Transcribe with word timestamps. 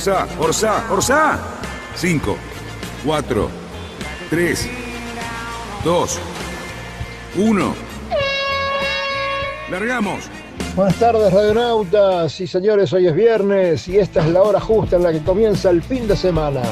Orsá, 0.00 0.26
Orsá, 0.38 0.90
Orsá. 0.90 1.38
Cinco, 1.94 2.38
cuatro, 3.04 3.50
tres, 4.30 4.66
dos, 5.84 6.18
uno. 7.36 7.74
Largamos. 9.70 10.30
Buenas 10.74 10.98
tardes, 10.98 11.30
radionautas 11.30 12.40
y 12.40 12.46
señores, 12.46 12.90
hoy 12.94 13.08
es 13.08 13.14
viernes 13.14 13.88
y 13.88 13.98
esta 13.98 14.24
es 14.24 14.32
la 14.32 14.40
hora 14.40 14.58
justa 14.58 14.96
en 14.96 15.02
la 15.02 15.12
que 15.12 15.22
comienza 15.22 15.68
el 15.68 15.82
fin 15.82 16.08
de 16.08 16.16
semana. 16.16 16.62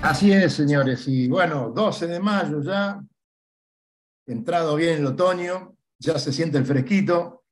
Así 0.00 0.30
es, 0.30 0.52
señores, 0.52 1.08
y 1.08 1.26
bueno, 1.26 1.72
12 1.74 2.06
de 2.06 2.20
mayo 2.20 2.62
ya, 2.62 3.02
entrado 4.28 4.76
bien 4.76 4.98
el 4.98 5.06
otoño, 5.06 5.74
ya 5.98 6.20
se 6.20 6.32
siente 6.32 6.56
el 6.56 6.66
fresquito, 6.66 7.43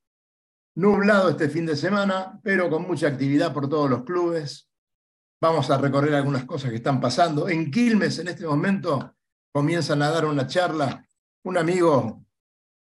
nublado 0.74 1.30
este 1.30 1.48
fin 1.48 1.66
de 1.66 1.76
semana, 1.76 2.40
pero 2.42 2.70
con 2.70 2.86
mucha 2.86 3.08
actividad 3.08 3.52
por 3.52 3.68
todos 3.68 3.90
los 3.90 4.04
clubes. 4.04 4.68
Vamos 5.40 5.70
a 5.70 5.78
recorrer 5.78 6.14
algunas 6.14 6.44
cosas 6.44 6.70
que 6.70 6.76
están 6.76 7.00
pasando. 7.00 7.48
En 7.48 7.70
Quilmes, 7.70 8.18
en 8.18 8.28
este 8.28 8.46
momento, 8.46 9.16
comienzan 9.52 10.02
a 10.02 10.10
dar 10.10 10.24
una 10.24 10.46
charla 10.46 11.04
un 11.44 11.58
amigo 11.58 12.24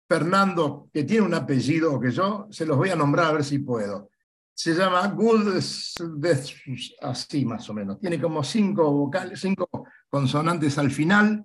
Fernando, 0.07 0.89
que 0.94 1.03
tiene 1.03 1.25
un 1.25 1.33
apellido 1.33 1.99
que 1.99 2.11
yo 2.11 2.47
se 2.52 2.66
los 2.66 2.77
voy 2.77 2.89
a 2.89 2.95
nombrar 2.95 3.27
a 3.27 3.33
ver 3.33 3.44
si 3.44 3.59
puedo. 3.59 4.09
Se 4.53 4.75
llama 4.75 5.07
Good, 5.07 5.57
así 7.02 7.45
más 7.45 7.69
o 7.69 7.73
menos. 7.73 8.00
Tiene 8.00 8.22
como 8.22 8.44
cinco 8.44 8.91
vocales, 8.91 9.39
cinco 9.39 9.67
consonantes 10.09 10.77
al 10.77 10.91
final, 10.91 11.44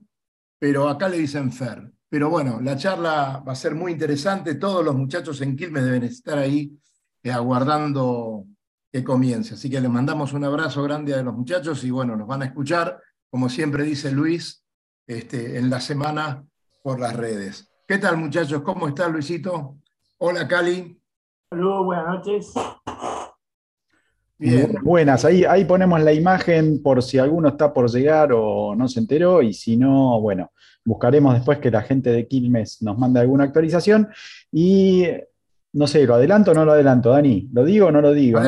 pero 0.59 0.89
acá 0.89 1.09
le 1.09 1.19
dicen 1.19 1.51
Fer. 1.51 1.91
Pero 2.11 2.31
bueno, 2.31 2.61
la 2.61 2.77
charla 2.77 3.42
va 3.47 3.53
a 3.53 3.56
ser 3.56 3.75
muy 3.75 3.92
interesante. 3.92 4.55
Todos 4.55 4.84
los 4.84 4.95
muchachos 4.95 5.41
en 5.41 5.56
Quilmes 5.56 5.84
deben 5.84 6.05
estar 6.05 6.39
ahí 6.39 6.73
eh, 7.23 7.31
aguardando 7.31 8.45
que 8.91 9.05
comience. 9.05 9.55
Así 9.55 9.69
que 9.69 9.81
les 9.81 9.91
mandamos 9.91 10.33
un 10.33 10.45
abrazo 10.45 10.83
grande 10.83 11.15
a 11.15 11.23
los 11.23 11.34
muchachos 11.34 11.84
y 11.84 11.91
bueno, 11.91 12.17
nos 12.17 12.27
van 12.27 12.42
a 12.42 12.47
escuchar, 12.47 13.00
como 13.31 13.48
siempre 13.48 13.84
dice 13.84 14.11
Luis, 14.11 14.65
este, 15.06 15.59
en 15.59 15.69
la 15.69 15.81
semana 15.81 16.45
por 16.83 16.98
las 16.98 17.15
redes. 17.15 17.70
¿Qué 17.87 17.98
tal, 17.98 18.17
muchachos? 18.17 18.62
¿Cómo 18.62 18.89
está 18.89 19.09
Luisito? 19.09 19.77
Hola, 20.19 20.48
Cali. 20.48 20.98
Saludos, 21.50 21.84
buenas 21.84 22.06
noches. 22.06 22.53
Bien. 24.39 24.77
Buenas, 24.83 25.25
ahí, 25.25 25.44
ahí 25.44 25.64
ponemos 25.64 26.00
la 26.00 26.12
imagen 26.12 26.81
por 26.81 27.03
si 27.03 27.19
alguno 27.19 27.48
está 27.48 27.72
por 27.72 27.91
llegar 27.91 28.31
o 28.33 28.75
no 28.77 28.86
se 28.89 29.00
enteró, 29.00 29.42
y 29.42 29.53
si 29.53 29.77
no, 29.77 30.20
bueno, 30.20 30.53
buscaremos 30.84 31.34
después 31.34 31.58
que 31.58 31.70
la 31.70 31.83
gente 31.83 32.11
de 32.11 32.28
Quilmes 32.28 32.81
nos 32.83 32.97
mande 32.97 33.20
alguna 33.20 33.44
actualización. 33.44 34.09
Y 34.53 35.06
no 35.72 35.86
sé, 35.86 36.06
¿lo 36.06 36.14
adelanto 36.14 36.53
o 36.53 36.55
no 36.55 36.64
lo 36.64 36.72
adelanto, 36.72 37.11
Dani? 37.11 37.48
¿Lo 37.53 37.64
digo 37.64 37.89
o 37.89 37.92
no 37.92 38.00
lo 38.00 38.12
digo? 38.12 38.41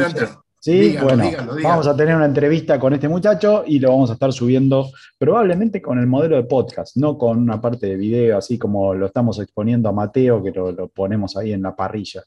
Sí, 0.63 0.95
bueno, 1.03 1.25
vamos 1.63 1.87
a 1.87 1.97
tener 1.97 2.15
una 2.15 2.27
entrevista 2.27 2.79
con 2.79 2.93
este 2.93 3.09
muchacho 3.09 3.65
y 3.67 3.79
lo 3.79 3.89
vamos 3.89 4.11
a 4.11 4.13
estar 4.13 4.31
subiendo 4.31 4.91
probablemente 5.19 5.81
con 5.81 5.99
el 5.99 6.07
modelo 6.07 6.37
de 6.37 6.45
podcast, 6.45 6.97
no 6.99 7.17
con 7.17 7.39
una 7.39 7.59
parte 7.59 7.87
de 7.87 7.97
video, 7.97 8.37
así 8.37 8.59
como 8.59 8.93
lo 8.93 9.07
estamos 9.07 9.41
exponiendo 9.41 9.89
a 9.89 9.93
Mateo, 9.93 10.43
que 10.43 10.51
lo, 10.51 10.71
lo 10.71 10.89
ponemos 10.89 11.35
ahí 11.39 11.55
en 11.55 11.63
la 11.63 11.75
parrilla. 11.75 12.23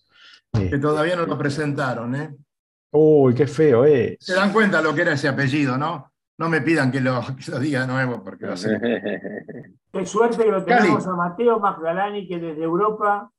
Que 0.51 0.65
Eh, 0.65 0.79
todavía 0.79 1.15
no 1.15 1.27
lo 1.27 1.37
presentaron, 1.37 2.15
¿eh? 2.15 2.35
Uy, 2.93 3.33
qué 3.33 3.47
feo 3.47 3.85
es. 3.85 4.17
Se 4.19 4.33
dan 4.33 4.53
cuenta 4.53 4.81
lo 4.81 4.93
que 4.93 5.01
era 5.01 5.13
ese 5.13 5.27
apellido, 5.27 5.77
¿no? 5.77 6.11
No 6.37 6.49
me 6.49 6.61
pidan 6.61 6.91
que 6.91 6.99
lo, 6.99 7.21
que 7.21 7.51
lo 7.51 7.59
diga 7.59 7.81
de 7.81 7.87
nuevo, 7.87 8.23
porque 8.23 8.45
a 8.45 8.57
ser... 8.57 8.79
Qué 9.91 10.05
suerte 10.07 10.43
que 10.43 10.51
lo 10.51 10.65
Cali. 10.65 10.81
tenemos 10.81 11.05
a 11.05 11.13
Mateo 11.13 11.59
Magdalani, 11.59 12.27
que 12.27 12.39
desde 12.39 12.63
Europa 12.63 13.31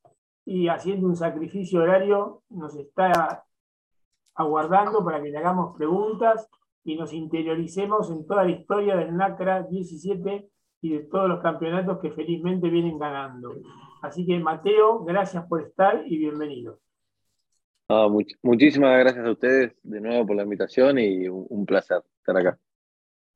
y 0.47 0.69
haciendo 0.69 1.09
un 1.09 1.17
sacrificio 1.17 1.83
horario 1.83 2.43
nos 2.51 2.77
está 2.77 3.45
aguardando 4.37 5.05
para 5.05 5.21
que 5.21 5.31
le 5.31 5.39
hagamos 5.39 5.77
preguntas 5.77 6.49
y 6.85 6.97
nos 6.97 7.13
interioricemos 7.13 8.11
en 8.11 8.27
toda 8.27 8.45
la 8.45 8.51
historia 8.51 8.95
del 8.97 9.17
NACRA 9.17 9.63
17 9.65 10.49
y 10.83 10.93
de 10.93 11.01
todos 11.05 11.29
los 11.29 11.41
campeonatos 11.41 11.99
que 11.99 12.13
felizmente 12.13 12.69
vienen 12.69 12.99
ganando. 12.99 13.55
Así 14.03 14.27
que 14.27 14.39
Mateo, 14.39 15.03
gracias 15.03 15.47
por 15.47 15.63
estar 15.63 16.05
y 16.07 16.19
bienvenido. 16.19 16.79
Much- 17.89 18.37
muchísimas 18.43 18.99
gracias 18.99 19.25
a 19.27 19.31
ustedes 19.31 19.73
de 19.83 20.01
nuevo 20.01 20.27
por 20.27 20.37
la 20.37 20.43
invitación 20.43 20.99
y 20.99 21.29
un, 21.29 21.47
un 21.49 21.67
placer 21.67 22.03
estar 22.19 22.37
acá. 22.37 22.59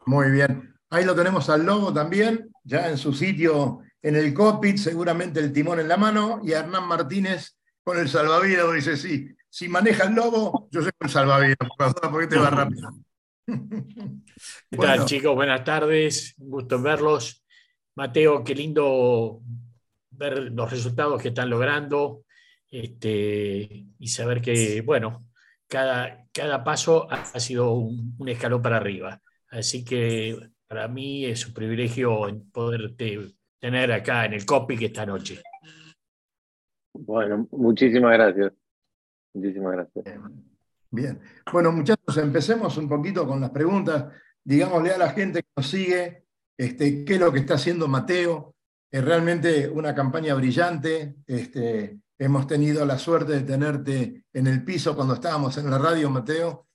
Muy 0.07 0.31
bien. 0.31 0.75
Ahí 0.91 1.05
lo 1.05 1.15
tenemos 1.15 1.49
al 1.51 1.67
Lobo 1.67 1.93
también, 1.93 2.51
ya 2.65 2.89
en 2.89 2.97
su 2.97 3.13
sitio 3.13 3.81
en 4.01 4.17
el 4.17 4.33
cockpit, 4.33 4.77
seguramente 4.79 5.41
el 5.41 5.53
timón 5.53 5.81
en 5.81 5.89
la 5.89 5.97
mano, 5.97 6.41
y 6.43 6.53
a 6.55 6.61
Hernán 6.61 6.87
Martínez 6.89 7.57
con 7.85 7.99
el 7.99 8.09
salvavidas, 8.09 8.73
dice, 8.73 8.97
sí, 8.97 9.29
si 9.51 9.69
maneja 9.69 10.05
el 10.07 10.15
Lobo, 10.15 10.69
yo 10.71 10.83
soy 10.83 10.93
el 11.01 11.09
salvavidas, 11.11 11.57
porque 12.11 12.27
te 12.27 12.37
va 12.39 12.51
rápido. 12.51 12.91
¿Qué 13.47 14.77
Bueno. 14.77 14.95
tal, 14.97 15.05
chicos? 15.07 15.35
Buenas 15.35 15.65
tardes. 15.65 16.35
Un 16.39 16.51
gusto 16.51 16.77
en 16.77 16.83
verlos. 16.83 17.45
Mateo, 17.97 18.45
qué 18.45 18.55
lindo 18.55 19.41
ver 20.11 20.39
los 20.53 20.71
resultados 20.71 21.21
que 21.21 21.29
están 21.29 21.51
logrando 21.51 22.25
este, 22.71 23.87
y 23.99 24.09
saber 24.09 24.41
que, 24.41 24.83
bueno, 24.83 25.27
cada, 25.69 26.27
cada 26.33 26.65
paso 26.65 27.11
ha, 27.11 27.23
ha 27.23 27.41
sido 27.41 27.73
un, 27.73 28.15
un 28.19 28.29
escalón 28.29 28.63
para 28.63 28.77
arriba. 28.77 29.21
Así 29.51 29.85
que 29.85 30.37
para 30.67 30.89
mí 30.89 31.25
es 31.25 31.47
un 31.47 31.55
privilegio 31.55 32.21
poderte 32.53 33.35
tener 33.59 33.91
acá 33.93 34.27
en 34.27 34.35
el 34.35 34.45
COPIC 34.45 34.83
esta 34.83 35.07
noche. 35.07 35.43
Bueno, 36.93 37.49
muchísimas 37.53 38.13
gracias. 38.13 38.53
Muchísimas 39.35 39.73
gracias. 39.73 40.05
Bien. 40.91 41.21
Bueno, 41.53 41.73
muchachos, 41.73 42.17
empecemos 42.17 42.77
un 42.77 42.89
poquito 42.89 43.27
con 43.27 43.41
las 43.41 43.51
preguntas. 43.51 44.13
Digámosle 44.43 44.93
a 44.93 44.99
la 44.99 45.11
gente 45.11 45.43
que 45.43 45.49
nos 45.57 45.67
sigue 45.67 46.25
este, 46.57 47.05
qué 47.05 47.15
es 47.15 47.21
lo 47.21 47.33
que 47.33 47.41
está 47.41 47.55
haciendo 47.55 47.89
Mateo. 47.89 48.55
Es 48.91 49.05
realmente 49.05 49.69
una 49.69 49.95
campaña 49.95 50.35
brillante. 50.35 51.17
Este, 51.27 51.99
hemos 52.19 52.47
tenido 52.47 52.85
la 52.85 52.99
suerte 52.99 53.33
de 53.33 53.41
tenerte 53.43 54.25
en 54.33 54.47
el 54.47 54.65
piso 54.65 54.95
cuando 54.97 55.15
estábamos 55.15 55.57
en 55.59 55.71
la 55.71 55.79
radio, 55.79 56.11
Mateo, 56.11 56.67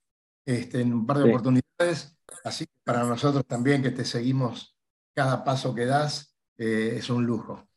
este, 0.46 0.82
en 0.82 0.94
un 0.94 1.06
par 1.06 1.18
de 1.18 1.24
Sí. 1.24 1.30
oportunidades. 1.30 2.18
Así 2.44 2.66
que 2.66 2.72
para 2.84 3.04
nosotros 3.04 3.46
también 3.46 3.82
que 3.84 3.92
te 3.92 4.06
seguimos 4.06 4.76
cada 5.16 5.44
paso 5.44 5.74
que 5.76 5.86
das 5.86 6.36
eh, 6.58 6.96
es 6.98 7.10
un 7.10 7.26
lujo. 7.26 7.68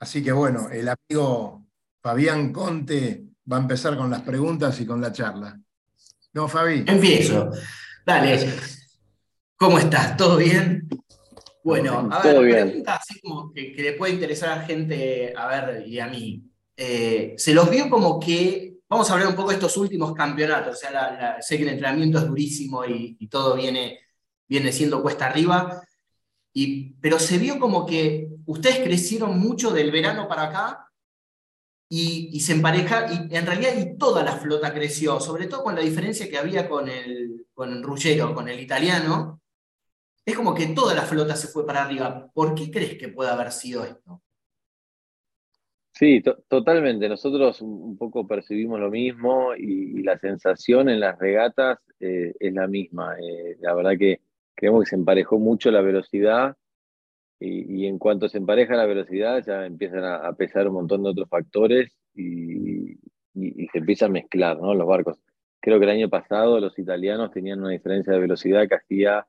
Así 0.00 0.22
que 0.22 0.32
bueno, 0.32 0.68
el 0.70 0.88
amigo 0.88 1.66
Fabián 2.02 2.52
Conte 2.52 3.24
va 3.50 3.56
a 3.56 3.60
empezar 3.60 3.96
con 3.96 4.10
las 4.10 4.22
preguntas 4.22 4.78
y 4.80 4.86
con 4.86 5.00
la 5.00 5.12
charla. 5.12 5.58
No, 6.34 6.48
Fabi. 6.48 6.84
Empiezo. 6.86 7.50
Dale. 8.04 8.52
¿Cómo 9.56 9.78
estás? 9.78 10.16
¿Todo 10.16 10.36
bien? 10.36 10.86
Bueno, 11.64 12.08
a 12.12 12.22
ver, 12.22 12.32
Todo 12.34 12.42
bien. 12.44 12.66
pregunta 12.68 12.96
así 12.96 13.20
como 13.20 13.52
que, 13.52 13.72
que 13.72 13.82
le 13.82 13.92
puede 13.94 14.12
interesar 14.12 14.50
a 14.50 14.56
la 14.56 14.62
gente, 14.64 15.32
a 15.36 15.46
ver, 15.48 15.86
y 15.88 15.98
a 15.98 16.06
mí. 16.08 16.44
Eh, 16.76 17.34
se 17.38 17.54
los 17.54 17.70
vio 17.70 17.88
como 17.88 18.20
que, 18.20 18.78
vamos 18.88 19.08
a 19.08 19.14
hablar 19.14 19.28
un 19.28 19.34
poco 19.34 19.48
de 19.48 19.54
estos 19.54 19.76
últimos 19.76 20.14
campeonatos, 20.14 20.76
o 20.76 20.78
sea, 20.78 21.38
sé 21.40 21.56
que 21.56 21.62
el 21.62 21.70
entrenamiento 21.70 22.18
es 22.18 22.26
durísimo 22.26 22.84
y, 22.84 23.26
todo 23.28 23.56
viene, 23.56 24.00
viene 24.46 24.72
siendo 24.72 25.02
cuesta 25.02 25.26
arriba, 25.26 25.82
y, 26.52 26.94
pero 27.00 27.18
se 27.18 27.38
vio 27.38 27.58
como 27.58 27.86
que 27.86 28.28
ustedes 28.46 28.80
crecieron 28.80 29.38
mucho 29.38 29.70
del 29.70 29.90
verano 29.90 30.28
para 30.28 30.44
acá 30.44 30.90
y, 31.88 32.40
se 32.40 32.52
empareja, 32.52 33.06
y 33.12 33.34
en 33.34 33.46
realidad 33.46 33.72
toda 33.98 34.22
la 34.22 34.36
flota 34.36 34.72
creció, 34.74 35.20
sobre 35.20 35.46
todo 35.46 35.64
con 35.64 35.74
la 35.74 35.80
diferencia 35.80 36.28
que 36.28 36.38
había 36.38 36.68
con 36.68 36.88
el, 36.88 37.46
con 37.54 37.72
el 37.72 37.82
Ruggero, 37.82 38.34
con 38.34 38.48
el 38.48 38.60
italiano, 38.60 39.40
es 40.24 40.34
como 40.34 40.54
que 40.54 40.66
toda 40.68 40.94
la 40.94 41.02
flota 41.02 41.36
se 41.36 41.48
fue 41.48 41.64
para 41.64 41.84
arriba. 41.84 42.28
¿Por 42.34 42.54
qué 42.54 42.70
crees 42.70 42.98
que 42.98 43.08
puede 43.08 43.30
haber 43.30 43.52
sido 43.52 43.84
esto? 43.84 44.20
Sí, 45.98 46.20
to- 46.20 46.36
totalmente. 46.48 47.08
Nosotros 47.08 47.62
un 47.62 47.96
poco 47.96 48.26
percibimos 48.26 48.78
lo 48.80 48.90
mismo 48.90 49.54
y, 49.56 50.02
la 50.02 50.18
sensación 50.18 50.88
en 50.90 51.00
las 51.00 51.18
regatas 51.18 51.78
eh, 52.00 52.34
es 52.38 52.52
la 52.52 52.66
misma. 52.68 53.16
Eh, 53.18 53.56
la 53.60 53.74
verdad 53.74 53.92
que 53.98 54.20
creemos 54.54 54.84
que 54.84 54.90
se 54.90 54.96
emparejó 54.96 55.38
mucho 55.38 55.70
la 55.70 55.80
velocidad 55.80 56.56
y, 57.40 57.86
en 57.86 57.98
cuanto 57.98 58.28
se 58.28 58.38
empareja 58.38 58.76
la 58.76 58.86
velocidad 58.86 59.44
ya 59.46 59.66
empiezan 59.66 60.04
a, 60.04 60.32
pesar 60.34 60.68
un 60.68 60.74
montón 60.74 61.02
de 61.02 61.10
otros 61.10 61.28
factores 61.28 61.92
y 62.14 62.96
se 63.72 63.78
empieza 63.78 64.06
a 64.06 64.08
mezclar, 64.10 64.58
¿no? 64.58 64.74
Los 64.74 64.86
barcos. 64.86 65.18
creo 65.60 65.78
que 65.78 65.84
el 65.86 65.90
año 65.92 66.08
pasado 66.10 66.60
los 66.60 66.78
italianos 66.78 67.30
tenían 67.32 67.60
una 67.60 67.70
diferencia 67.70 68.12
de 68.12 68.20
velocidad 68.20 68.68
que 68.68 68.76
hacía 68.76 69.26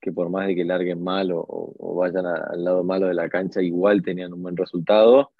que 0.00 0.12
por 0.12 0.30
más 0.30 0.46
de 0.46 0.54
que 0.54 0.64
larguen 0.64 1.02
mal 1.02 1.30
o, 1.32 1.94
vayan 1.96 2.26
al 2.26 2.64
lado 2.64 2.84
malo 2.84 3.06
de 3.08 3.14
la 3.14 3.28
cancha, 3.28 3.62
igual 3.62 4.02
tenían 4.02 4.32
un 4.32 4.42
buen 4.42 4.56
resultado. 4.56 5.32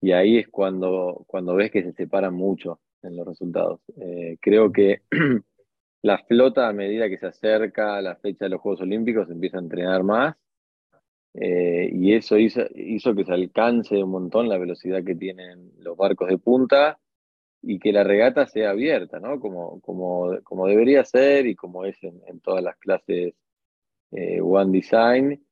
Y 0.00 0.12
ahí 0.12 0.38
es 0.38 0.48
cuando, 0.48 1.24
cuando 1.26 1.54
ves 1.54 1.70
que 1.70 1.82
se 1.82 1.92
separan 1.92 2.34
mucho 2.34 2.80
en 3.02 3.16
los 3.16 3.26
resultados. 3.26 3.80
Eh, 4.00 4.36
creo 4.40 4.72
que 4.72 5.02
la 6.02 6.18
flota, 6.18 6.68
a 6.68 6.72
medida 6.72 7.08
que 7.08 7.18
se 7.18 7.26
acerca 7.26 8.00
la 8.00 8.16
fecha 8.16 8.44
de 8.44 8.50
los 8.50 8.60
Juegos 8.60 8.80
Olímpicos, 8.80 9.30
empieza 9.30 9.58
a 9.58 9.62
entrenar 9.62 10.02
más. 10.04 10.36
Eh, 11.34 11.90
y 11.92 12.14
eso 12.14 12.38
hizo, 12.38 12.62
hizo 12.74 13.14
que 13.14 13.24
se 13.24 13.32
alcance 13.32 14.02
un 14.02 14.10
montón 14.10 14.48
la 14.48 14.58
velocidad 14.58 15.04
que 15.04 15.14
tienen 15.14 15.72
los 15.78 15.96
barcos 15.96 16.28
de 16.28 16.38
punta 16.38 16.98
y 17.62 17.78
que 17.78 17.92
la 17.92 18.04
regata 18.04 18.46
sea 18.46 18.70
abierta, 18.70 19.20
¿no? 19.20 19.38
Como, 19.40 19.80
como, 19.80 20.38
como 20.42 20.66
debería 20.66 21.04
ser 21.04 21.46
y 21.46 21.54
como 21.54 21.84
es 21.84 21.96
en 22.02 22.40
todas 22.40 22.62
las 22.62 22.76
clases 22.78 23.34
eh, 24.12 24.40
One 24.40 24.72
Design. 24.72 25.44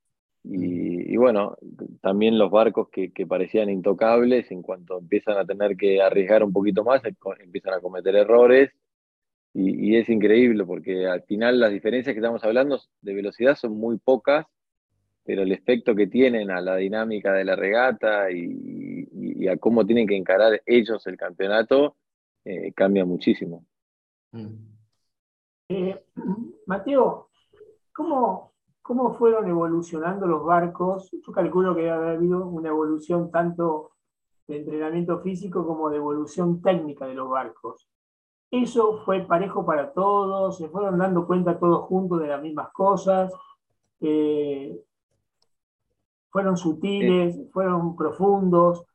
Y, 0.49 1.17
bueno, 1.17 1.57
también 2.01 2.37
los 2.37 2.49
barcos 2.49 2.89
que, 2.89 3.11
parecían 3.27 3.69
intocables, 3.69 4.49
en 4.51 4.61
cuanto 4.61 4.97
empiezan 4.99 5.37
a 5.37 5.45
tener 5.45 5.75
que 5.75 6.01
arriesgar 6.01 6.43
un 6.43 6.53
poquito 6.53 6.83
más, 6.83 7.01
empiezan 7.39 7.73
a 7.73 7.81
cometer 7.81 8.15
errores. 8.15 8.71
Y, 9.53 9.95
es 9.95 10.07
increíble 10.09 10.65
porque 10.65 11.07
al 11.07 11.23
final 11.23 11.59
las 11.59 11.71
diferencias 11.71 12.13
que 12.13 12.19
estamos 12.19 12.43
hablando 12.43 12.79
de 13.01 13.13
velocidad 13.13 13.55
son 13.55 13.77
muy 13.77 13.97
pocas, 13.97 14.45
pero 15.23 15.41
el 15.41 15.51
efecto 15.51 15.95
que 15.95 16.07
tienen 16.07 16.51
a 16.51 16.61
la 16.61 16.77
dinámica 16.77 17.33
de 17.33 17.43
la 17.43 17.55
regata 17.55 18.31
y, 18.31 19.47
a 19.47 19.57
cómo 19.57 19.85
tienen 19.85 20.07
que 20.07 20.15
encarar 20.15 20.61
ellos 20.65 21.07
el 21.07 21.15
campeonato 21.15 21.95
eh, 22.43 22.73
cambia 22.73 23.05
muchísimo. 23.05 23.65
Mm. 24.31 24.55
Eh, 25.69 26.03
Mateo, 26.65 27.27
¿Cómo, 27.97 28.53
¿Cómo 28.87 29.13
fueron 29.15 29.45
evolucionando 29.49 30.25
los 30.27 30.45
barcos? 30.45 31.11
Yo 31.11 31.33
calculo 31.33 31.75
que 31.75 31.81
debe 31.81 31.93
haber 31.93 32.15
habido 32.15 32.47
una 32.47 32.69
evolución 32.69 33.29
tanto 33.29 33.91
de 34.47 34.59
entrenamiento 34.59 35.19
físico 35.19 35.67
como 35.67 35.89
de 35.89 35.97
evolución 35.97 36.61
técnica 36.61 37.05
de 37.05 37.13
los 37.13 37.29
barcos. 37.29 37.85
¿Eso 38.49 39.01
fue 39.03 39.25
parejo 39.27 39.65
para 39.65 39.91
todos? 39.91 40.57
¿Se 40.57 40.69
fueron 40.69 40.99
dando 40.99 41.27
cuenta 41.27 41.59
todos 41.59 41.81
juntos 41.87 42.21
de 42.21 42.27
las 42.27 42.41
mismas 42.41 42.69
cosas? 42.71 43.33
Eh, 43.99 44.81
¿Fueron 46.29 46.55
sutiles? 46.55 47.37
¿Fueron 47.51 47.93
profundos? 47.93 48.85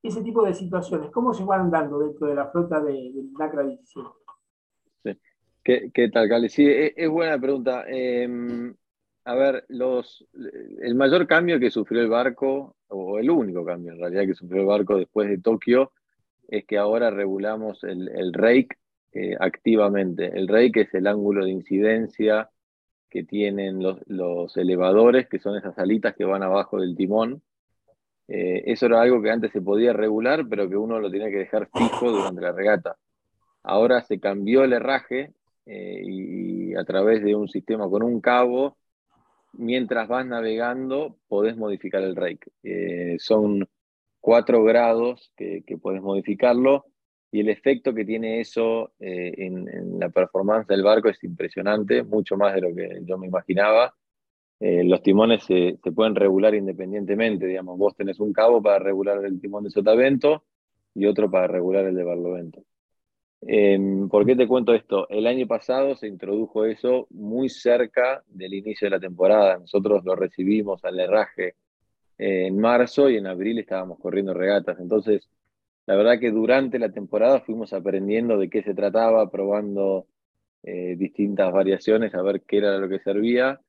Ese 0.00 0.22
tipo 0.22 0.44
de 0.44 0.54
situaciones, 0.54 1.10
¿cómo 1.10 1.34
se 1.34 1.42
van 1.42 1.72
dando 1.72 1.98
dentro 1.98 2.28
de 2.28 2.36
la 2.36 2.46
flota 2.52 2.80
de, 2.80 2.92
de 2.92 3.24
NACRA 3.36 3.64
17? 3.64 4.10
¿Qué, 5.64 6.10
tal, 6.12 6.28
Cali? 6.28 6.48
Sí, 6.48 6.64
e, 6.64 6.92
es, 6.96 7.08
buena 7.08 7.38
pregunta. 7.38 7.84
Em, 7.88 8.74
a 9.24 9.34
ver, 9.34 9.64
los, 9.68 10.26
el 10.80 10.94
mayor 10.94 11.26
cambio 11.26 11.60
que 11.60 11.70
sufrió 11.70 12.00
el 12.00 12.08
barco, 12.08 12.76
o 12.88 13.18
el 13.18 13.30
único 13.30 13.64
cambio 13.64 13.92
en 13.92 14.00
realidad 14.00 14.26
que 14.26 14.34
sufrió 14.34 14.62
el 14.62 14.66
barco 14.66 14.96
después 14.96 15.28
de 15.28 15.38
Tokio, 15.38 15.92
es 16.48 16.64
que 16.66 16.76
ahora 16.78 17.10
regulamos 17.10 17.84
el, 17.84 18.32
rake 18.32 18.76
eh, 19.12 19.36
activamente. 19.38 20.26
El 20.36 20.48
rake 20.48 20.82
es 20.82 20.94
el 20.94 21.06
ángulo 21.06 21.44
de 21.44 21.52
incidencia 21.52 22.50
que 23.08 23.24
tienen 23.24 23.82
los, 23.82 23.98
los, 24.06 24.56
elevadores, 24.56 25.28
que 25.28 25.38
son 25.38 25.56
esas 25.56 25.78
alitas 25.78 26.14
que 26.14 26.24
van 26.24 26.42
abajo 26.42 26.80
del 26.80 26.96
timón. 26.96 27.42
Eh, 28.28 28.64
eso 28.66 28.86
era 28.86 29.02
algo 29.02 29.22
que 29.22 29.30
antes 29.30 29.52
se 29.52 29.60
podía 29.60 29.92
regular, 29.92 30.46
pero 30.48 30.68
que 30.68 30.76
uno 30.76 30.98
lo 30.98 31.10
tenía 31.10 31.30
que 31.30 31.38
dejar 31.38 31.68
fijo 31.72 32.10
durante 32.10 32.40
la 32.40 32.52
regata. 32.52 32.96
Ahora 33.62 34.02
se 34.02 34.18
cambió 34.18 34.64
el 34.64 34.72
herraje 34.72 35.32
eh, 35.66 36.02
y 36.04 36.74
a 36.74 36.84
través 36.84 37.22
de 37.22 37.34
un 37.34 37.48
sistema 37.48 37.88
con 37.88 38.02
un 38.02 38.20
cabo, 38.20 38.76
mientras 39.52 40.08
vas 40.08 40.26
navegando, 40.26 41.16
podés 41.28 41.56
modificar 41.56 42.02
el 42.02 42.16
rake. 42.16 42.50
Eh, 42.62 43.16
son 43.18 43.68
cuatro 44.20 44.62
grados 44.64 45.32
que, 45.36 45.62
que 45.66 45.78
podés 45.78 46.02
modificarlo 46.02 46.86
y 47.30 47.40
el 47.40 47.48
efecto 47.48 47.94
que 47.94 48.04
tiene 48.04 48.40
eso 48.40 48.92
eh, 49.00 49.32
en, 49.38 49.98
la 49.98 50.10
performance 50.10 50.66
del 50.66 50.82
barco 50.82 51.08
es 51.08 51.22
impresionante, 51.24 52.02
mucho 52.02 52.36
más 52.36 52.54
de 52.54 52.60
lo 52.60 52.74
que 52.74 53.00
yo 53.04 53.16
me 53.18 53.26
imaginaba. 53.26 53.94
los 54.60 55.02
timones 55.02 55.44
se, 55.44 55.78
se, 55.82 55.92
pueden 55.92 56.14
regular 56.14 56.54
independientemente, 56.54 57.46
digamos, 57.46 57.78
vos 57.78 57.96
tenés 57.96 58.20
un 58.20 58.32
cabo 58.32 58.62
para 58.62 58.78
regular 58.78 59.24
el 59.24 59.40
timón 59.40 59.64
de 59.64 59.70
sotavento 59.70 60.44
y 60.94 61.06
otro 61.06 61.30
para 61.30 61.46
regular 61.46 61.86
el 61.86 61.96
de 61.96 62.04
barlovento. 62.04 62.64
Em, 63.44 64.08
¿Por 64.08 64.24
qué 64.24 64.36
te 64.36 64.46
cuento 64.46 64.72
esto? 64.72 65.08
El 65.08 65.26
año 65.26 65.46
pasado 65.48 65.96
se 65.96 66.06
introdujo 66.06 66.64
eso 66.64 67.08
muy 67.10 67.48
cerca 67.48 68.22
del 68.28 68.54
inicio 68.54 68.86
de 68.86 68.90
la 68.90 69.00
temporada. 69.00 69.58
Nosotros 69.58 70.04
lo 70.04 70.14
recibimos 70.14 70.84
al 70.84 71.00
herraje 71.00 71.56
eh, 72.18 72.46
en 72.46 72.58
marzo 72.58 73.10
y 73.10 73.16
en 73.16 73.26
abril 73.26 73.58
estábamos 73.58 73.98
corriendo 73.98 74.32
regatas. 74.32 74.78
Entonces, 74.78 75.28
la 75.86 75.96
verdad 75.96 76.20
que 76.20 76.30
durante 76.30 76.78
la 76.78 76.92
temporada 76.92 77.40
fuimos 77.40 77.72
aprendiendo 77.72 78.38
de 78.38 78.48
qué 78.48 78.62
se 78.62 78.74
trataba, 78.74 79.28
probando 79.30 80.06
eh, 80.62 80.94
distintas 80.96 81.52
variaciones, 81.52 82.14
a 82.14 82.22
ver 82.22 82.42
qué 82.42 82.58
era 82.58 82.78
lo 82.78 82.88
que 82.88 83.00
servía. 83.00 83.60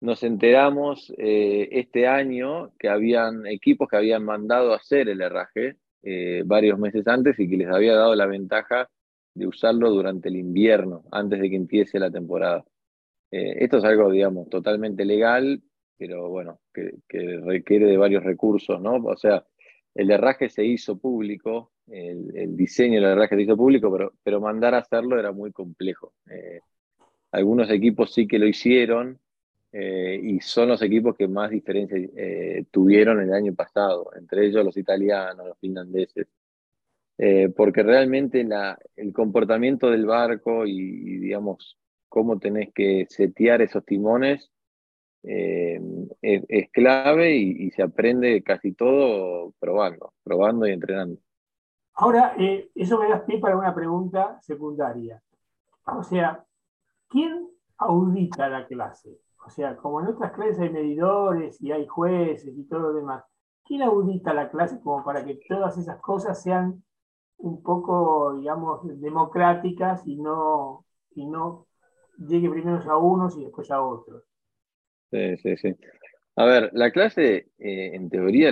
Nos 0.00 0.22
enteramos 0.22 1.12
eh, 1.18 1.68
este 1.72 2.06
año 2.06 2.72
que 2.78 2.88
habían 2.88 3.46
equipos 3.46 3.88
que 3.88 3.96
habían 3.96 4.24
mandado 4.24 4.72
hacer 4.74 5.08
el 5.08 5.20
herraje 5.20 5.76
eh, 6.06 6.42
varios 6.44 6.78
meses 6.78 7.08
antes 7.08 7.38
y 7.38 7.48
que 7.48 7.56
les 7.56 7.68
había 7.68 7.94
dado 7.94 8.14
la 8.14 8.26
ventaja 8.26 8.90
de 9.34 9.46
usarlo 9.46 9.90
durante 9.90 10.28
el 10.28 10.36
invierno, 10.36 11.04
antes 11.10 11.40
de 11.40 11.48
que 11.48 11.56
empiece 11.56 11.98
la 11.98 12.10
temporada. 12.10 12.62
Eh, 13.30 13.64
esto 13.64 13.78
es 13.78 13.84
algo, 13.84 14.10
digamos, 14.10 14.50
totalmente 14.50 15.06
legal, 15.06 15.62
pero 15.96 16.28
bueno, 16.28 16.60
que, 16.72 16.92
requiere 17.42 17.86
de 17.86 17.96
varios 17.96 18.22
recursos, 18.22 18.80
¿no? 18.82 18.96
O 18.96 19.16
sea, 19.16 19.46
el 19.94 20.10
herraje 20.10 20.50
se 20.50 20.64
hizo 20.64 20.98
público, 20.98 21.72
el, 21.86 22.54
diseño 22.54 23.00
del 23.00 23.12
herraje 23.12 23.36
se 23.36 23.42
hizo 23.42 23.56
público, 23.56 24.12
pero, 24.22 24.40
mandar 24.40 24.74
a 24.74 24.78
hacerlo 24.78 25.18
era 25.18 25.32
muy 25.32 25.52
complejo. 25.52 26.12
Eh, 26.30 26.60
algunos 27.32 27.70
equipos 27.70 28.12
sí 28.12 28.26
que 28.26 28.38
lo 28.38 28.46
hicieron, 28.46 29.18
eh, 29.76 30.20
y 30.22 30.38
son 30.38 30.68
los 30.68 30.80
equipos 30.82 31.16
que 31.16 31.26
más 31.26 31.50
diferencia 31.50 31.98
eh, 31.98 32.64
tuvieron 32.70 33.20
el 33.20 33.32
año 33.32 33.52
pasado, 33.56 34.08
entre 34.16 34.46
ellos 34.46 34.64
los 34.64 34.76
italianos, 34.76 35.48
los 35.48 35.58
finlandeses, 35.58 36.28
eh, 37.18 37.48
porque 37.48 37.82
realmente 37.82 38.44
la, 38.44 38.78
el 38.94 39.12
comportamiento 39.12 39.90
del 39.90 40.06
barco 40.06 40.64
y, 40.64 41.18
digamos, 41.18 41.76
cómo 42.08 42.38
tenés 42.38 42.72
que 42.72 43.06
setear 43.08 43.62
esos 43.62 43.84
timones 43.84 44.48
es, 45.22 46.70
clave 46.70 47.34
y, 47.34 47.70
se 47.72 47.82
aprende 47.82 48.44
casi 48.44 48.74
todo 48.74 49.54
probando, 49.58 50.12
probando 50.22 50.68
y 50.68 50.72
entrenando. 50.72 51.18
Ahora, 51.94 52.36
eso 52.76 53.00
me 53.00 53.08
da 53.08 53.26
pie 53.26 53.40
para 53.40 53.56
una 53.56 53.74
pregunta 53.74 54.38
secundaria. 54.40 55.20
O 55.86 56.04
sea, 56.04 56.44
¿quién 57.08 57.48
audita 57.78 58.48
la 58.48 58.66
clase? 58.68 59.18
O 59.46 59.50
sea, 59.50 59.76
como 59.76 60.00
en 60.00 60.06
otras 60.06 60.32
clases 60.32 60.58
hay 60.58 60.70
medidores 60.70 61.60
y 61.60 61.70
hay 61.70 61.86
jueces 61.86 62.56
y 62.56 62.64
todo 62.64 62.80
lo 62.80 62.92
demás, 62.94 63.24
¿quién 63.64 63.82
audita 63.82 64.32
la 64.32 64.50
clase 64.50 64.80
como 64.80 65.04
para 65.04 65.24
que 65.24 65.38
todas 65.48 65.76
esas 65.76 66.00
cosas 66.00 66.42
sean 66.42 66.82
un 67.38 67.62
poco, 67.62 68.38
digamos, 68.38 68.80
democráticas 69.00 70.06
y 70.06 70.16
no, 70.16 70.86
y 71.14 71.26
no 71.26 71.66
llegue 72.26 72.48
primero 72.48 72.78
a 72.90 72.96
unos 72.96 73.36
y 73.36 73.44
después 73.44 73.70
a 73.70 73.82
otros? 73.82 74.24
Sí, 75.10 75.36
sí, 75.36 75.56
sí. 75.56 75.76
A 76.36 76.44
ver, 76.44 76.70
la 76.72 76.90
clase 76.90 77.48
eh, 77.58 77.90
en 77.94 78.08
teoría 78.08 78.50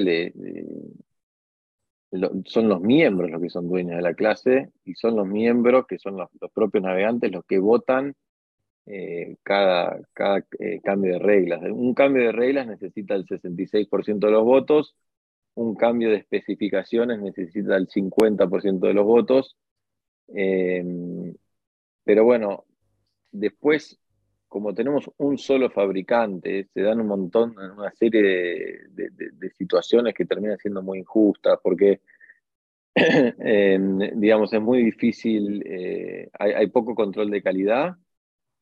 son 2.45 2.69
los 2.69 2.81
miembros 2.81 3.31
los 3.31 3.41
que 3.41 3.51
son 3.51 3.69
dueños 3.69 3.97
de 3.97 4.03
la 4.03 4.15
clase 4.15 4.71
y 4.85 4.95
son 4.95 5.17
los 5.17 5.27
miembros 5.27 5.87
que 5.87 5.99
son 5.99 6.17
los 6.19 6.29
propios 6.53 6.85
navegantes 6.85 7.33
los 7.33 7.45
que 7.47 7.59
votan 7.59 8.15
eh, 8.87 9.37
cada, 9.43 10.01
cada 10.13 10.45
eh, 10.59 10.81
cambio 10.83 11.15
de 11.15 11.19
reglas. 11.21 11.63
Un 11.63 11.95
cambio 11.95 12.25
de 12.25 12.33
reglas 12.33 12.67
necesita 12.67 13.15
el 13.15 13.27
66% 13.27 14.19
de 14.19 14.33
los 14.33 14.45
votos, 14.45 14.97
un 15.55 15.75
cambio 15.75 16.11
de 16.11 16.17
especificaciones 16.17 17.21
necesita 17.21 17.77
el 17.77 17.89
50% 17.89 18.81
de 18.81 18.95
los 18.95 19.05
votos. 19.05 19.57
Em, 20.29 21.35
pero 22.05 22.25
bueno, 22.25 22.65
después, 23.31 23.99
como 24.49 24.75
tenemos 24.75 25.11
un 25.19 25.39
solo 25.39 25.71
fabricante, 25.71 26.69
se 26.75 26.83
dan 26.83 27.01
un 27.01 27.09
montón, 27.09 27.55
una 27.59 27.93
serie 27.93 28.23
de, 28.23 29.51
situaciones 29.59 30.15
que 30.15 30.25
terminan 30.25 30.59
siendo 30.59 30.83
muy 30.83 30.99
injustas, 31.01 31.59
porque 31.63 32.01
em, 32.95 33.99
digamos, 34.21 34.53
es 34.53 34.61
muy 34.61 34.83
difícil, 34.85 35.63
eh, 35.67 36.31
hay, 36.39 36.67
poco 36.69 36.95
control 36.95 37.31
de 37.31 37.43
calidad 37.43 37.97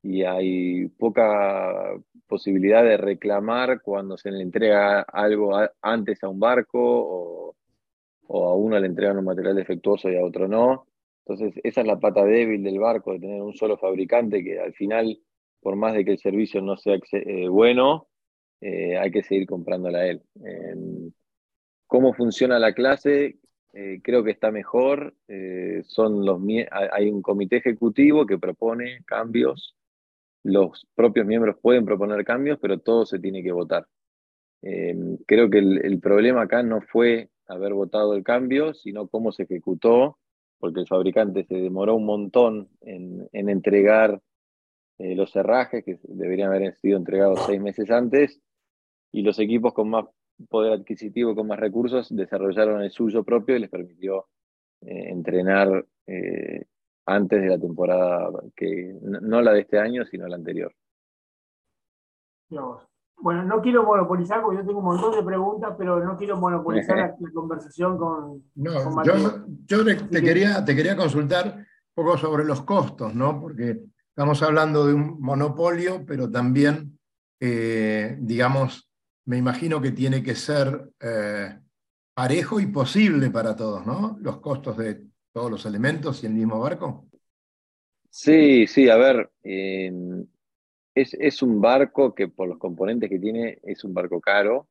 y 0.03 0.23
hay 0.25 0.89
poca 0.89 1.95
posibilidad 2.27 2.83
de 2.83 2.97
reclamar 2.97 3.83
cuando 3.83 4.17
se 4.17 4.31
le 4.31 4.43
entrega 4.43 5.03
algo 5.03 5.53
antes 5.83 6.23
a 6.23 6.29
un 6.29 6.41
barco 6.41 7.55
o, 8.29 8.51
a 8.51 8.55
uno 8.55 8.79
le 8.79 8.87
entregan 8.87 9.19
un 9.19 9.25
material 9.25 9.57
defectuoso 9.57 10.09
y 10.11 10.17
a 10.17 10.25
otro 10.25 10.49
no. 10.49 10.87
Entonces, 11.27 11.61
esa 11.65 11.81
es 11.83 11.87
la 11.87 11.99
pata 11.99 12.25
débil 12.25 12.63
del 12.63 12.79
barco, 12.79 13.13
de 13.13 13.21
tener 13.21 13.43
un 13.43 13.55
solo 13.55 13.77
fabricante 13.77 14.43
que 14.45 14.61
al 14.61 14.73
final, 14.73 15.21
por 15.61 15.77
más 15.77 15.95
de 15.95 16.05
que 16.05 16.13
el 16.13 16.19
servicio 16.19 16.63
no 16.63 16.77
sea 16.77 16.97
eh, 17.13 17.49
bueno, 17.49 18.09
eh, 18.61 18.97
hay 18.97 19.11
que 19.11 19.23
seguir 19.23 19.47
comprándola 19.47 19.99
a 19.99 20.07
él. 20.07 20.23
¿Cómo 21.87 22.15
funciona 22.15 22.59
la 22.59 22.73
clase? 22.73 23.39
Eh, 23.73 24.01
creo 24.03 24.23
que 24.25 24.31
está 24.31 24.51
mejor. 24.53 25.15
son 25.85 26.25
los, 26.25 26.41
hay 26.93 27.11
un 27.11 27.23
comité 27.23 27.57
ejecutivo 27.57 28.27
que 28.27 28.39
propone 28.39 29.03
cambios. 29.05 29.77
Los 30.43 30.87
propios 30.95 31.27
miembros 31.27 31.57
pueden 31.61 31.85
proponer 31.85 32.25
cambios, 32.25 32.59
pero 32.61 32.79
todo 32.79 33.07
se 33.07 33.19
tiene 33.19 33.43
que 33.43 33.53
votar. 33.53 33.87
creo 35.27 35.51
que 35.51 35.59
el 35.59 36.01
problema 36.01 36.43
acá 36.43 36.63
no 36.63 36.81
fue 36.81 37.31
haber 37.47 37.75
votado 37.75 38.15
el 38.15 38.23
cambio, 38.23 38.75
sino 38.75 39.09
cómo 39.09 39.33
se 39.33 39.45
ejecutó 39.45 40.19
porque 40.61 40.81
el 40.81 40.87
fabricante 40.87 41.45
se 41.45 41.57
demoró 41.57 41.97
un 41.97 42.05
montón 42.05 42.69
en, 42.83 43.29
entregar 43.33 44.21
eh, 44.99 45.17
los 45.17 45.33
cerrajes 45.33 45.83
que 45.83 45.99
deberían 46.03 46.53
haber 46.53 46.77
sido 46.77 46.99
entregados 46.99 47.41
seis 47.47 47.61
meses 47.61 47.91
antes, 47.91 48.41
y 49.11 49.23
los 49.23 49.39
equipos 49.41 49.73
con 49.73 49.89
más 49.89 50.05
poder 50.49 50.73
adquisitivo, 50.75 51.35
con 51.35 51.49
más 51.49 51.59
recursos, 51.59 52.15
desarrollaron 52.15 52.83
el 52.83 52.91
suyo 52.91 53.25
propio 53.25 53.57
y 53.57 53.61
les 53.61 53.71
permitió 53.71 54.27
eh, 54.83 55.09
entrenar 55.09 55.87
eh, 56.07 56.67
antes 57.11 57.43
de 57.43 57.49
la 57.49 57.59
temporada, 57.59 58.31
que 58.55 58.97
no 59.03 59.43
la 59.43 59.53
de 59.53 59.61
este 59.61 59.79
año, 59.79 60.05
sino 60.05 60.29
la 60.29 60.37
anterior. 60.37 60.73
Bueno, 63.17 63.45
no 63.45 63.61
quiero 63.61 63.85
monopolizar 63.85 64.43
porque 64.43 64.59
yo 64.59 64.67
tengo 64.67 64.79
un 64.79 64.87
montón 64.87 65.13
de 65.13 65.23
preguntas, 65.23 65.75
pero 65.77 66.03
no 66.03 66.17
quiero 66.17 66.37
monopolizar 66.37 66.97
la, 66.97 67.17
conversación 67.35 67.99
con, 67.99 68.45
no, 68.55 69.05
Yo, 69.67 69.85
te, 69.85 70.23
quería, 70.23 70.65
te 70.65 70.75
quería 70.75 70.97
consultar 70.97 71.57
un 71.57 71.67
poco 71.95 72.17
sobre 72.17 72.45
los 72.45 72.63
costos, 72.63 73.15
¿no? 73.15 73.41
Porque 73.41 73.83
estamos 74.09 74.43
hablando 74.43 74.87
de 74.87 74.95
un 74.95 75.21
monopolio, 75.21 76.05
pero 76.07 76.31
también, 76.31 76.99
eh, 77.41 78.17
digamos, 78.21 78.91
me 79.27 79.37
imagino 79.37 79.81
que 79.81 79.91
tiene 79.91 80.23
que 80.23 80.35
ser 80.35 80.91
eh, 81.01 81.59
parejo 82.15 82.59
y 82.59 82.67
posible 82.67 83.31
para 83.31 83.55
todos, 83.55 83.85
¿no? 83.85 84.17
Los 84.21 84.39
costos 84.39 84.79
de 84.79 85.10
todos 85.33 85.51
los 85.51 85.67
elementos 85.67 86.23
y 86.23 86.27
el 86.27 86.35
mismo 86.35 86.61
barco. 86.61 87.07
Sí, 88.11 88.67
sí, 88.67 88.89
a 88.89 88.97
ver, 88.97 89.31
es, 90.95 91.43
un 91.43 91.61
barco 91.61 92.15
que 92.15 92.29
por 92.29 92.49
los 92.49 92.59
componentes 92.59 93.09
que 93.09 93.19
tiene 93.19 93.59
es 93.63 93.85
un 93.85 93.95
barco 93.95 94.21
caro. 94.21 94.69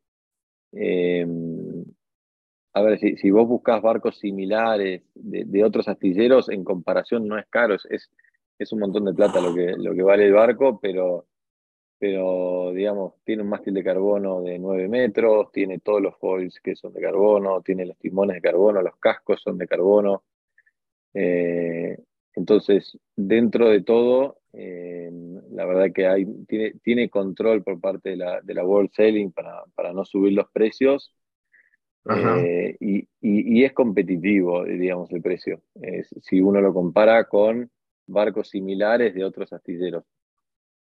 Em, 0.72 1.86
a 2.74 2.82
ver, 2.82 3.00
si, 3.00 3.32
vos 3.32 3.48
buscas 3.48 3.82
barcos 3.82 4.20
similares 4.20 5.04
de, 5.16 5.63
otros 5.63 5.88
astilleros, 5.88 6.50
en 6.50 6.63
comparación 6.63 7.28
no 7.28 7.38
es 7.38 7.48
caro, 7.50 7.75
es, 7.75 8.12
es, 8.58 8.72
un 8.74 8.80
montón 8.80 9.06
de 9.06 9.13
plata 9.13 9.42
lo 9.42 9.54
que, 9.56 9.74
lo 9.78 9.94
que 9.96 10.04
vale 10.04 10.25
el 10.25 10.34
barco, 10.34 10.80
pero, 10.80 11.28
pero 11.98 12.72
digamos, 12.74 13.13
tiene 13.24 13.44
un 13.44 13.50
mástil 13.50 13.74
de 13.74 13.84
carbono 13.84 14.42
de 14.42 14.60
9 14.60 14.88
metros, 14.88 15.51
tiene 15.51 15.80
todos 15.80 16.01
los 16.01 16.18
foils 16.18 16.60
que 16.62 16.75
son 16.75 16.94
de 16.94 17.01
carbono, 17.01 17.62
tiene 17.62 17.86
los 17.86 17.98
timones 17.98 18.36
de 18.36 18.42
carbono, 18.42 18.82
los 18.82 18.98
cascos 18.98 19.42
son 19.42 19.58
de 19.58 19.68
carbono. 19.68 20.24
Eh, 21.13 21.98
entonces, 22.36 22.98
dentro 23.16 23.70
de 23.70 23.82
todo, 23.82 24.38
eh, 24.54 25.12
la 25.51 25.66
verdad 25.66 25.92
que 25.94 26.08
hay, 26.08 26.25
tiene, 26.48 26.74
tiene, 26.84 27.10
control 27.10 27.63
por 27.63 27.80
parte 27.80 28.12
de 28.12 28.18
la, 28.18 28.42
de 28.42 28.54
la 28.54 28.66
World 28.66 28.92
Selling 28.94 29.32
para, 29.32 29.63
para, 29.75 29.94
no 29.94 30.06
subir 30.06 30.34
los 30.34 30.50
precios. 30.51 31.13
Eh, 32.10 32.75
y, 32.80 33.08
y, 33.22 33.63
es 33.63 33.74
competitivo, 33.74 34.63
digamos, 34.63 35.12
el 35.12 35.22
precio. 35.22 35.62
si 36.22 36.42
uno 36.42 36.60
lo 36.60 36.74
compara 36.74 37.25
con 37.25 37.70
barcos 38.08 38.50
similares 38.50 39.13
de 39.13 39.24
otros 39.24 39.54
astilleros. 39.54 40.04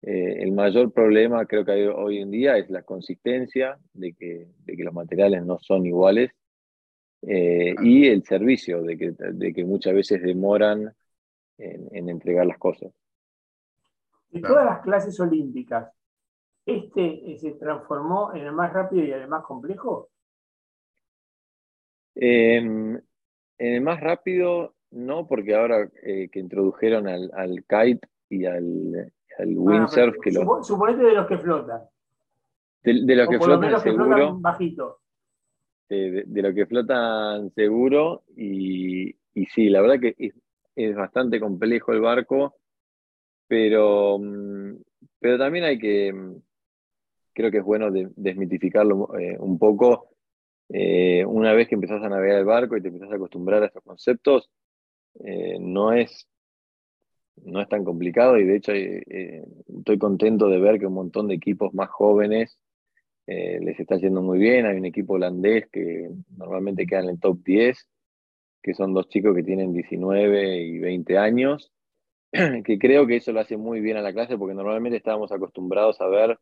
Eh, 0.02 0.42
el 0.42 0.52
mayor 0.52 0.92
problema 0.92 1.44
creo 1.46 1.64
que 1.64 1.72
hay 1.72 1.86
hoy 1.86 2.18
en 2.18 2.30
día 2.30 2.56
es 2.56 2.70
la 2.70 2.82
consistencia 2.82 3.78
de 3.92 4.12
que, 4.12 4.46
de 4.64 4.76
que 4.76 4.84
los 4.84 4.94
materiales 4.94 5.44
no 5.44 5.58
son 5.58 5.86
iguales 5.86 6.30
y 7.22 8.06
el 8.06 8.22
servicio, 8.24 8.82
de 8.82 8.96
que, 8.96 9.10
de 9.10 9.52
que 9.52 9.64
muchas 9.64 9.94
veces 9.94 10.22
demoran 10.22 10.94
en, 11.58 11.88
en 11.90 12.08
entregar 12.08 12.46
las 12.46 12.58
cosas. 12.58 12.92
De 14.30 14.40
todas 14.40 14.64
las 14.64 14.80
clases 14.80 15.18
olímpicas, 15.20 15.90
¿este 16.66 17.32
eh, 17.32 17.38
se 17.38 17.52
transformó 17.52 18.34
en 18.34 18.44
el 18.46 18.52
más 18.52 18.72
rápido 18.72 19.04
y 19.04 19.12
en 19.12 19.22
el 19.22 19.28
más 19.28 19.42
complejo? 19.44 20.10
Em, 22.14 22.96
en 23.58 23.74
el 23.74 23.80
más 23.80 24.00
rápido, 24.00 24.74
no, 24.90 25.26
porque 25.26 25.54
ahora 25.54 25.88
eh, 26.02 26.28
que 26.30 26.40
introdujeron 26.40 27.08
al, 27.08 27.64
kite 27.66 28.06
y 28.28 28.44
al, 28.44 29.12
al 29.38 29.48
ah, 29.48 29.56
windsurf. 29.56 30.16
que 30.22 30.32
suponete 30.32 31.04
de 31.04 31.12
los 31.12 31.26
que 31.26 31.38
flotan. 31.38 31.82
De, 32.82 33.16
los 33.16 33.28
que 33.28 33.38
flotan, 33.38 33.74
que 33.74 33.80
seguro. 33.80 34.04
Flotan 34.04 34.42
bajito. 34.42 35.00
De, 35.88 36.42
los 36.42 36.54
que 36.54 36.66
flotan 36.66 37.50
seguro. 37.54 38.24
Y, 38.36 39.16
sí, 39.54 39.68
la 39.68 39.80
verdad 39.80 40.00
que 40.00 40.14
es, 40.76 40.94
bastante 40.94 41.40
complejo 41.40 41.92
el 41.92 42.00
barco 42.00 42.54
pero, 43.48 44.18
mm, 44.18 44.76
pero 45.18 45.38
también 45.38 45.64
hay 45.64 45.78
que, 45.78 46.12
mm, 46.12 46.36
creo 47.32 47.50
que 47.50 47.58
es 47.58 47.64
bueno 47.64 47.90
desmitificarlo 47.90 49.18
eh, 49.18 49.36
un 49.38 49.58
poco. 49.58 50.10
Eh, 50.68 51.24
una 51.24 51.54
vez 51.54 51.68
que 51.68 51.74
empezás 51.76 52.02
a 52.02 52.08
navegar 52.10 52.38
el 52.38 52.44
barco 52.44 52.76
y 52.76 52.82
te 52.82 52.88
empezás 52.88 53.12
a 53.12 53.16
acostumbrar 53.16 53.62
a 53.62 53.66
estos 53.66 53.82
conceptos, 53.82 54.50
eh, 55.24 55.58
no, 55.60 55.92
es, 55.92 56.28
no 57.36 57.60
es 57.62 57.68
tan 57.68 57.84
complicado 57.84 58.38
y 58.38 58.44
de 58.44 58.56
hecho 58.56 58.72
estoy 58.74 59.98
contento 59.98 60.48
de 60.48 60.60
ver 60.60 60.78
que 60.78 60.86
un 60.86 60.94
montón 60.94 61.28
de 61.28 61.34
equipos 61.34 61.72
más 61.74 61.88
jóvenes 61.90 62.58
les 63.28 63.78
está 63.78 63.96
yendo 63.96 64.22
muy 64.22 64.38
bien. 64.38 64.66
Hay 64.66 64.76
un 64.78 64.86
equipo 64.86 65.14
holandés 65.14 65.68
que 65.70 66.10
normalmente 66.36 66.86
queda 66.86 67.00
en 67.00 67.10
el 67.10 67.20
top 67.20 67.38
10, 67.44 67.88
que 68.62 68.74
son 68.74 68.94
dos 68.94 69.08
chicos 69.08 69.34
que 69.34 69.42
tienen 69.42 69.72
19 69.72 70.62
y 70.62 70.78
20 70.78 71.18
años 71.18 71.72
que 72.64 72.78
creo 72.78 73.06
que 73.06 73.16
eso 73.16 73.32
lo 73.32 73.40
hace 73.40 73.56
muy 73.56 73.80
bien 73.80 73.96
a 73.96 74.02
la 74.02 74.12
clase 74.12 74.36
porque 74.36 74.54
normalmente 74.54 74.98
estábamos 74.98 75.32
acostumbrados 75.32 76.00
a 76.00 76.08
ver 76.08 76.38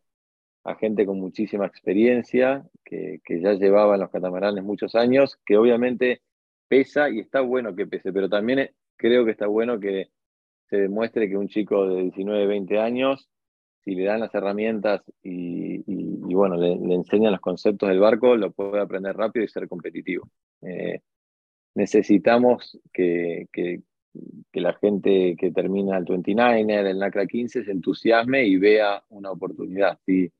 a 0.64 0.74
gente 0.74 1.06
con 1.06 1.20
muchísima 1.20 1.64
experiencia, 1.64 2.64
que, 2.84 3.20
ya 3.28 3.52
llevaba 3.52 3.94
en 3.94 4.00
los 4.00 4.10
catamaranes 4.10 4.64
muchos 4.64 4.96
años, 4.96 5.38
que 5.46 5.56
obviamente 5.56 6.22
pesa 6.66 7.08
y 7.08 7.20
está 7.20 7.40
bueno 7.40 7.76
que 7.76 7.86
pese, 7.86 8.12
pero 8.12 8.28
también 8.28 8.70
creo 8.96 9.24
que 9.24 9.30
está 9.30 9.46
bueno 9.46 9.78
que 9.78 10.08
se 10.68 10.78
demuestre 10.78 11.28
que 11.28 11.36
un 11.36 11.46
chico 11.46 11.86
de 11.88 12.02
19, 12.02 12.46
20 12.48 12.80
años, 12.80 13.28
si 13.84 13.94
le 13.94 14.06
dan 14.06 14.18
las 14.18 14.34
herramientas 14.34 15.02
y, 15.22 15.84
bueno, 16.36 16.56
le, 16.56 16.72
enseñan 16.94 17.32
los 17.32 17.40
conceptos 17.40 17.88
del 17.88 18.00
barco, 18.00 18.36
lo 18.36 18.52
puede 18.52 18.80
aprender 18.80 19.16
rápido 19.16 19.44
y 19.44 19.48
ser 19.48 19.68
competitivo. 19.68 20.28
Eh, 20.62 21.00
necesitamos 21.74 22.78
que, 22.92 23.48
que 23.52 24.60
la 24.60 24.74
gente 24.74 25.36
que 25.38 25.50
termina 25.50 25.98
el 25.98 26.04
29er, 26.04 26.86
el 26.86 26.98
NACRA 26.98 27.26
15, 27.26 27.64
se 27.64 27.70
entusiasme 27.70 28.44
y 28.44 28.56
vea 28.56 29.02
una 29.10 29.30
oportunidad. 29.30 29.98
Si, 30.04 30.30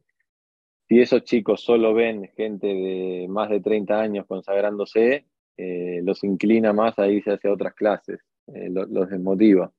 si 0.88 1.00
esos 1.00 1.24
chicos 1.24 1.62
solo 1.62 1.94
ven 1.94 2.30
gente 2.36 2.66
de 2.66 3.26
más 3.28 3.50
de 3.50 3.60
30 3.60 4.00
años 4.00 4.26
consagrándose, 4.26 5.26
eh, 5.56 6.00
los 6.02 6.22
inclina 6.24 6.72
más 6.72 6.98
a 6.98 7.08
irse 7.08 7.32
hacia 7.32 7.52
otras 7.52 7.74
clases, 7.74 8.20
eh, 8.48 8.68
los, 8.70 9.10
desmotiva. 9.10 9.70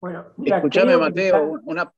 Bueno, 0.00 0.26
Escuchame, 0.44 0.98
Mateo, 0.98 1.60
una, 1.64 1.90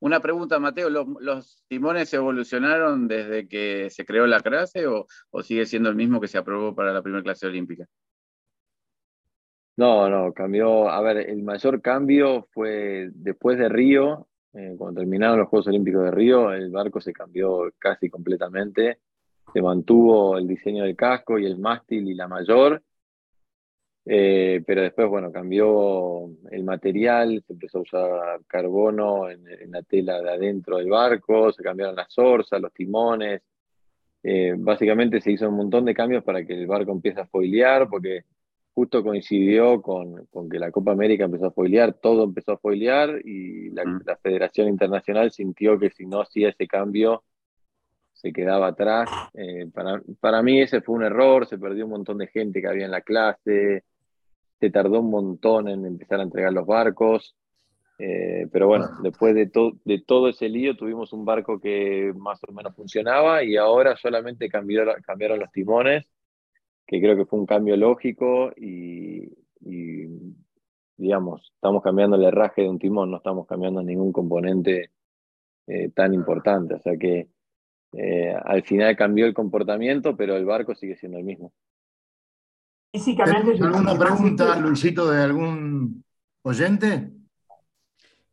una 0.00 0.20
pregunta, 0.20 0.58
Mateo. 0.58 0.90
¿Los, 0.90 1.62
timones 1.68 2.12
evolucionaron 2.12 3.06
desde 3.06 3.48
que 3.48 3.88
se 3.90 4.04
creó 4.04 4.26
la 4.26 4.40
clase 4.40 4.86
o, 4.86 5.06
sigue 5.42 5.66
siendo 5.66 5.88
el 5.88 5.96
mismo 5.96 6.20
que 6.20 6.28
se 6.28 6.38
aprobó 6.38 6.74
para 6.74 6.92
la 6.92 7.02
primera 7.02 7.22
clase 7.22 7.46
olímpica? 7.46 7.86
No, 9.76 10.08
no, 10.10 10.32
cambió. 10.32 10.90
A 10.90 11.00
ver, 11.00 11.18
el 11.18 11.42
mayor 11.42 11.80
cambio 11.80 12.48
fue 12.52 13.10
después 13.14 13.58
de 13.58 13.68
Río, 13.68 14.26
eh, 14.52 14.74
cuando 14.76 15.00
terminaron 15.00 15.38
los 15.38 15.48
Juegos 15.48 15.68
Olímpicos 15.68 16.04
de 16.04 16.10
Río, 16.10 16.52
el 16.52 16.70
barco 16.70 17.00
se 17.00 17.12
cambió 17.12 17.72
casi 17.78 18.10
completamente. 18.10 18.98
Se 19.52 19.62
mantuvo 19.62 20.36
el 20.38 20.46
diseño 20.46 20.84
del 20.84 20.96
casco 20.96 21.38
y 21.38 21.46
el 21.46 21.58
mástil 21.58 22.08
y 22.08 22.14
la 22.14 22.28
mayor, 22.28 22.82
eh, 24.12 24.60
pero 24.66 24.82
después, 24.82 25.08
bueno, 25.08 25.30
cambió 25.30 26.28
el 26.50 26.64
material, 26.64 27.44
se 27.46 27.52
empezó 27.52 27.78
a 27.78 27.82
usar 27.82 28.40
carbono 28.48 29.30
en, 29.30 29.70
la 29.70 29.84
tela 29.84 30.20
de 30.20 30.30
adentro 30.30 30.78
del 30.78 30.90
barco, 30.90 31.52
se 31.52 31.62
cambiaron 31.62 31.94
las 31.94 32.18
orzas, 32.18 32.60
los 32.60 32.72
timones. 32.72 33.40
Eh, 34.24 34.54
básicamente 34.58 35.20
se 35.20 35.30
hizo 35.30 35.48
un 35.48 35.54
montón 35.54 35.84
de 35.84 35.94
cambios 35.94 36.24
para 36.24 36.44
que 36.44 36.54
el 36.54 36.66
barco 36.66 36.90
empiece 36.90 37.20
a 37.20 37.26
foilear, 37.26 37.88
porque 37.88 38.24
justo 38.74 39.04
coincidió 39.04 39.80
con, 39.80 40.26
que 40.50 40.58
la 40.58 40.72
Copa 40.72 40.90
América 40.90 41.26
empezó 41.26 41.46
a 41.46 41.52
foilear, 41.52 41.92
todo 41.92 42.24
empezó 42.24 42.50
a 42.50 42.58
foilear 42.58 43.20
y 43.24 43.70
la, 43.70 43.84
mm. 43.84 44.02
Federación 44.20 44.66
Internacional 44.66 45.30
sintió 45.30 45.78
que 45.78 45.90
si 45.90 46.04
no 46.06 46.22
hacía 46.22 46.48
ese 46.48 46.66
cambio 46.66 47.22
se 48.12 48.32
quedaba 48.32 48.66
atrás. 48.66 49.08
Eh, 49.34 49.70
para, 50.20 50.42
mí 50.42 50.60
ese 50.60 50.80
fue 50.80 50.96
un 50.96 51.04
error, 51.04 51.46
se 51.46 51.58
perdió 51.58 51.84
un 51.84 51.92
montón 51.92 52.18
de 52.18 52.26
gente 52.26 52.60
que 52.60 52.66
había 52.66 52.86
en 52.86 52.90
la 52.90 53.02
clase, 53.02 53.84
se 54.60 54.70
tardó 54.70 55.00
un 55.00 55.10
montón 55.10 55.68
en 55.68 55.86
empezar 55.86 56.20
a 56.20 56.24
entregar 56.24 56.52
los 56.52 56.66
barcos. 56.66 57.34
Eh, 57.98 58.46
pero 58.52 58.66
bueno, 58.66 58.88
después 59.02 59.34
de, 59.34 59.50
de 59.84 60.02
todo 60.06 60.28
ese 60.28 60.48
lío 60.48 60.76
tuvimos 60.76 61.12
un 61.12 61.24
barco 61.24 61.60
que 61.60 62.12
más 62.16 62.40
o 62.48 62.52
menos 62.52 62.74
funcionaba 62.74 63.42
y 63.42 63.56
ahora 63.56 63.96
solamente 63.96 64.48
cambiaron, 64.48 65.02
cambiaron 65.02 65.38
los 65.38 65.52
timones, 65.52 66.06
que 66.86 67.00
creo 67.00 67.16
que 67.16 67.26
fue 67.26 67.38
un 67.38 67.46
cambio 67.46 67.76
lógico 67.76 68.52
y, 68.56 69.28
digamos, 70.96 71.52
estamos 71.54 71.82
cambiando 71.82 72.16
el 72.16 72.24
herraje 72.24 72.62
de 72.62 72.68
un 72.68 72.78
timón, 72.78 73.10
no 73.10 73.18
estamos 73.18 73.46
cambiando 73.46 73.82
ningún 73.82 74.12
componente 74.12 74.90
eh, 75.66 75.90
tan 75.90 76.14
importante. 76.14 76.74
O 76.74 76.80
sea 76.80 76.96
que 76.96 77.28
eh, 77.92 78.34
al 78.44 78.62
final 78.62 78.96
cambió 78.96 79.26
el 79.26 79.34
comportamiento, 79.34 80.16
pero 80.16 80.36
el 80.36 80.44
barco 80.44 80.74
sigue 80.74 80.96
siendo 80.96 81.18
el 81.18 81.24
mismo. 81.24 81.52
Físicamente. 82.92 83.52
¿Alguna 83.62 83.96
pregunta, 83.96 84.56
Luisito, 84.56 85.10
de 85.10 85.22
algún 85.22 86.02
oyente? 86.42 87.10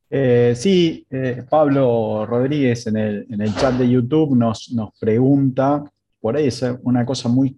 Eh, 0.10 0.54
sí, 0.56 1.06
eh, 1.10 1.44
Pablo 1.50 2.26
Rodríguez 2.26 2.88
en 2.88 2.98
el, 2.98 3.28
en 3.30 3.42
el, 3.42 3.54
chat 3.54 3.74
de 3.74 3.90
YouTube 3.90 4.36
nos, 4.36 4.72
nos 4.72 4.98
pregunta, 4.98 5.84
por 6.20 6.38
ahí 6.38 6.48
es 6.48 6.64
una 6.84 7.06
cosa 7.06 7.30
muy... 7.30 7.58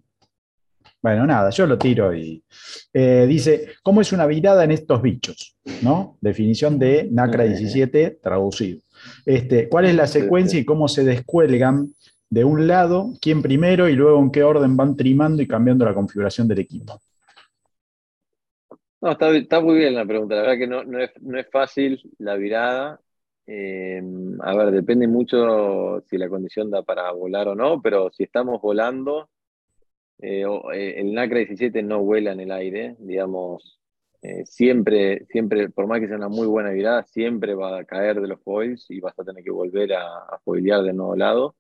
Bueno, 1.01 1.25
nada, 1.25 1.49
yo 1.51 1.65
lo 1.65 1.77
tiro 1.77 2.13
y 2.13 2.43
eh, 2.91 3.25
dice, 3.27 3.69
¿cómo 3.83 4.01
es 4.01 4.11
una 4.11 4.25
virada 4.25 4.65
en 4.65 4.71
estos 4.71 5.01
bichos? 5.01 5.55
¿No? 5.81 6.17
Definición 6.19 6.77
de 6.77 7.07
NACRA 7.09 7.45
17 7.45 8.19
traducido. 8.21 8.81
Este, 9.25 9.69
¿Cuál 9.69 9.85
es 9.85 9.95
la 9.95 10.07
secuencia 10.07 10.59
y 10.59 10.65
cómo 10.65 10.89
se 10.89 11.05
descuelgan 11.05 11.93
de 12.29 12.43
un 12.43 12.67
lado, 12.67 13.13
quién 13.21 13.41
primero 13.41 13.89
y 13.89 13.93
luego 13.93 14.19
en 14.19 14.31
qué 14.31 14.43
orden 14.43 14.77
van 14.77 14.95
trimando 14.95 15.41
y 15.41 15.47
cambiando 15.47 15.85
la 15.85 15.93
configuración 15.93 16.47
del 16.47 16.59
equipo? 16.59 16.99
No, 19.01 19.11
está, 19.11 19.61
muy 19.61 19.77
bien 19.77 19.95
la 19.95 20.05
pregunta. 20.05 20.35
La 20.35 20.41
verdad 20.41 20.57
que 20.57 20.67
no, 20.67 21.37
es, 21.37 21.49
fácil 21.51 22.01
la 22.17 22.35
virada. 22.35 22.99
Eh, 23.47 24.01
a 24.41 24.55
ver, 24.55 24.71
depende 24.71 25.07
mucho 25.07 26.01
si 26.07 26.17
la 26.17 26.29
condición 26.29 26.69
da 26.69 26.83
para 26.83 27.11
volar 27.11 27.47
o 27.47 27.55
no, 27.55 27.81
pero 27.81 28.11
si 28.11 28.23
estamos 28.23 28.61
volando, 28.61 29.29
eh, 30.19 30.43
eh, 30.73 30.95
el 30.97 31.13
NACRA 31.13 31.39
17 31.39 31.81
no 31.81 32.03
vuela 32.03 32.33
en 32.33 32.41
el 32.41 32.51
aire, 32.51 32.95
digamos, 32.99 33.79
siempre, 34.43 35.25
siempre, 35.27 35.69
por 35.69 35.87
más 35.87 36.01
que 36.01 36.07
sea 36.07 36.17
una 36.17 36.27
muy 36.27 36.45
buena 36.45 36.71
virada, 36.71 37.03
siempre 37.03 37.55
va 37.55 37.79
a 37.79 37.85
caer 37.85 38.19
de 38.19 38.27
los 38.27 38.41
foils 38.41 38.85
y 38.91 38.99
vas 38.99 39.17
a 39.17 39.23
tener 39.23 39.43
que 39.43 39.51
volver 39.51 39.93
a, 39.93 40.03
a 40.03 40.41
de 40.45 40.93
nuevo 40.93 41.15
lado 41.15 41.55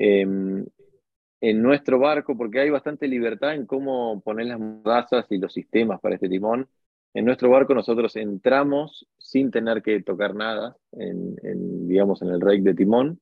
en 0.00 1.62
nuestro 1.62 1.98
barco, 1.98 2.36
porque 2.36 2.60
hay 2.60 2.70
bastante 2.70 3.08
libertad 3.08 3.54
en 3.54 3.66
cómo 3.66 4.20
poner 4.22 4.46
las 4.46 4.58
mudazas 4.58 5.26
y 5.30 5.38
los 5.38 5.52
sistemas 5.52 6.00
para 6.00 6.14
este 6.16 6.28
timón. 6.28 6.68
En 7.14 7.24
nuestro 7.24 7.50
barco 7.50 7.74
nosotros 7.74 8.14
entramos 8.16 9.06
sin 9.18 9.50
tener 9.50 9.82
que 9.82 10.02
tocar 10.02 10.34
nada, 10.34 10.76
en, 10.92 11.88
digamos, 11.88 12.22
en 12.22 12.28
el 12.28 12.40
rake 12.40 12.62
de 12.62 12.74
timón. 12.74 13.20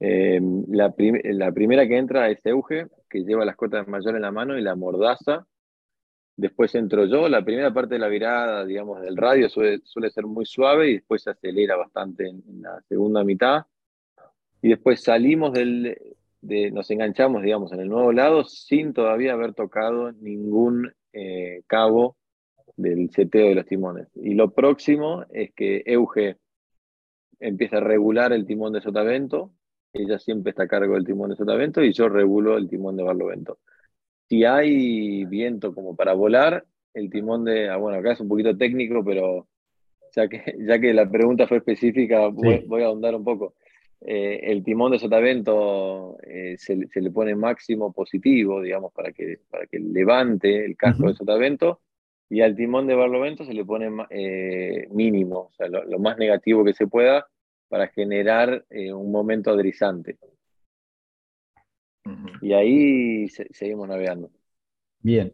Em, 0.00 0.64
la, 0.68 0.92
primera 0.92 1.88
que 1.88 1.96
entra 1.96 2.28
es 2.30 2.44
Euge, 2.44 2.86
que 3.08 3.24
lleva 3.24 3.44
las 3.44 3.56
cotas 3.56 3.88
mayor 3.88 4.16
en 4.16 4.22
la 4.22 4.30
mano 4.30 4.58
y 4.58 4.62
la 4.62 4.76
mordaza. 4.76 5.46
Después 6.36 6.74
entro 6.74 7.06
yo, 7.06 7.28
la 7.28 7.44
primera 7.44 7.72
parte 7.72 7.94
de 7.94 8.00
la 8.00 8.08
virada, 8.08 8.64
digamos, 8.64 9.00
del 9.00 9.16
radio 9.16 9.48
suele, 9.48 9.80
ser 10.10 10.26
muy 10.26 10.44
suave 10.46 10.90
y 10.90 10.94
después 10.94 11.22
se 11.22 11.30
acelera 11.30 11.76
bastante 11.76 12.28
en 12.28 12.42
la 12.62 12.80
segunda 12.88 13.24
mitad. 13.24 13.64
Y 14.64 14.70
después 14.70 15.02
salimos 15.02 15.52
del, 15.52 15.94
nos 16.72 16.90
enganchamos, 16.90 17.42
digamos, 17.42 17.70
en 17.74 17.80
el 17.80 17.88
nuevo 17.90 18.12
lado 18.12 18.44
sin 18.44 18.94
todavía 18.94 19.34
haber 19.34 19.52
tocado 19.52 20.10
ningún 20.12 20.90
eh, 21.12 21.60
cabo 21.66 22.16
del 22.74 23.10
seteo 23.10 23.48
de 23.48 23.56
los 23.56 23.66
timones. 23.66 24.08
Y 24.14 24.32
lo 24.32 24.52
próximo 24.52 25.26
es 25.34 25.52
que 25.52 25.82
Euge 25.84 26.38
empieza 27.40 27.76
a 27.76 27.80
regular 27.80 28.32
el 28.32 28.46
timón 28.46 28.72
de 28.72 28.80
sotavento, 28.80 29.52
ella 29.92 30.18
siempre 30.18 30.48
está 30.48 30.62
a 30.62 30.68
cargo 30.68 30.94
del 30.94 31.04
timón 31.04 31.28
de 31.28 31.36
sotavento 31.36 31.82
y 31.82 31.92
yo 31.92 32.08
regulo 32.08 32.56
el 32.56 32.66
timón 32.66 32.96
de 32.96 33.02
barlovento. 33.02 33.58
Si 34.30 34.46
hay 34.46 35.26
viento 35.26 35.74
como 35.74 35.94
para 35.94 36.14
volar, 36.14 36.64
el 36.94 37.10
timón 37.10 37.44
de, 37.44 37.68
ah, 37.68 37.76
bueno, 37.76 37.98
acá 37.98 38.12
es 38.12 38.20
un 38.20 38.28
poquito 38.28 38.56
técnico, 38.56 39.04
pero 39.04 39.46
ya 40.16 40.26
que, 40.26 40.56
ya 40.66 40.80
que 40.80 40.94
la 40.94 41.10
pregunta 41.10 41.46
fue 41.46 41.58
específica, 41.58 42.28
voy 42.28 42.82
a 42.82 42.86
ahondar 42.86 43.14
un 43.14 43.24
poco. 43.24 43.52
Eh, 44.06 44.52
el 44.52 44.62
timón 44.62 44.92
de 44.92 44.98
sotavento 44.98 46.18
eh, 46.22 46.56
se, 46.58 46.76
le 46.76 47.10
pone 47.10 47.34
máximo 47.34 47.90
positivo, 47.90 48.60
digamos, 48.60 48.92
para 48.92 49.12
que, 49.12 49.38
para 49.50 49.66
que 49.66 49.78
levante 49.78 50.66
el 50.66 50.76
casco 50.76 51.08
de 51.08 51.14
sotavento, 51.14 51.80
y 52.28 52.42
al 52.42 52.54
timón 52.54 52.86
de 52.86 52.94
barlovento 52.94 53.46
se 53.46 53.54
le 53.54 53.64
pone 53.64 53.90
eh, 54.10 54.88
mínimo, 54.90 55.48
o 55.50 55.52
sea, 55.52 55.68
lo, 55.68 55.98
más 55.98 56.18
negativo 56.18 56.64
que 56.64 56.74
se 56.74 56.86
pueda 56.86 57.26
para 57.68 57.88
generar 57.88 58.66
un 58.70 59.10
momento 59.10 59.50
adrizante. 59.50 60.18
Y 62.42 62.52
ahí 62.52 63.28
seguimos 63.28 63.88
navegando. 63.88 64.30
Bien. 65.04 65.32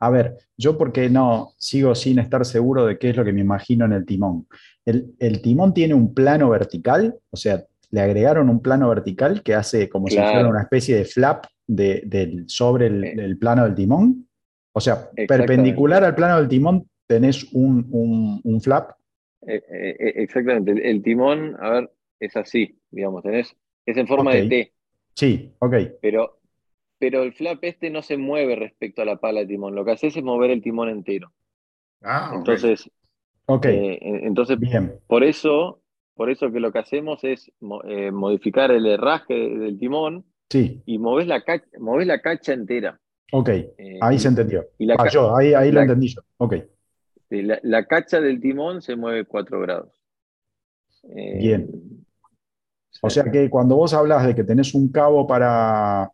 a 0.00 0.10
ver, 0.10 0.36
yo 0.58 0.76
porque 0.76 1.08
no 1.08 1.52
sigo 1.56 1.94
sin 1.94 2.18
estar 2.18 2.44
seguro 2.44 2.84
de 2.84 2.98
qué 2.98 3.10
es 3.10 3.16
lo 3.16 3.24
que 3.24 3.32
me 3.32 3.40
imagino 3.40 3.84
en 3.84 3.92
el 3.92 4.04
timón. 4.04 4.46
El, 4.84 5.40
timón 5.40 5.72
tiene 5.72 5.94
un 5.94 6.12
plano 6.12 6.50
vertical, 6.50 7.14
o 7.30 7.36
sea, 7.36 7.64
le 7.90 8.00
agregaron 8.00 8.50
un 8.50 8.60
plano 8.60 8.88
vertical 8.88 9.42
que 9.42 9.54
hace 9.54 9.88
como 9.88 10.08
si 10.08 10.16
fuera 10.16 10.48
una 10.48 10.62
especie 10.62 10.96
de 10.96 11.04
flap 11.04 11.46
de, 11.66 12.44
sobre 12.46 12.86
el, 12.86 13.38
plano 13.38 13.64
del 13.64 13.74
timón. 13.74 14.28
O 14.72 14.80
sea, 14.80 15.08
perpendicular 15.28 16.04
al 16.04 16.14
plano 16.14 16.38
del 16.38 16.48
timón 16.48 16.86
tenés 17.06 17.46
un, 17.52 18.60
flap. 18.62 18.90
Eh, 19.46 19.62
eh, 19.70 19.96
eh, 19.98 20.12
exactamente, 20.16 20.72
el, 20.90 21.02
timón, 21.02 21.56
a 21.60 21.70
ver, 21.70 21.90
es 22.18 22.36
así, 22.36 22.78
digamos, 22.90 23.22
tenés, 23.22 23.54
es 23.86 23.96
en 23.96 24.06
forma 24.06 24.34
de 24.34 24.48
T. 24.48 24.72
Sí, 25.14 25.52
ok. 25.58 25.74
Pero, 26.00 26.40
pero 26.98 27.22
el 27.22 27.32
flap 27.32 27.58
este 27.62 27.90
no 27.90 28.02
se 28.02 28.16
mueve 28.16 28.56
respecto 28.56 29.02
a 29.02 29.04
la 29.04 29.16
pala 29.16 29.40
de 29.40 29.46
timón, 29.46 29.74
lo 29.74 29.84
que 29.84 29.92
haces 29.92 30.16
es 30.16 30.22
mover 30.22 30.50
el 30.50 30.62
timón 30.62 30.88
entero. 30.88 31.32
Ah, 32.02 32.32
Entonces, 32.34 32.90
Ok. 33.46 33.66
Eh, 33.66 33.98
entonces, 34.02 34.58
Bien. 34.58 34.94
por 35.06 35.24
eso, 35.24 35.82
por 36.14 36.30
eso 36.30 36.50
que 36.50 36.60
lo 36.60 36.72
que 36.72 36.78
hacemos 36.78 37.22
es 37.24 37.50
eh, 37.84 38.10
modificar 38.10 38.70
el 38.70 38.86
herraje 38.86 39.34
del 39.34 39.78
timón 39.78 40.24
sí. 40.48 40.82
y 40.86 40.98
movés 40.98 41.26
la, 41.26 41.42
cacha, 41.42 41.66
la 41.78 42.20
cacha 42.20 42.52
entera. 42.52 43.00
Ok, 43.32 43.48
eh, 43.48 43.98
ahí 44.00 44.18
se 44.18 44.28
entendió. 44.28 44.64
Y 44.78 44.86
la, 44.86 44.96
ah, 44.98 45.08
yo, 45.08 45.36
ahí, 45.36 45.54
ahí 45.54 45.72
lo 45.72 45.80
entendí 45.80 46.08
yo. 46.08 46.22
Ok. 46.38 46.54
la, 47.30 47.84
cacha 47.86 48.20
del 48.20 48.40
timón 48.40 48.80
se 48.80 48.96
mueve 48.96 49.24
4 49.24 49.60
grados. 49.60 50.00
Bien. 51.02 51.68
O 53.02 53.10
sea 53.10 53.24
que 53.24 53.50
cuando 53.50 53.76
vos 53.76 53.92
hablas 53.92 54.26
de 54.26 54.34
que 54.34 54.44
tenés 54.44 54.72
un 54.72 54.90
cabo 54.90 55.26
para, 55.26 56.10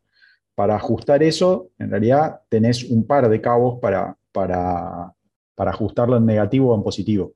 para 0.61 0.77
ajustar 0.77 1.23
eso, 1.23 1.71
en 1.79 1.91
realidad 1.91 2.43
tenés 2.51 2.85
un 2.85 3.07
par 3.07 3.31
de 3.31 3.41
cabos 3.41 3.81
para, 3.81 4.15
para 4.31 5.15
para 5.61 5.73
ajustarlo 5.73 6.17
en 6.17 6.25
negativo 6.25 6.73
o 6.73 6.75
en 6.75 6.83
positivo. 6.83 7.35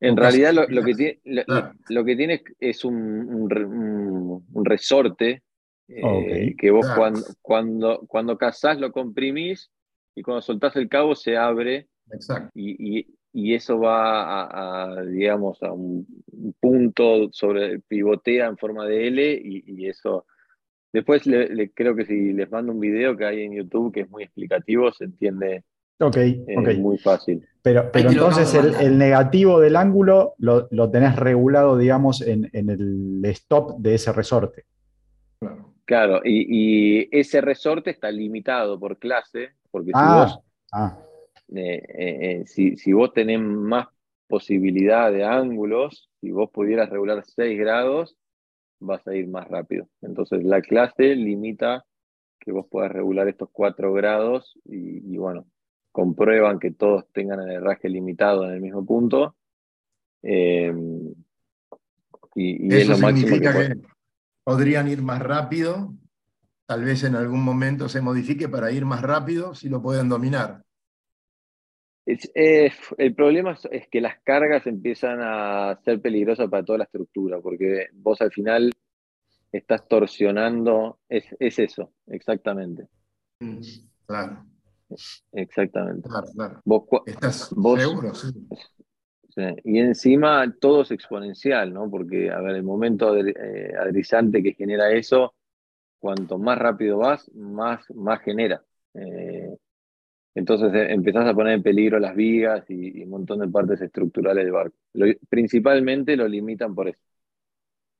En 0.00 0.16
realidad 0.16 0.52
lo, 0.52 0.82
que 0.82 0.92
tiene, 0.92 1.20
lo, 1.88 2.04
que 2.04 2.16
tiene 2.16 2.42
es 2.58 2.84
un, 2.84 3.48
resorte 4.64 5.44
eh, 5.86 6.56
que 6.58 6.70
vos 6.72 6.84
cuando, 6.96 7.20
cuando, 7.42 8.04
cuando 8.08 8.36
cazás 8.36 8.80
lo 8.80 8.90
comprimís 8.90 9.70
y 10.16 10.22
cuando 10.22 10.42
soltás 10.42 10.74
el 10.74 10.88
cabo 10.88 11.14
se 11.14 11.36
abre 11.36 11.86
y, 12.54 13.06
eso 13.54 13.78
va 13.78 14.96
a, 14.96 15.04
digamos, 15.04 15.62
a 15.62 15.72
un 15.72 16.04
punto 16.58 17.28
sobre 17.30 17.78
pivotea 17.78 18.46
en 18.46 18.58
forma 18.58 18.84
de 18.84 19.06
L 19.06 19.40
y, 19.44 19.86
eso... 19.86 20.26
Después 20.96 21.26
le, 21.26 21.70
creo 21.72 21.94
que 21.94 22.06
si 22.06 22.32
les 22.32 22.50
mando 22.50 22.72
un 22.72 22.80
video 22.80 23.14
que 23.14 23.26
hay 23.26 23.42
en 23.42 23.52
YouTube 23.52 23.92
que 23.92 24.00
es 24.00 24.10
muy 24.10 24.22
explicativo, 24.22 24.90
se 24.92 25.04
entiende 25.04 25.62
Ok, 25.98 26.16
ok. 26.56 26.74
muy 26.78 26.96
fácil. 26.96 27.46
Pero, 27.60 27.90
pero 27.92 28.10
entonces 28.10 28.54
el, 28.54 28.96
negativo 28.96 29.60
del 29.60 29.76
ángulo 29.76 30.34
lo, 30.38 30.90
tenés 30.90 31.16
regulado, 31.16 31.76
digamos, 31.76 32.22
en, 32.22 32.48
el 32.50 33.22
stop 33.26 33.78
de 33.78 33.94
ese 33.96 34.10
resorte. 34.14 34.64
Claro, 35.84 36.22
y, 36.24 37.14
ese 37.14 37.42
resorte 37.42 37.90
está 37.90 38.10
limitado 38.10 38.80
por 38.80 38.98
clase, 38.98 39.50
porque 39.70 39.88
si, 39.88 39.92
ah, 39.96 40.16
vos, 40.16 40.40
ah. 40.72 40.98
Eh, 41.54 41.82
eh, 41.88 42.44
eh, 42.44 42.76
si, 42.76 42.92
vos 42.94 43.12
tenés 43.12 43.40
más 43.40 43.88
posibilidad 44.28 45.12
de 45.12 45.24
ángulos, 45.24 46.08
si 46.22 46.30
vos 46.30 46.48
pudieras 46.50 46.88
regular 46.88 47.22
6 47.22 47.58
grados, 47.58 48.16
vas 48.80 49.06
a 49.06 49.14
ir 49.14 49.28
más 49.28 49.48
rápido. 49.48 49.88
Entonces 50.02 50.44
la 50.44 50.60
clase 50.60 51.14
limita 51.14 51.84
que 52.38 52.52
vos 52.52 52.66
puedas 52.70 52.92
regular 52.92 53.28
estos 53.28 53.48
4 53.52 53.92
grados 53.92 54.58
y 54.64 55.16
bueno, 55.16 55.46
comprueban 55.96 56.58
que 56.58 56.72
todos 56.72 57.10
tengan 57.14 57.40
el 57.40 57.52
herraje 57.52 57.88
limitado 57.88 58.44
en 58.44 58.50
el 58.50 58.60
mismo 58.60 58.84
punto. 58.84 59.34
Eh, 60.22 60.70
y, 62.34 62.74
Eso 62.74 62.96
significa 62.96 63.50
que, 63.54 63.80
podrían 64.44 64.88
ir 64.88 65.00
más 65.00 65.22
rápido, 65.22 65.94
tal 66.66 66.84
vez 66.84 67.02
en 67.02 67.14
algún 67.16 67.42
momento 67.42 67.88
se 67.88 68.02
modifique 68.02 68.46
para 68.46 68.70
ir 68.72 68.84
más 68.84 69.00
rápido 69.00 69.54
si 69.54 69.70
lo 69.70 69.80
pueden 69.80 70.10
dominar. 70.10 70.65
El 72.06 73.14
problema 73.14 73.58
es, 73.70 73.88
que 73.88 74.00
las 74.00 74.20
cargas 74.22 74.66
empiezan 74.66 75.18
a 75.20 75.78
ser 75.84 76.00
peligrosas 76.00 76.48
para 76.48 76.64
toda 76.64 76.78
la 76.78 76.84
estructura, 76.84 77.40
porque 77.40 77.88
vos 77.94 78.20
al 78.20 78.30
final 78.30 78.72
estás 79.50 79.86
torsionando, 79.88 81.00
es, 81.08 81.24
eso, 81.40 81.92
exactamente. 82.06 82.88
Mm, 83.40 83.60
claro. 84.06 84.46
Exactamente. 85.32 86.08
Claro, 86.08 86.26
claro. 86.32 86.60
Vos, 86.64 86.84
¿Estás 87.06 87.48
seguro? 87.48 88.14
Sí. 88.14 89.42
Y 89.64 89.78
encima 89.80 90.50
todo 90.58 90.82
es 90.82 90.90
exponencial, 90.92 91.72
¿no? 91.74 91.90
Porque, 91.90 92.30
a 92.30 92.40
ver, 92.40 92.56
el 92.56 92.62
momento 92.62 93.14
eh, 93.16 93.74
adrizante 93.78 94.42
que 94.42 94.54
genera 94.54 94.90
eso, 94.92 95.34
cuanto 95.98 96.38
más 96.38 96.56
rápido 96.56 96.98
vas, 96.98 97.30
más, 97.34 97.84
más 97.94 98.20
genera. 98.22 98.64
Eh, 98.94 99.56
entonces 100.36 100.72
eh, 100.74 100.92
empezás 100.92 101.26
a 101.26 101.32
poner 101.32 101.54
en 101.54 101.62
peligro 101.62 101.98
las 101.98 102.14
vigas 102.14 102.62
y, 102.68 103.02
un 103.02 103.08
montón 103.08 103.40
de 103.40 103.48
partes 103.48 103.80
estructurales 103.80 104.44
del 104.44 104.52
barco. 104.52 104.76
principalmente 105.30 106.14
lo 106.14 106.28
limitan 106.28 106.74
por 106.74 106.88
eso. 106.88 107.00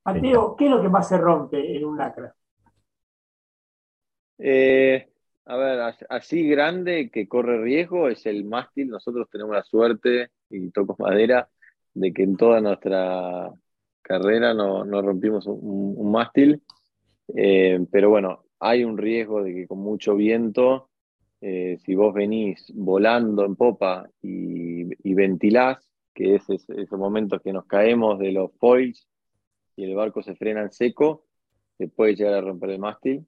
Mateo, 0.04 0.54
¿qué 0.54 0.66
es 0.66 0.70
lo 0.70 0.82
que 0.82 0.88
más 0.90 1.08
se 1.08 1.16
rompe 1.16 1.76
en 1.76 1.84
un 1.86 1.96
lacra? 1.96 2.34
Eh, 4.38 5.08
a 5.46 5.56
ver, 5.56 5.94
así 6.10 6.46
grande 6.46 7.10
que 7.10 7.26
corre 7.26 7.58
riesgo 7.62 8.08
es 8.08 8.26
el 8.26 8.44
mástil. 8.44 8.90
Nosotros 8.90 9.28
tenemos 9.30 9.54
la 9.54 9.64
suerte, 9.64 10.28
y 10.50 10.70
toco 10.70 10.94
madera, 10.98 11.48
de 11.94 12.12
que 12.12 12.22
en 12.22 12.36
toda 12.36 12.60
nuestra 12.60 13.50
carrera 14.02 14.52
no, 14.52 14.84
rompimos 15.00 15.46
un, 15.46 16.12
mástil. 16.12 16.62
Eh, 17.34 17.80
pero 17.90 18.10
bueno, 18.10 18.44
hay 18.60 18.84
un 18.84 18.98
riesgo 18.98 19.42
de 19.42 19.54
que 19.54 19.66
con 19.66 19.78
mucho 19.78 20.14
viento 20.14 20.90
eh, 21.48 21.78
si 21.84 21.94
vos 21.94 22.12
venís 22.12 22.72
volando 22.74 23.44
en 23.44 23.54
popa 23.54 24.10
y, 24.20 25.14
ventilás, 25.14 25.88
que 26.12 26.34
es 26.34 26.50
ese, 26.50 26.96
momento 26.96 27.38
que 27.40 27.52
nos 27.52 27.66
caemos 27.66 28.18
de 28.18 28.32
los 28.32 28.50
foils 28.58 29.06
y 29.76 29.84
el 29.84 29.94
barco 29.94 30.22
se 30.24 30.34
frena 30.34 30.62
en 30.62 30.72
seco, 30.72 31.24
se 31.78 31.86
puede 31.86 32.16
llegar 32.16 32.34
a 32.34 32.40
romper 32.40 32.70
el 32.70 32.80
mástil. 32.80 33.26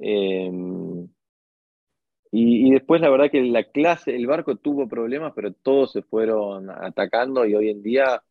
Em, 0.00 1.08
y, 2.32 2.72
después 2.72 3.00
la 3.00 3.10
verdad 3.10 3.30
que 3.30 3.42
la 3.42 3.64
clase, 3.70 4.16
el 4.16 4.26
barco 4.26 4.56
tuvo 4.56 4.88
problemas, 4.88 5.32
pero 5.36 5.52
todos 5.52 5.92
se 5.92 6.02
fueron 6.02 6.70
atacando 6.70 7.46
y 7.46 7.54
hoy 7.54 7.68
en 7.70 7.82
día 7.84 8.22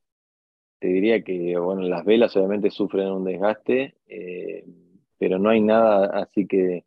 te 0.80 0.88
diría 0.88 1.24
que 1.24 1.58
bueno, 1.58 1.84
las 1.84 2.04
velas 2.06 2.36
obviamente 2.36 2.72
sufren 2.72 3.08
un 3.12 3.24
desgaste, 3.24 3.96
eh, 4.08 4.66
pero 5.18 5.40
no 5.40 5.50
hay 5.50 5.62
nada 5.62 6.08
así 6.24 6.48
que 6.48 6.86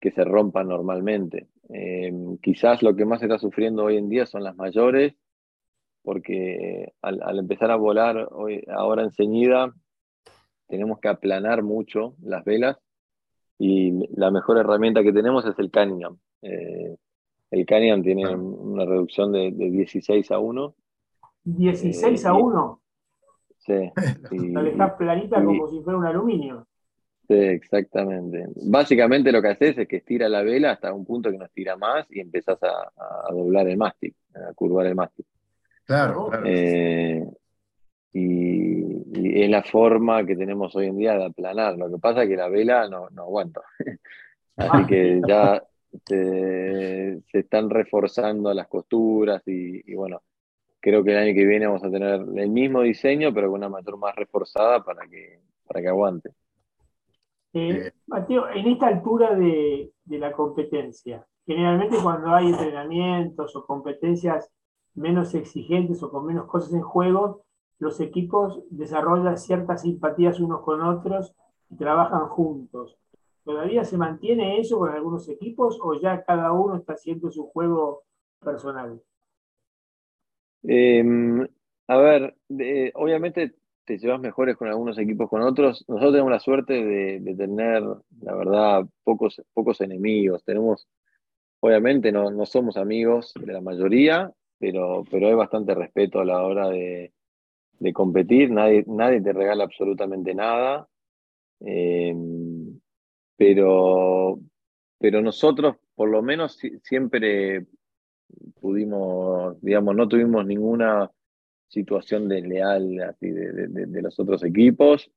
que 0.00 0.10
se 0.10 0.24
rompan 0.24 0.68
normalmente. 0.68 1.48
Eh, 1.68 2.12
quizás 2.42 2.82
lo 2.82 2.94
que 2.94 3.04
más 3.04 3.22
está 3.22 3.38
sufriendo 3.38 3.84
hoy 3.84 3.96
en 3.96 4.08
día 4.08 4.26
son 4.26 4.44
las 4.44 4.56
mayores, 4.56 5.14
porque 6.02 6.92
al, 7.02 7.38
empezar 7.38 7.70
a 7.70 7.76
volar 7.76 8.28
hoy, 8.30 8.62
ahora 8.72 9.02
enseguida 9.02 9.74
tenemos 10.68 11.00
que 11.00 11.08
aplanar 11.08 11.62
mucho 11.62 12.14
las 12.22 12.44
velas 12.44 12.78
y 13.58 13.92
la 14.16 14.30
mejor 14.30 14.58
herramienta 14.58 15.02
que 15.02 15.12
tenemos 15.12 15.46
es 15.46 15.58
el 15.58 15.70
Cunningham. 15.70 16.18
Eh, 16.42 16.96
el 17.50 17.66
Cunningham 17.66 18.02
tiene 18.02 18.34
una 18.34 18.84
reducción 18.84 19.32
de, 19.32 19.50
16 19.50 20.30
a 20.30 20.38
1. 20.38 20.74
¿16 21.46 22.24
a 22.26 22.34
1? 22.34 22.80
Sí. 23.58 23.92
La 24.52 24.62
dejas 24.62 24.92
planita 24.98 25.44
como 25.44 25.68
si 25.68 25.80
fuera 25.80 25.98
un 25.98 26.06
aluminio. 26.06 26.66
Sí, 27.28 27.34
exactamente. 27.34 28.46
Básicamente 28.62 29.32
lo 29.32 29.42
que 29.42 29.48
haces 29.48 29.76
es 29.78 29.88
que 29.88 29.96
estira 29.96 30.28
la 30.28 30.42
vela 30.42 30.72
hasta 30.72 30.92
un 30.92 31.04
punto 31.04 31.30
que 31.30 31.38
no 31.38 31.46
estira 31.46 31.76
más 31.76 32.06
y 32.10 32.20
empezás 32.20 32.58
a, 32.62 33.32
doblar 33.32 33.66
el 33.68 33.76
mástil, 33.76 34.14
a 34.34 34.52
curvar 34.54 34.86
el 34.86 34.94
mástil. 34.94 35.26
Claro, 35.84 36.28
claro. 36.28 36.44
Eh, 36.46 37.24
y, 38.12 39.42
es 39.42 39.50
la 39.50 39.62
forma 39.62 40.24
que 40.24 40.36
tenemos 40.36 40.74
hoy 40.76 40.86
en 40.86 40.98
día 40.98 41.18
de 41.18 41.24
aplanar. 41.24 41.76
Lo 41.76 41.90
que 41.90 41.98
pasa 41.98 42.22
es 42.22 42.28
que 42.28 42.36
la 42.36 42.48
vela 42.48 42.88
no, 42.88 43.08
aguanta. 43.16 43.62
Así 44.56 44.86
que 44.86 45.20
ya 45.26 45.62
se, 46.06 47.22
están 47.32 47.68
reforzando 47.70 48.54
las 48.54 48.68
costuras 48.68 49.42
y, 49.46 49.94
bueno, 49.94 50.22
creo 50.80 51.02
que 51.02 51.10
el 51.10 51.18
año 51.18 51.34
que 51.34 51.44
viene 51.44 51.66
vamos 51.66 51.82
a 51.82 51.90
tener 51.90 52.20
el 52.36 52.50
mismo 52.50 52.82
diseño, 52.82 53.34
pero 53.34 53.48
con 53.48 53.58
una 53.58 53.68
mayor 53.68 53.98
más 53.98 54.14
reforzada 54.14 54.84
para 54.84 55.06
que, 55.08 55.40
para 55.66 55.82
que 55.82 55.88
aguante. 55.88 56.30
Eh, 57.58 57.90
Mateo, 58.06 58.50
en 58.50 58.66
esta 58.66 58.88
altura 58.88 59.34
de, 59.34 59.90
la 60.08 60.32
competencia, 60.32 61.26
generalmente 61.46 61.96
cuando 62.02 62.28
hay 62.28 62.48
entrenamientos 62.48 63.56
o 63.56 63.64
competencias 63.64 64.52
menos 64.94 65.34
exigentes 65.34 66.02
o 66.02 66.10
con 66.10 66.26
menos 66.26 66.46
cosas 66.48 66.74
en 66.74 66.82
juego, 66.82 67.44
los 67.78 67.98
equipos 68.00 68.62
desarrollan 68.68 69.38
ciertas 69.38 69.82
simpatías 69.82 70.38
unos 70.38 70.60
con 70.60 70.82
otros 70.82 71.34
y 71.70 71.76
trabajan 71.76 72.28
juntos. 72.28 72.98
¿Todavía 73.42 73.84
se 73.84 73.96
mantiene 73.96 74.60
eso 74.60 74.78
con 74.78 74.90
algunos 74.90 75.26
equipos 75.30 75.78
o 75.82 75.98
ya 75.98 76.24
cada 76.24 76.52
uno 76.52 76.76
está 76.76 76.92
haciendo 76.92 77.30
su 77.30 77.46
juego 77.46 78.02
personal? 78.38 79.00
Em, 80.62 81.46
a 81.88 81.96
ver, 81.96 82.36
obviamente 82.94 83.54
te 83.86 83.98
llevas 83.98 84.20
mejores 84.20 84.56
con 84.56 84.68
algunos 84.68 84.98
equipos 84.98 85.30
con 85.30 85.42
otros. 85.42 85.84
Nosotros 85.88 86.12
tenemos 86.12 86.32
la 86.32 86.40
suerte 86.40 86.84
de, 86.84 87.34
tener, 87.36 87.82
la 88.20 88.34
verdad, 88.34 88.84
pocos, 89.04 89.40
pocos 89.54 89.80
enemigos. 89.80 90.44
Tenemos, 90.44 90.88
obviamente, 91.60 92.10
no, 92.10 92.30
no, 92.30 92.44
somos 92.46 92.76
amigos 92.76 93.32
de 93.40 93.52
la 93.52 93.60
mayoría, 93.60 94.32
pero, 94.58 95.04
pero 95.10 95.28
hay 95.28 95.34
bastante 95.34 95.74
respeto 95.74 96.20
a 96.20 96.24
la 96.24 96.42
hora 96.42 96.68
de, 96.68 97.12
competir. 97.94 98.50
Nadie, 98.50 98.84
nadie 98.88 99.20
te 99.22 99.32
regala 99.32 99.64
absolutamente 99.64 100.34
nada. 100.34 100.88
Em, 101.60 102.80
pero, 103.36 104.40
pero 104.98 105.22
nosotros, 105.22 105.76
por 105.94 106.10
lo 106.10 106.22
menos, 106.22 106.58
siempre 106.82 107.66
pudimos, 108.60 109.60
digamos, 109.62 109.94
no 109.94 110.08
tuvimos 110.08 110.44
ninguna 110.44 111.08
situación 111.68 112.28
desleal 112.28 113.00
así 113.00 113.30
de, 113.30 114.02
los 114.02 114.18
otros 114.18 114.44
equipos. 114.44 115.10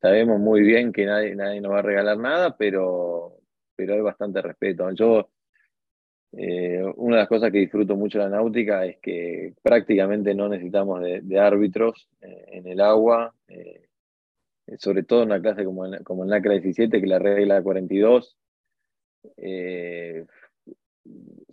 Sabemos 0.00 0.40
muy 0.40 0.62
bien 0.62 0.92
que 0.92 1.04
nadie, 1.04 1.34
nadie 1.34 1.60
nos 1.60 1.72
va 1.72 1.80
a 1.80 1.82
regalar 1.82 2.18
nada, 2.18 2.56
pero, 2.56 3.36
pero 3.76 3.94
hay 3.94 4.00
bastante 4.00 4.40
respeto. 4.40 4.90
Yo, 4.92 5.30
eh, 6.32 6.82
una 6.96 7.16
de 7.16 7.22
las 7.22 7.28
cosas 7.28 7.50
que 7.52 7.58
disfruto 7.58 7.96
mucho 7.96 8.18
de 8.18 8.24
la 8.24 8.30
náutica 8.30 8.86
es 8.86 8.98
que 8.98 9.54
prácticamente 9.62 10.34
no 10.34 10.48
necesitamos 10.48 11.02
de, 11.02 11.38
árbitros 11.38 12.08
eh, 12.20 12.44
en 12.52 12.66
el 12.66 12.80
agua, 12.80 13.34
eh, 13.48 13.88
sobre 14.78 15.02
todo 15.02 15.22
en 15.22 15.28
una 15.28 15.42
clase 15.42 15.64
como 15.64 15.84
en, 15.86 16.02
como 16.02 16.24
en 16.24 16.30
la 16.30 16.40
17, 16.40 17.00
que 17.00 17.06
la 17.06 17.18
regla 17.18 17.62
42 17.62 18.36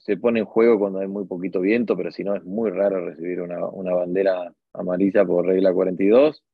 se 0.08 0.16
pone 0.16 0.40
en 0.40 0.46
juego 0.46 0.80
cuando 0.80 1.00
hay 1.00 1.08
muy 1.10 1.26
poquito 1.26 1.60
viento, 1.60 1.98
pero 1.98 2.12
si 2.12 2.24
no 2.24 2.34
es 2.34 2.46
muy 2.46 2.72
raro 2.72 3.06
recibir 3.06 3.42
una, 3.42 3.94
bandera 3.94 4.54
amarilla 4.72 5.26
por 5.26 5.46
regla 5.46 5.74
42. 5.74 6.46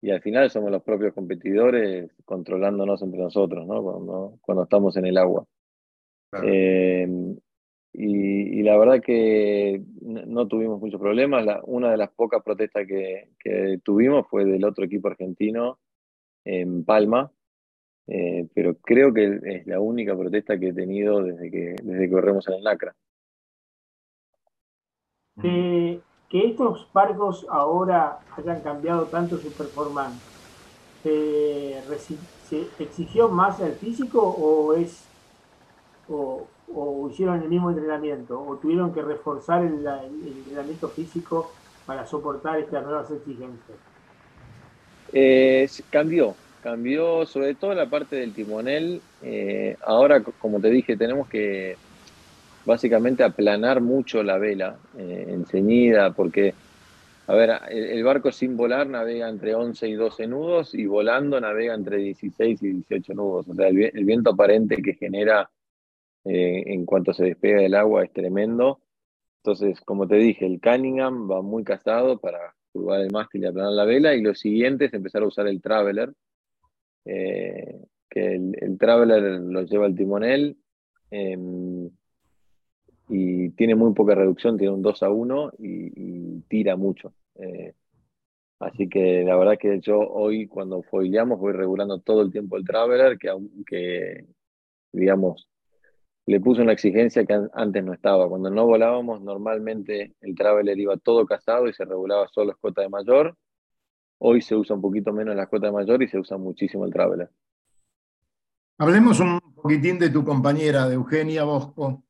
Y 0.00 0.10
al 0.12 0.22
final 0.22 0.48
somos 0.48 0.70
los 0.70 0.82
propios 0.82 1.12
competidores 1.12 2.10
controlándonos 2.24 3.02
entre 3.02 3.20
nosotros, 3.20 3.66
¿no? 3.66 3.82
Cuando, 3.82 4.38
cuando 4.40 4.64
estamos 4.64 4.96
en 4.96 5.04
el 5.04 5.18
agua. 5.18 5.44
Eh, 6.42 7.06
y, 7.92 8.62
la 8.62 8.78
verdad 8.78 9.02
que 9.02 9.82
no 10.00 10.48
tuvimos 10.48 10.80
muchos 10.80 10.98
problemas. 10.98 11.46
una 11.64 11.90
de 11.90 11.98
las 11.98 12.10
pocas 12.12 12.42
protestas 12.42 12.86
que, 12.86 13.28
que 13.38 13.78
tuvimos 13.84 14.26
fue 14.30 14.46
del 14.46 14.64
otro 14.64 14.86
equipo 14.86 15.08
argentino 15.08 15.78
en 16.46 16.82
Palma, 16.82 17.30
eh, 18.08 18.46
pero 18.54 18.76
creo 18.76 19.12
que 19.12 19.40
es 19.42 19.66
la 19.66 19.80
única 19.80 20.16
protesta 20.16 20.58
que 20.58 20.68
he 20.68 20.72
tenido 20.72 21.22
desde 21.22 21.50
que, 21.50 21.76
desde 21.82 22.06
que 22.06 22.10
corremos 22.10 22.46
en 22.48 22.54
el 22.54 22.62
NACRA. 22.62 22.94
que 25.42 26.00
estos 26.30 26.88
barcos 26.92 27.46
ahora 27.48 28.18
hayan 28.36 28.60
cambiado 28.60 29.06
tanto 29.06 29.38
su 29.38 29.52
performance, 29.52 30.20
¿se, 31.02 31.78
exigió 32.78 33.28
más 33.28 33.60
el 33.60 33.72
físico 33.72 34.20
o 34.20 34.74
es 34.74 35.04
o, 36.08 36.48
hicieron 37.10 37.42
el 37.42 37.48
mismo 37.48 37.70
entrenamiento 37.70 38.40
o 38.40 38.56
tuvieron 38.56 38.92
que 38.92 39.02
reforzar 39.02 39.62
el, 39.64 39.86
entrenamiento 39.86 40.88
físico 40.88 41.52
para 41.86 42.06
soportar 42.06 42.58
estas 42.58 42.84
nuevas 42.84 43.10
exigencias? 43.10 43.78
Eh, 45.12 45.68
cambió, 45.90 46.34
cambió 46.66 47.24
sobre 47.26 47.54
todo 47.54 47.74
la 47.74 47.88
parte 47.88 48.16
del 48.16 48.34
timonel. 48.34 49.00
Eh, 49.22 49.76
ahora, 49.84 50.20
como 50.20 50.58
te 50.58 50.68
dije, 50.68 50.96
tenemos 50.96 51.28
que 51.28 51.76
básicamente 52.64 53.22
aplanar 53.22 53.80
mucho 53.80 54.20
la 54.24 54.36
vela 54.36 54.76
eh, 54.98 55.26
enceñida, 55.28 56.10
porque, 56.10 56.54
a 57.28 57.34
ver, 57.36 57.50
el, 57.70 58.02
barco 58.02 58.32
sin 58.32 58.56
volar 58.56 58.88
navega 58.88 59.28
entre 59.28 59.54
11 59.54 59.86
y 59.86 59.92
12 59.92 60.26
nudos 60.26 60.74
y 60.74 60.86
volando 60.86 61.40
navega 61.40 61.72
entre 61.72 61.98
16 61.98 62.60
y 62.60 62.68
18 62.72 63.14
nudos. 63.14 63.46
O 63.48 63.54
sea, 63.54 63.68
el, 63.68 64.04
viento 64.04 64.30
aparente 64.30 64.82
que 64.82 64.94
genera 64.94 65.48
eh, 66.24 66.64
en 66.66 66.84
cuanto 66.84 67.12
se 67.12 67.26
despega 67.26 67.60
del 67.60 67.76
agua 67.76 68.02
es 68.02 68.12
tremendo. 68.12 68.80
entonces, 69.36 69.80
como 69.82 70.08
te 70.08 70.16
dije, 70.16 70.44
el 70.44 70.60
Cunningham 70.60 71.30
va 71.30 71.42
muy 71.42 71.62
casado 71.62 72.18
para 72.18 72.56
curvar 72.72 73.02
el 73.02 73.12
mástil 73.12 73.44
y 73.44 73.46
aplanar 73.46 73.72
la 73.72 73.84
vela, 73.84 74.16
y 74.16 74.20
lo 74.20 74.34
siguiente 74.34 74.86
es 74.86 74.94
empezar 74.94 75.22
a 75.22 75.28
usar 75.28 75.46
el 75.46 75.62
Traveler, 75.62 76.12
que 77.06 78.34
el, 78.34 78.78
Traveler 78.78 79.40
lo 79.40 79.62
lleva 79.62 79.86
el 79.86 79.94
timonel 79.94 80.56
em, 81.10 81.90
y 83.08 83.50
tiene 83.50 83.74
muy 83.74 83.94
poca 83.94 84.14
reducción, 84.14 84.56
tiene 84.56 84.74
un 84.74 84.82
2 84.82 85.02
a 85.02 85.10
1 85.10 85.52
y, 85.58 86.40
tira 86.48 86.76
mucho. 86.76 87.14
Eh, 87.36 87.74
así 88.60 88.88
que 88.88 89.22
la 89.24 89.36
verdad 89.36 89.58
que 89.58 89.80
yo 89.80 89.98
hoy 89.98 90.46
cuando 90.46 90.82
foileamos 90.82 91.38
voy 91.38 91.52
regulando 91.52 92.00
todo 92.00 92.22
el 92.22 92.32
tiempo 92.32 92.56
el 92.56 92.64
Traveler, 92.64 93.18
que 93.18 93.28
aunque, 93.28 94.26
digamos, 94.92 95.48
le 96.26 96.40
puse 96.40 96.62
una 96.62 96.72
exigencia 96.72 97.24
que 97.24 97.38
antes 97.52 97.84
no 97.84 97.92
estaba. 97.92 98.28
Cuando 98.28 98.50
no 98.50 98.66
volábamos, 98.66 99.22
normalmente 99.22 100.14
el 100.20 100.34
Traveler 100.34 100.78
iba 100.78 100.96
todo 100.96 101.24
casado 101.24 101.68
y 101.68 101.72
se 101.72 101.84
regulaba 101.84 102.26
solo 102.28 102.52
escota 102.52 102.82
de 102.82 102.88
mayor. 102.88 103.36
Hoy 104.18 104.40
se 104.40 104.54
usa 104.54 104.76
un 104.76 104.82
poquito 104.82 105.12
menos 105.12 105.36
la 105.36 105.44
escota 105.44 105.66
de 105.66 105.72
mayor 105.72 106.02
y 106.02 106.08
se 106.08 106.18
usa 106.18 106.36
muchísimo 106.36 106.84
el 106.84 106.92
Traveler. 106.92 107.30
Hablemos 108.78 109.20
un 109.20 109.40
poquitín 109.54 109.98
de 109.98 110.10
tu 110.10 110.24
compañera, 110.24 110.88
de 110.88 110.94
Eugenia 110.94 111.44
Bosco. 111.44 112.04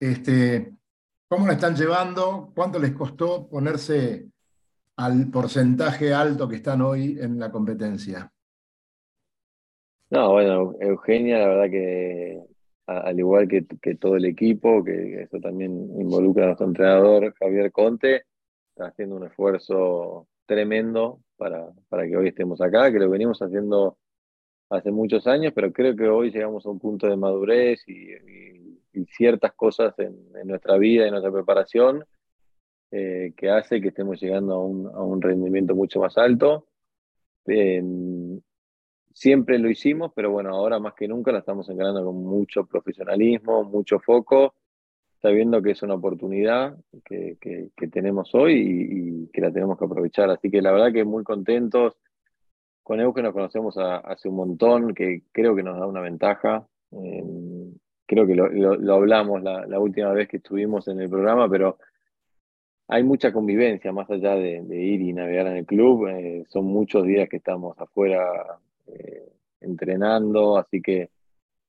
Este, 0.00 0.74
¿Cómo 1.28 1.46
la 1.46 1.54
están 1.54 1.76
llevando? 1.76 2.52
¿Cuánto 2.54 2.78
les 2.78 2.92
costó 2.92 3.48
ponerse 3.48 4.28
al 4.96 5.30
porcentaje 5.30 6.12
alto 6.12 6.48
que 6.48 6.56
están 6.56 6.80
hoy 6.82 7.18
en 7.20 7.38
la 7.38 7.50
competencia? 7.50 8.32
No, 10.10 10.32
bueno, 10.32 10.74
Eugenia, 10.80 11.38
la 11.38 11.46
verdad 11.48 11.70
que 11.70 12.42
al 12.86 13.18
igual 13.18 13.46
que, 13.46 13.62
todo 13.96 14.16
el 14.16 14.24
equipo, 14.24 14.82
que 14.82 15.22
eso 15.22 15.38
también 15.38 15.72
involucra 16.00 16.44
a 16.44 16.46
nuestro 16.46 16.66
entrenador 16.66 17.34
Javier 17.38 17.70
Conte, 17.70 18.24
está 18.70 18.86
haciendo 18.86 19.16
un 19.16 19.26
esfuerzo 19.26 20.26
tremendo 20.46 21.20
para, 21.38 21.72
para 21.88 22.06
que 22.06 22.16
hoy 22.16 22.28
estemos 22.28 22.60
acá, 22.60 22.92
que 22.92 22.98
lo 22.98 23.08
venimos 23.08 23.40
haciendo 23.40 23.96
hace 24.68 24.90
muchos 24.90 25.26
años, 25.26 25.52
pero 25.54 25.72
creo 25.72 25.96
que 25.96 26.08
hoy 26.08 26.30
llegamos 26.30 26.66
a 26.66 26.70
un 26.70 26.78
punto 26.78 27.06
de 27.06 27.16
madurez 27.16 27.82
y, 27.88 28.08
ciertas 29.16 29.52
cosas 29.54 29.94
en, 29.98 30.18
nuestra 30.44 30.76
vida 30.76 31.04
en 31.04 31.12
nuestra 31.12 31.30
preparación 31.30 32.04
eh, 32.90 33.32
que 33.36 33.48
hace 33.48 33.80
que 33.80 33.88
estemos 33.88 34.20
llegando 34.20 34.54
a 34.54 34.66
un, 34.66 34.86
a 34.88 35.02
un 35.02 35.22
rendimiento 35.22 35.72
mucho 35.76 36.00
más 36.00 36.18
alto. 36.18 36.66
Siempre 39.14 39.58
lo 39.58 39.70
hicimos, 39.70 40.12
pero 40.14 40.32
bueno, 40.32 40.50
ahora 40.50 40.80
más 40.80 40.94
que 40.94 41.06
nunca 41.06 41.30
la 41.30 41.38
estamos 41.38 41.68
encarando 41.68 42.04
con 42.04 42.16
mucho 42.24 42.66
profesionalismo, 42.66 43.62
mucho 43.62 44.00
foco, 44.00 44.54
sabiendo 45.20 45.60
que 45.62 45.72
es 45.72 45.82
una 45.82 45.94
oportunidad 45.94 46.76
que, 47.04 47.36
tenemos 47.90 48.34
hoy 48.34 48.54
y, 48.54 49.26
que 49.32 49.40
la 49.40 49.50
tenemos 49.50 49.78
que 49.78 49.84
aprovechar. 49.84 50.30
Así 50.30 50.50
que 50.50 50.62
la 50.62 50.72
verdad 50.72 50.92
que 50.92 51.04
muy 51.04 51.24
contentos. 51.24 51.96
Con 52.82 53.00
Euge 53.00 53.22
nos 53.22 53.34
conocemos 53.34 53.76
hace 53.76 54.28
un 54.28 54.36
montón, 54.36 54.94
que 54.94 55.22
creo 55.32 55.54
que 55.54 55.62
nos 55.62 55.78
da 55.78 55.86
una 55.86 56.00
ventaja. 56.00 56.66
Eh, 56.92 57.24
creo 58.06 58.26
que 58.26 58.34
lo, 58.34 58.94
hablamos 58.94 59.42
la, 59.42 59.78
última 59.78 60.12
vez 60.12 60.28
que 60.28 60.38
estuvimos 60.38 60.88
en 60.88 61.00
el 61.00 61.10
programa, 61.10 61.48
pero 61.50 61.78
hay 62.86 63.02
mucha 63.02 63.32
convivencia 63.32 63.92
más 63.92 64.08
allá 64.10 64.34
de, 64.36 64.62
ir 64.70 65.02
y 65.02 65.12
navegar 65.12 65.48
en 65.48 65.56
el 65.58 65.66
club. 65.66 66.08
Eh, 66.08 66.44
son 66.48 66.64
muchos 66.64 67.04
días 67.04 67.28
que 67.28 67.36
estamos 67.36 67.78
afuera 67.78 68.24
eh, 68.86 69.28
entrenando, 69.60 70.56
así 70.56 70.80
que 70.80 71.10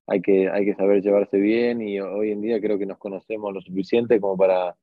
hay, 0.10 0.22
que 0.22 0.50
hay 0.50 0.66
que 0.66 0.76
saber 0.76 1.02
llevarse 1.02 1.38
bien 1.38 1.82
y 1.82 2.00
hoy 2.00 2.32
en 2.32 2.42
día 2.42 2.60
creo 2.60 2.78
que 2.80 2.86
nos 2.86 2.98
conocemos 2.98 3.54
lo 3.54 3.62
suficiente 3.62 4.20
como 4.20 4.36
para 4.36 4.76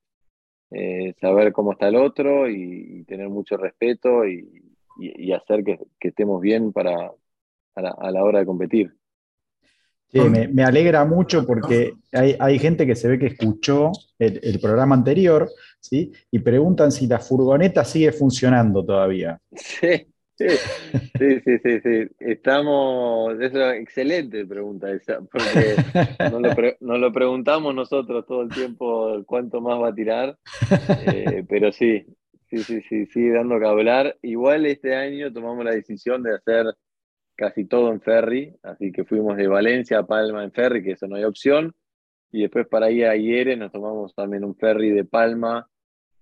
eh, 0.71 1.15
saber 1.21 1.53
cómo 1.53 1.73
está 1.73 1.89
el 1.89 1.97
otro 1.97 2.49
y, 2.49 3.05
tener 3.05 3.29
mucho 3.29 3.57
respeto 3.57 4.27
y, 4.27 4.63
hacer 5.33 5.63
que, 5.63 5.79
estemos 6.01 6.41
bien 6.41 6.73
para, 6.73 7.13
a 7.75 8.11
la, 8.11 8.25
hora 8.25 8.39
de 8.39 8.47
competir. 8.47 8.95
Sí, 10.09 10.21
me, 10.21 10.65
alegra 10.65 11.05
mucho 11.05 11.45
porque 11.45 11.93
hay, 12.13 12.59
gente 12.59 12.87
que 12.87 12.95
se 12.95 13.09
ve 13.09 13.19
que 13.19 13.27
escuchó 13.27 13.91
el, 14.19 14.41
el, 14.43 14.61
programa 14.61 14.95
anterior 14.95 15.49
¿sí? 15.81 16.13
y 16.31 16.39
preguntan 16.39 16.91
si 16.91 17.07
la 17.07 17.19
furgoneta 17.19 17.85
sigue 17.85 18.13
funcionando 18.13 18.85
todavía. 18.85 19.41
Sí, 19.57 20.07
Sí, 20.39 20.49
sí, 21.19 21.59
sí, 21.63 21.81
sí, 21.81 22.09
Estamos, 22.19 23.41
es 23.41 23.53
una 23.55 23.75
excelente 23.77 24.45
pregunta 24.45 24.91
esa, 24.91 25.21
porque 25.23 25.77
nos 26.83 27.01
lo, 27.01 27.11
preguntamos 27.11 27.75
nosotros 27.75 28.27
todo 28.27 28.43
el 28.43 28.51
tiempo 28.51 29.25
cuánto 29.25 29.63
más 29.63 29.81
va 29.81 29.89
a 29.89 29.95
tirar, 29.95 30.37
eh, 31.07 31.43
pero 31.49 31.73
sí, 31.73 32.05
sí, 32.51 32.59
sí, 32.59 32.83
sí, 32.83 33.07
sigue 33.07 33.33
dando 33.33 33.59
que 33.59 33.67
hablar. 33.67 34.19
Igual 34.21 34.67
este 34.67 34.95
año 34.95 35.33
tomamos 35.33 35.65
la 35.65 35.71
decisión 35.71 36.23
de 36.23 36.35
hacer 36.35 36.67
casi 37.35 37.65
todo 37.65 37.91
en 37.91 38.03
ferry, 38.03 38.55
así 38.63 38.93
que 38.93 39.05
fuimos 39.07 39.39
de 39.39 39.49
Valencia 39.49 40.01
a 40.01 40.07
Palma 40.07 40.45
en 40.45 40.53
ferry, 40.53 40.85
que 40.85 40.93
eso 40.93 41.07
no 41.07 41.17
hay 41.17 41.25
opción, 41.25 41.75
y 42.31 42.43
después 42.43 42.67
para 42.69 42.91
ir 42.91 43.07
a 43.07 43.57
nos 43.57 43.73
tomamos 43.73 44.15
también 44.15 44.45
un 44.45 44.55
ferry 44.55 44.91
de 44.91 45.05
Palma 45.05 45.67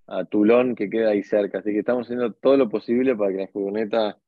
a 0.07 0.25
Tulón, 0.25 0.75
que 0.75 0.91
queda 0.91 1.11
ahí 1.11 1.23
cerca. 1.23 1.59
Así 1.59 1.71
que 1.71 1.81
estamos 1.81 2.07
haciendo 2.07 2.33
todo 2.33 2.57
lo 2.57 2.69
posible 2.69 3.15
para 3.17 3.33
que 3.33 3.39
la 3.39 3.49
furgoneta 3.49 4.19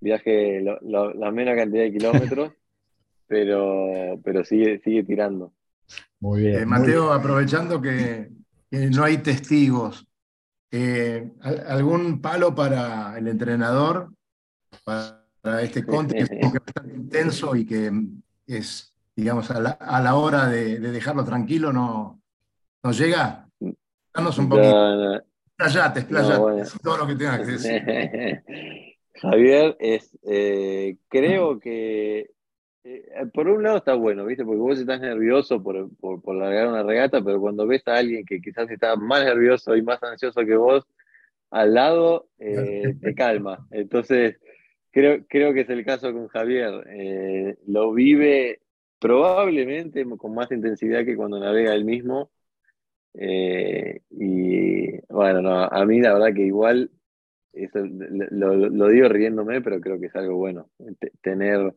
viaje 0.00 0.60
la 0.60 1.30
menos 1.32 1.56
cantidad 1.56 1.82
de 1.82 1.92
kilómetros, 1.92 2.52
pero, 3.26 4.20
pero 4.22 4.44
sigue, 4.44 4.78
sigue 4.80 5.04
tirando. 5.04 5.52
Muy 6.20 6.42
bien. 6.42 6.62
Eh, 6.62 6.66
Mateo, 6.66 7.12
aprovechando 7.12 7.80
que, 7.80 8.30
no 8.70 9.04
hay 9.04 9.18
testigos, 9.18 10.06
eh, 10.70 11.30
¿algún 11.40 12.20
palo 12.20 12.54
para 12.54 13.16
el 13.18 13.28
entrenador, 13.28 14.12
para, 14.84 15.24
este 15.62 15.84
conte 15.84 16.14
que 16.14 16.22
es 16.22 16.52
bastante 16.52 16.94
intenso 16.94 17.56
y 17.56 17.64
que 17.64 17.90
es, 18.46 18.94
digamos, 19.16 19.50
a 19.50 19.60
la, 19.60 20.14
hora 20.14 20.46
de, 20.46 20.78
dejarlo 20.78 21.24
tranquilo, 21.24 21.72
no, 21.72 22.20
no 22.82 22.92
llega? 22.92 23.47
Un 24.18 24.48
poquito. 24.48 25.22
Explayate, 25.60 26.04
todo 26.82 26.98
lo 26.98 27.06
que 27.06 27.16
tengas 27.16 27.40
que 27.40 27.46
decir. 27.46 27.82
Javier, 29.20 29.76
es, 29.80 30.16
eh, 30.22 30.96
creo 31.08 31.58
que 31.58 32.30
eh, 32.84 33.26
por 33.34 33.48
un 33.48 33.64
lado 33.64 33.78
está 33.78 33.94
bueno, 33.94 34.24
¿viste? 34.24 34.44
Porque 34.44 34.60
vos 34.60 34.78
estás 34.78 35.00
nervioso 35.00 35.62
por, 35.62 35.88
por, 35.98 36.34
largar 36.36 36.68
una 36.68 36.84
regata, 36.84 37.22
pero 37.22 37.40
cuando 37.40 37.66
ves 37.66 37.82
a 37.88 37.96
alguien 37.96 38.24
que 38.24 38.40
quizás 38.40 38.70
está 38.70 38.94
más 38.94 39.24
nervioso 39.24 39.74
y 39.74 39.82
más 39.82 40.00
ansioso 40.02 40.44
que 40.44 40.56
vos, 40.56 40.86
al 41.50 41.74
lado 41.74 42.28
eh, 42.38 42.94
te 43.00 43.14
calma. 43.14 43.66
Entonces, 43.72 44.38
creo, 44.92 45.26
creo 45.28 45.52
que 45.52 45.62
es 45.62 45.70
el 45.70 45.84
caso 45.84 46.12
con 46.12 46.28
Javier. 46.28 47.56
lo 47.66 47.92
vive 47.92 48.60
probablemente 49.00 50.04
con 50.16 50.34
más 50.34 50.50
intensidad 50.52 51.04
que 51.04 51.16
cuando 51.16 51.40
navega 51.40 51.74
él 51.74 51.84
mismo. 51.84 52.30
Eh, 53.14 54.02
y 54.10 55.00
bueno, 55.12 55.64
a 55.64 55.84
mí 55.84 56.00
la 56.00 56.14
verdad 56.14 56.34
que 56.34 56.42
igual, 56.42 56.90
eso 57.52 57.80
lo, 57.82 58.88
digo 58.88 59.08
riéndome, 59.08 59.60
pero 59.60 59.80
creo 59.80 59.98
que 59.98 60.06
es 60.06 60.16
algo 60.16 60.36
bueno. 60.36 60.70
tener 61.20 61.74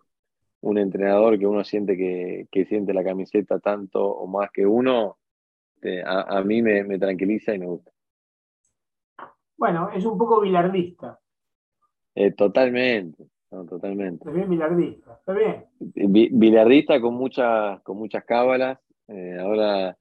un 0.62 0.78
entrenador 0.78 1.39
que 1.39 1.48
uno 1.48 1.63
siente 1.63 1.98
que, 1.98 2.65
siente 2.65 2.94
la 2.94 3.04
camiseta 3.04 3.60
tanto 3.60 4.06
o 4.06 4.28
más 4.28 4.52
que 4.52 4.65
uno, 4.65 5.17
eh, 5.82 6.04
a, 6.06 6.41
mí 6.44 6.62
me, 6.62 7.00
tranquiliza 7.00 7.56
y 7.56 7.60
me 7.60 7.65
gusta. 7.65 7.91
Bueno, 9.58 9.89
es 9.91 10.06
un 10.06 10.17
poco 10.17 10.41
bilardista. 10.41 11.20
Eh, 12.13 12.32
totalmente, 12.34 13.26
totalmente. 13.50 14.28
Es 14.30 14.36
bien 14.36 14.50
bilardista, 14.50 15.13
está 15.13 15.34
bien. 15.34 15.65
Bilardista 15.80 17.02
con 17.02 17.15
muchas, 17.15 17.82
con 17.82 17.98
muchas 17.98 18.24
cábalas. 18.26 18.78
ahora 19.39 19.98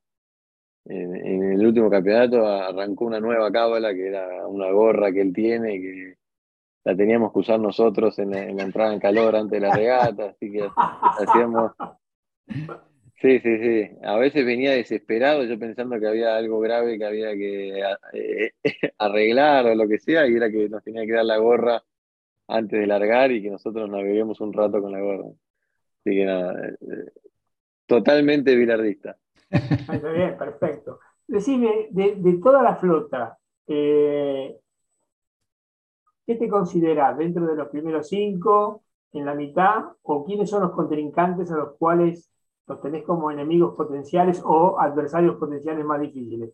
en, 0.90 1.52
el 1.52 1.66
último 1.66 1.90
campeonato 1.90 2.46
arrancó 2.46 3.04
una 3.06 3.20
nueva 3.20 3.50
cábala 3.50 3.94
que 3.94 4.08
era 4.08 4.46
una 4.46 4.70
gorra 4.70 5.12
que 5.12 5.20
él 5.20 5.32
tiene, 5.32 5.80
que 5.80 6.14
la 6.84 6.96
teníamos 6.96 7.32
que 7.32 7.38
usar 7.40 7.60
nosotros 7.60 8.18
en 8.18 8.30
la, 8.30 8.42
entrada 8.62 8.92
en 8.92 9.00
calor 9.00 9.36
antes 9.36 9.60
de 9.60 9.66
la 9.66 9.74
regata, 9.74 10.30
así 10.30 10.50
que 10.50 10.68
hacíamos... 11.18 11.72
Sí, 13.20 13.38
sí, 13.40 13.58
sí. 13.58 13.90
A 14.02 14.16
veces 14.16 14.46
venía 14.46 14.72
desesperado, 14.72 15.44
yo 15.44 15.58
pensando 15.58 16.00
que 16.00 16.06
había 16.06 16.36
algo 16.36 16.58
grave 16.58 16.98
que 16.98 17.04
había 17.04 17.32
que 17.32 17.80
eh, 18.14 18.52
arreglar 18.98 19.66
o 19.66 19.74
lo 19.74 19.86
que 19.86 19.98
sea, 19.98 20.26
y 20.26 20.34
era 20.34 20.50
que 20.50 20.70
nos 20.70 20.82
tenía 20.82 21.04
que 21.04 21.12
dar 21.12 21.26
la 21.26 21.36
gorra 21.36 21.84
antes 22.48 22.80
de 22.80 22.86
largar 22.86 23.30
y 23.30 23.42
que 23.42 23.50
nosotros 23.50 23.90
naveguemos 23.90 24.40
un 24.40 24.54
rato 24.54 24.80
con 24.80 24.92
la 24.92 25.00
gorra. 25.00 25.28
Así 26.00 26.16
que 26.16 26.24
nada, 26.24 26.66
eh, 26.66 26.76
eh, 26.80 27.10
totalmente 27.86 28.56
bilardista. 28.56 29.18
Bien, 29.50 30.36
perfecto. 30.38 31.00
Decime, 31.26 31.88
de, 31.90 32.38
toda 32.42 32.62
la 32.62 32.76
flota, 32.76 33.38
eh, 33.66 34.56
¿qué 36.26 36.34
te 36.36 36.48
consideras 36.48 37.16
dentro 37.16 37.46
de 37.46 37.56
los 37.56 37.68
primeros 37.68 38.08
cinco, 38.08 38.82
en 39.12 39.24
la 39.24 39.34
mitad, 39.34 39.84
o 40.02 40.24
quiénes 40.24 40.50
son 40.50 40.62
los 40.62 40.72
contrincantes 40.72 41.50
a 41.50 41.56
los 41.56 41.76
cuales 41.76 42.30
los 42.66 42.80
tenés 42.80 43.02
como 43.04 43.30
enemigos 43.30 43.74
potenciales 43.76 44.40
o 44.44 44.78
adversarios 44.78 45.36
potenciales 45.36 45.84
más 45.84 46.00
difíciles? 46.00 46.52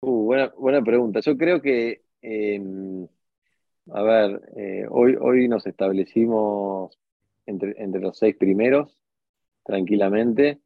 buena, 0.00 0.52
buena 0.56 0.82
pregunta. 0.82 1.20
Yo 1.20 1.36
creo 1.36 1.60
que, 1.60 2.02
em, 2.20 3.06
a 3.92 4.02
ver, 4.02 4.40
eh, 4.56 4.86
hoy, 4.90 5.16
hoy 5.20 5.48
nos 5.48 5.66
establecimos 5.66 6.98
entre, 7.46 7.74
entre 7.82 8.00
los 8.00 8.18
seis 8.18 8.36
primeros, 8.36 8.98
tranquilamente, 9.64 10.60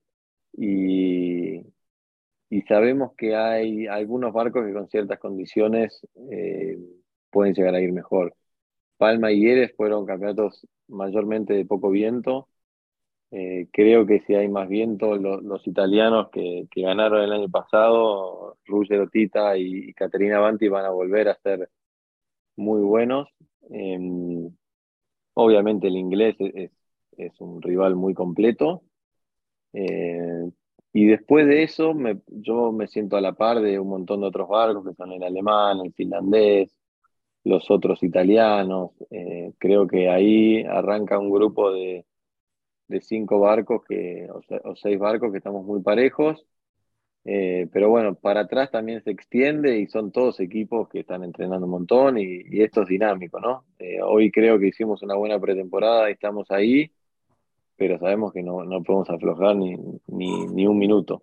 y, 0.52 1.60
y 2.50 2.62
sabemos 2.62 3.12
que 3.16 3.36
hay 3.36 3.86
algunos 3.86 4.32
barcos 4.32 4.66
que 4.66 4.72
con 4.72 4.88
ciertas 4.88 5.18
condiciones 5.18 6.06
eh, 6.30 6.78
pueden 7.30 7.54
llegar 7.54 7.74
a 7.74 7.80
ir 7.80 7.92
mejor. 7.92 8.34
Palma 8.98 9.32
y 9.32 9.46
Eres 9.46 9.74
fueron 9.76 10.06
campeonatos 10.06 10.66
mayormente 10.88 11.54
de 11.54 11.64
poco 11.64 11.90
viento. 11.90 12.48
Eh, 13.32 13.68
creo 13.72 14.06
que 14.06 14.20
si 14.26 14.34
hay 14.34 14.48
más 14.48 14.68
viento, 14.68 15.16
los 15.16 15.66
italianos 15.66 16.30
que, 16.32 16.68
ganaron 16.76 17.22
el 17.22 17.32
año 17.32 17.48
pasado, 17.48 18.58
Ruggero 18.66 19.08
Tita 19.08 19.56
y, 19.56 19.92
Caterina 19.94 20.40
Banti, 20.40 20.68
van 20.68 20.84
a 20.84 20.90
volver 20.90 21.28
a 21.28 21.38
ser 21.42 21.70
muy 22.56 22.82
buenos. 22.82 23.28
Em, 23.70 24.50
obviamente 25.34 25.88
el 25.88 25.96
inglés 25.96 26.36
es, 26.40 26.72
es, 27.16 27.40
un 27.40 27.62
rival 27.62 27.96
muy 27.96 28.14
completo. 28.14 28.82
Eh, 29.72 30.50
y 30.92 31.06
después 31.06 31.46
de 31.46 31.62
eso, 31.62 31.94
yo 32.28 32.72
me 32.72 32.88
siento 32.88 33.16
a 33.16 33.20
la 33.20 33.34
par 33.34 33.60
de 33.60 33.78
un 33.78 33.88
montón 33.88 34.20
de 34.20 34.26
otros 34.26 34.48
barcos 34.48 34.84
que 34.86 34.94
son 34.94 35.12
el 35.12 35.22
alemán, 35.22 35.80
el 35.84 35.92
finlandés, 35.92 36.76
los 37.44 37.70
otros 37.70 38.02
italianos. 38.02 38.92
Eh, 39.10 39.52
creo 39.58 39.86
que 39.86 40.08
ahí 40.10 40.62
arranca 40.64 41.18
un 41.18 41.30
grupo 41.30 41.72
de, 41.72 42.06
cinco 43.02 43.40
barcos 43.40 43.82
que, 43.88 44.28
o, 44.64 44.74
seis 44.76 44.98
barcos 44.98 45.30
que 45.32 45.38
estamos 45.38 45.64
muy 45.64 45.82
parejos. 45.82 46.46
Eh, 47.24 47.68
pero 47.72 47.90
bueno, 47.90 48.14
para 48.14 48.40
atrás 48.42 48.70
también 48.70 49.02
se 49.02 49.10
extiende 49.10 49.78
y 49.78 49.86
son 49.88 50.10
todos 50.10 50.40
equipos 50.40 50.88
que 50.88 51.00
están 51.00 51.22
entrenando 51.22 51.66
un 51.66 51.72
montón 51.72 52.18
y, 52.18 52.42
esto 52.62 52.82
es 52.82 52.88
dinámico, 52.88 53.40
¿no? 53.40 53.66
Eh, 53.78 54.00
hoy 54.02 54.30
creo 54.30 54.58
que 54.58 54.68
hicimos 54.68 55.02
una 55.02 55.16
buena 55.16 55.38
pretemporada 55.38 56.08
y 56.10 56.14
estamos 56.14 56.50
ahí 56.50 56.90
pero 57.80 57.98
sabemos 57.98 58.34
que 58.34 58.42
no, 58.42 58.58
podemos 58.84 59.08
aflojar 59.08 59.56
ni, 59.56 59.74
ni, 60.08 60.66
un 60.66 60.78
minuto. 60.78 61.22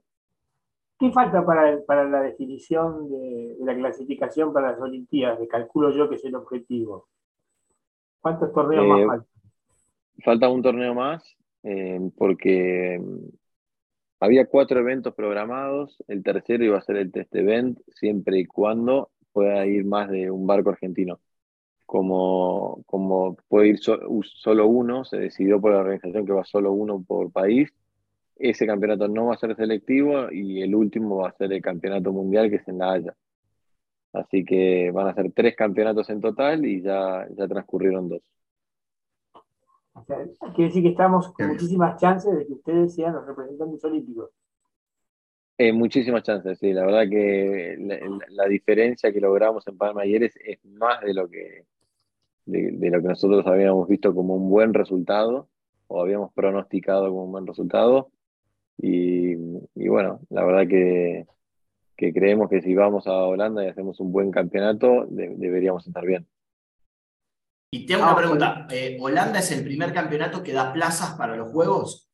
¿Qué 0.98 1.12
falta 1.12 1.46
para, 1.46 1.80
para 1.86 2.10
la 2.10 2.24
definición 2.24 3.08
de, 3.12 3.58
la 3.60 3.76
clasificación 3.76 4.52
para 4.52 4.72
las 4.72 4.82
Olimpiadas? 4.82 5.38
Que 5.38 5.48
calculo 5.48 5.92
yo 5.92 6.10
que 6.10 6.16
es 6.16 6.26
el 6.26 6.34
objetivo. 6.34 7.10
¿Cuántos 8.22 8.52
torneos 8.54 8.88
más 8.88 9.00
eh, 9.00 9.06
faltan? 9.06 9.28
Falta 10.26 10.50
un 10.50 10.64
torneo 10.64 10.96
más, 10.96 11.38
eh, 11.62 12.10
porque 12.18 13.00
mm, 13.00 13.28
había 14.22 14.48
cuatro 14.48 14.80
eventos 14.80 15.14
programados. 15.14 16.04
El 16.08 16.24
tercero 16.24 16.66
iba 16.66 16.80
a 16.80 16.82
ser 16.82 16.96
el 16.96 17.12
test 17.12 17.36
event, 17.36 17.78
siempre 17.90 18.40
y 18.40 18.46
cuando 18.46 19.12
pueda 19.32 19.64
ir 19.68 19.86
más 19.86 20.10
de 20.10 20.32
un 20.32 20.48
barco 20.48 20.72
argentino 20.72 21.20
como, 21.88 22.84
como 22.86 23.38
puede 23.48 23.70
ir 23.70 23.80
solo 23.80 24.68
uno, 24.68 25.06
se 25.06 25.18
decidió 25.18 25.60
por 25.60 25.72
la 25.72 25.80
organización 25.80 26.26
que 26.26 26.34
va 26.34 26.44
solo 26.44 26.74
uno 26.74 27.02
por 27.02 27.32
país. 27.32 27.74
Ese 28.36 28.68
campeonato 28.68 29.08
no 29.08 29.28
va 29.28 29.36
a 29.36 29.38
ser 29.38 29.56
selectivo 29.56 30.30
y 30.30 30.62
el 30.62 30.76
último 30.76 31.18
va 31.20 31.30
a 31.30 31.38
ser 31.38 31.54
el 31.54 31.62
campeonato 31.62 32.12
mundial 32.12 32.50
que 32.50 32.58
es 32.58 32.68
en 32.68 32.78
La 32.78 32.92
Haya. 32.92 33.16
Así 34.12 34.44
que 34.44 34.92
van 34.92 35.08
a 35.08 35.14
ser 35.14 35.32
tres 35.34 35.56
campeonatos 35.56 36.10
en 36.10 36.20
total 36.20 36.66
y 36.66 36.82
ya, 36.82 37.26
ya 37.36 37.48
transcurrieron 37.48 38.10
dos. 38.10 38.22
quiere 40.54 40.68
decir 40.68 40.84
que 40.84 40.90
estamos 40.90 41.32
con 41.32 41.48
muchísimas 41.48 42.00
chances 42.02 42.38
de 42.38 42.46
que 42.48 42.54
ustedes 42.54 42.96
sean 42.96 43.14
los 43.14 43.26
representantes 43.26 43.84
olímpicos. 43.86 44.30
Eh, 45.58 45.72
muchísimas 45.72 46.22
chances, 46.22 46.60
sí. 46.60 46.74
La 46.74 46.86
verdad 46.86 47.10
que 47.10 47.78
la, 48.30 48.46
diferencia 48.46 49.14
que 49.14 49.22
logramos 49.22 49.66
en 49.68 49.78
Palma 49.78 50.02
ayer 50.02 50.24
es, 50.24 50.36
es, 50.44 50.64
más 50.66 51.02
de 51.02 51.14
lo 51.14 51.30
que 51.30 51.64
de, 52.48 52.90
lo 52.90 53.02
que 53.02 53.08
nosotros 53.08 53.46
habíamos 53.46 53.88
visto 53.88 54.16
como 54.16 54.36
un 54.36 54.50
buen 54.50 54.74
resultado 54.74 55.50
o 55.88 56.02
habíamos 56.02 56.34
pronosticado 56.34 57.10
como 57.10 57.26
un 57.26 57.32
buen 57.32 57.48
resultado. 57.48 58.10
Y, 58.80 59.36
bueno, 59.88 60.22
la 60.30 60.46
verdad 60.46 60.68
que, 60.68 61.26
creemos 61.96 62.50
que 62.50 62.62
si 62.62 62.76
vamos 62.76 63.08
a 63.08 63.26
Holanda 63.26 63.64
y 63.64 63.68
hacemos 63.68 64.00
un 64.00 64.12
buen 64.12 64.32
campeonato, 64.32 65.06
deberíamos 65.10 65.86
estar 65.88 66.06
bien. 66.06 66.28
Y 67.72 67.86
te 67.86 67.96
hago 67.96 68.04
una 68.04 68.16
pregunta, 68.16 68.68
eh, 68.72 68.98
¿Holanda 69.00 69.40
es 69.40 69.52
el 69.52 69.64
primer 69.64 69.94
campeonato 69.94 70.42
que 70.42 70.54
da 70.54 70.72
plazas 70.72 71.18
para 71.18 71.36
los 71.36 71.50
Juegos? 71.50 72.10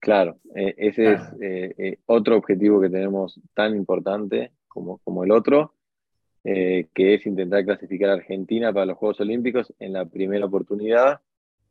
Claro, 0.00 0.38
eh, 0.56 0.74
ese 0.76 1.12
es 1.12 1.20
eh, 1.40 1.98
otro 2.06 2.36
objetivo 2.36 2.80
que 2.80 2.90
tenemos 2.90 3.40
tan 3.54 3.76
importante 3.76 4.50
como, 4.66 4.98
como 4.98 5.22
el 5.22 5.30
otro. 5.30 5.74
Eh, 6.44 6.88
que 6.92 7.14
es 7.14 7.24
intentar 7.24 7.64
clasificar 7.64 8.10
a 8.10 8.14
Argentina 8.14 8.72
para 8.72 8.86
los 8.86 8.98
Juegos 8.98 9.20
Olímpicos 9.20 9.72
en 9.78 9.92
la 9.92 10.04
primera 10.06 10.46
oportunidad, 10.46 11.20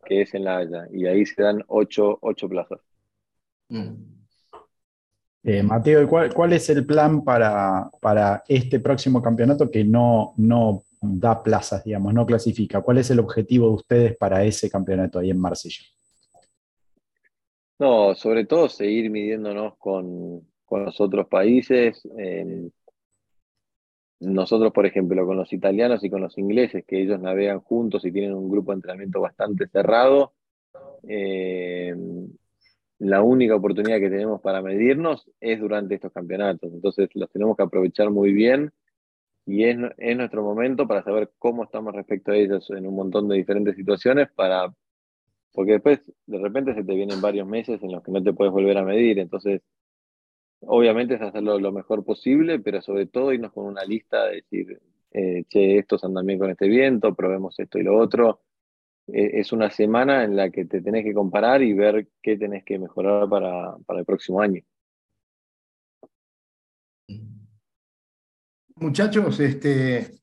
que 0.05 0.21
es 0.21 0.33
en 0.33 0.45
La 0.45 0.57
Haya, 0.57 0.87
y 0.93 1.07
ahí 1.07 1.25
se 1.25 1.43
dan 1.43 1.63
ocho, 1.67 2.19
plazas. 2.49 2.79
Mm. 3.67 3.95
Eh, 5.43 5.63
Mateo, 5.63 6.07
¿cuál, 6.07 6.33
¿cuál, 6.33 6.53
es 6.53 6.69
el 6.69 6.85
plan 6.85 7.23
para, 7.23 7.89
para 7.99 8.43
este 8.47 8.79
próximo 8.79 9.21
campeonato 9.21 9.69
que 9.69 9.83
no, 9.83 10.33
no 10.37 10.83
da 11.01 11.43
plazas, 11.43 11.83
digamos, 11.83 12.13
no 12.13 12.25
clasifica? 12.25 12.81
¿Cuál 12.81 12.99
es 12.99 13.09
el 13.09 13.19
objetivo 13.19 13.67
de 13.67 13.73
ustedes 13.73 14.17
para 14.17 14.45
ese 14.45 14.69
campeonato 14.69 15.19
ahí 15.19 15.31
en 15.31 15.39
Marsella? 15.39 15.81
No, 17.79 18.13
sobre 18.13 18.45
todo 18.45 18.69
seguir 18.69 19.09
midiéndonos 19.09 19.75
con, 19.77 20.47
los 20.69 21.01
otros 21.01 21.27
países 21.27 22.07
nosotros, 24.21 24.71
por 24.71 24.85
ejemplo, 24.85 25.25
con 25.25 25.35
los 25.35 25.51
italianos 25.51 26.03
y 26.03 26.09
con 26.09 26.21
los 26.21 26.37
ingleses, 26.37 26.85
que 26.85 27.01
ellos 27.01 27.19
navegan 27.19 27.59
juntos 27.59 28.05
y 28.05 28.11
tienen 28.11 28.33
un 28.33 28.49
grupo 28.49 28.71
de 28.71 28.75
entrenamiento 28.75 29.19
bastante 29.19 29.67
cerrado, 29.67 30.33
eh, 31.07 31.95
la 32.99 33.23
única 33.23 33.55
oportunidad 33.55 33.99
que 33.99 34.11
tenemos 34.11 34.39
para 34.41 34.61
medirnos 34.61 35.27
es 35.39 35.59
durante 35.59 35.95
estos 35.95 36.13
campeonatos. 36.13 36.71
Entonces 36.71 37.09
los 37.15 37.31
tenemos 37.31 37.57
que 37.57 37.63
aprovechar 37.63 38.11
muy 38.11 38.31
bien 38.31 38.71
y 39.45 39.63
es, 39.63 39.77
es 39.97 40.15
nuestro 40.15 40.43
momento 40.43 40.87
para 40.87 41.03
saber 41.03 41.31
cómo 41.39 41.63
estamos 41.63 41.95
respecto 41.95 42.31
a 42.31 42.35
ellos 42.35 42.69
en 42.69 42.85
un 42.85 42.95
montón 42.95 43.27
de 43.27 43.37
diferentes 43.37 43.75
situaciones 43.75 44.29
para 44.35 44.71
porque 45.53 45.73
después 45.73 45.99
de 46.27 46.37
repente 46.39 46.73
se 46.73 46.83
te 46.83 46.93
vienen 46.93 47.21
varios 47.21 47.47
meses 47.47 47.81
en 47.83 47.91
los 47.91 48.03
que 48.03 48.11
no 48.11 48.23
te 48.23 48.33
puedes 48.33 48.53
volver 48.53 48.77
a 48.77 48.85
medir, 48.85 49.19
entonces 49.19 49.61
Obviamente 50.61 51.15
es 51.15 51.21
hacerlo 51.21 51.59
lo 51.59 51.71
mejor 51.71 52.05
posible, 52.05 52.59
pero 52.59 52.81
sobre 52.81 53.07
todo 53.07 53.33
irnos 53.33 53.51
con 53.51 53.65
una 53.65 53.83
lista 53.83 54.25
de 54.25 54.35
decir, 54.35 54.81
eh, 55.11 55.43
che, 55.49 55.79
estos 55.79 56.03
andan 56.03 56.25
bien 56.25 56.39
con 56.39 56.51
este 56.51 56.67
viento, 56.67 57.15
probemos 57.15 57.59
esto 57.59 57.79
y 57.79 57.83
lo 57.83 57.97
otro. 57.97 58.41
Eh, 59.07 59.39
es 59.39 59.51
una 59.51 59.71
semana 59.71 60.23
en 60.23 60.35
la 60.35 60.51
que 60.51 60.65
te 60.65 60.81
tenés 60.81 61.03
que 61.03 61.13
comparar 61.13 61.63
y 61.63 61.73
ver 61.73 62.07
qué 62.21 62.37
tenés 62.37 62.63
que 62.63 62.77
mejorar 62.77 63.27
para, 63.27 63.75
el 63.99 64.05
próximo 64.05 64.39
año. 64.39 64.61
Muchachos, 68.75 69.39
este, 69.39 70.21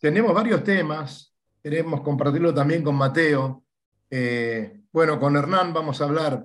tenemos 0.00 0.34
varios 0.34 0.64
temas, 0.64 1.34
queremos 1.62 2.00
compartirlo 2.00 2.52
también 2.52 2.82
con 2.82 2.96
Mateo. 2.96 3.64
Eh, 4.10 4.80
bueno, 4.92 5.18
con 5.20 5.36
Hernán 5.36 5.72
vamos 5.72 6.00
a 6.00 6.04
hablar 6.04 6.44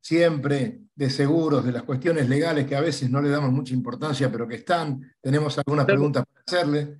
siempre 0.00 0.81
de 0.94 1.10
seguros, 1.10 1.64
de 1.64 1.72
las 1.72 1.82
cuestiones 1.82 2.28
legales 2.28 2.66
que 2.66 2.76
a 2.76 2.80
veces 2.80 3.10
no 3.10 3.22
le 3.22 3.30
damos 3.30 3.50
mucha 3.50 3.74
importancia, 3.74 4.30
pero 4.30 4.46
que 4.46 4.56
están. 4.56 5.12
Tenemos 5.20 5.56
algunas 5.58 5.86
preguntas 5.86 6.24
para 6.26 6.42
hacerle. 6.46 6.96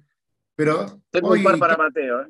Pero 0.55 1.03
Tengo 1.11 1.33
un 1.33 1.43
par 1.43 1.59
para 1.59 1.77
Mateo. 1.77 2.23
¿eh? 2.23 2.29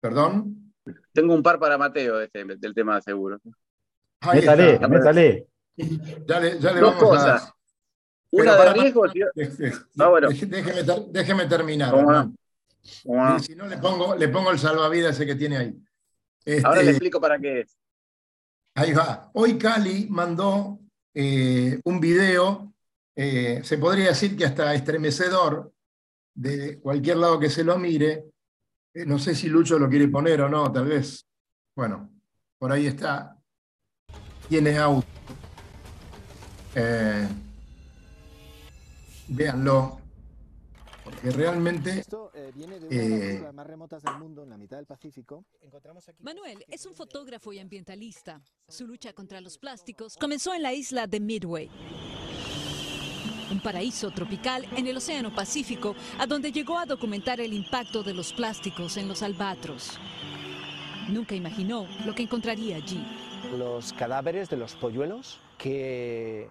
¿Perdón? 0.00 0.72
Tengo 1.12 1.34
un 1.34 1.42
par 1.42 1.58
para 1.58 1.76
Mateo 1.76 2.20
este, 2.20 2.44
del 2.44 2.74
tema 2.74 2.96
de 2.96 3.02
seguros. 3.02 3.40
métale, 4.32 4.78
métale. 4.88 5.46
Ya 6.26 6.40
le, 6.40 6.58
ya 6.58 6.72
le 6.72 6.80
Dos 6.80 6.94
vamos 6.94 7.08
cosas. 7.08 7.42
A... 7.48 7.54
Una 8.32 8.56
de 8.56 8.72
riesgo. 8.74 9.04
Ah, 9.98 10.08
bueno. 10.08 10.28
déjeme, 10.28 10.82
déjeme, 11.10 11.46
terminar. 11.46 11.94
si 13.40 13.56
no, 13.56 13.66
le 13.66 13.76
pongo, 13.78 14.14
le 14.14 14.28
pongo 14.28 14.50
el 14.52 14.58
salvavidas 14.58 15.16
ese 15.16 15.26
que 15.26 15.34
tiene 15.34 15.56
ahí. 15.56 16.62
Ahora 16.64 16.76
le 16.76 16.80
este, 16.82 16.90
explico 16.92 17.20
para 17.20 17.38
qué 17.38 17.60
es. 17.60 17.79
Ahí 18.80 18.94
va. 18.94 19.30
Hoy 19.34 19.58
Cali 19.58 20.06
mandó 20.08 20.80
eh, 21.12 21.78
un 21.84 22.00
video, 22.00 22.72
eh, 23.14 23.60
se 23.62 23.76
podría 23.76 24.08
decir 24.08 24.34
que 24.34 24.46
hasta 24.46 24.72
estremecedor, 24.72 25.70
de 26.34 26.80
cualquier 26.80 27.18
lado 27.18 27.38
que 27.38 27.50
se 27.50 27.62
lo 27.62 27.78
mire. 27.78 28.30
Eh, 28.94 29.04
no 29.04 29.18
sé 29.18 29.34
si 29.34 29.50
Lucho 29.50 29.78
lo 29.78 29.86
quiere 29.86 30.08
poner 30.08 30.40
o 30.40 30.48
no, 30.48 30.72
tal 30.72 30.86
vez. 30.86 31.26
Bueno, 31.76 32.10
por 32.58 32.72
ahí 32.72 32.86
está. 32.86 33.36
Tiene 34.48 34.78
auto. 34.78 35.06
véanlo 39.28 39.99
que 41.20 41.30
realmente 41.30 42.04
eh, 42.34 42.52
viene 42.54 42.78
de 42.78 42.86
una 42.86 43.16
de 43.16 43.40
las 43.40 43.54
más 43.54 43.66
remotas 43.66 44.02
del 44.02 44.18
mundo, 44.18 44.42
en 44.42 44.50
la 44.50 44.56
mitad 44.56 44.76
del 44.76 44.86
Pacífico. 44.86 45.44
Manuel 46.20 46.64
es 46.68 46.86
un 46.86 46.94
fotógrafo 46.94 47.52
y 47.52 47.58
ambientalista. 47.58 48.40
Su 48.68 48.86
lucha 48.86 49.12
contra 49.12 49.40
los 49.40 49.58
plásticos 49.58 50.16
comenzó 50.16 50.54
en 50.54 50.62
la 50.62 50.72
isla 50.72 51.06
de 51.06 51.20
Midway. 51.20 51.70
un 53.50 53.60
paraíso 53.60 54.12
tropical 54.12 54.64
en 54.76 54.86
el 54.86 54.96
Océano 54.96 55.34
Pacífico, 55.34 55.96
a 56.18 56.26
donde 56.26 56.52
llegó 56.52 56.78
a 56.78 56.86
documentar 56.86 57.40
el 57.40 57.52
impacto 57.52 58.02
de 58.02 58.14
los 58.14 58.32
plásticos 58.32 58.96
en 58.96 59.08
los 59.08 59.22
albatros. 59.22 59.98
Nunca 61.08 61.34
imaginó 61.34 61.88
lo 62.06 62.14
que 62.14 62.22
encontraría 62.22 62.76
allí. 62.76 63.04
Los 63.58 63.92
cadáveres 63.92 64.48
de 64.48 64.56
los 64.56 64.76
polluelos 64.76 65.40
que 65.58 66.48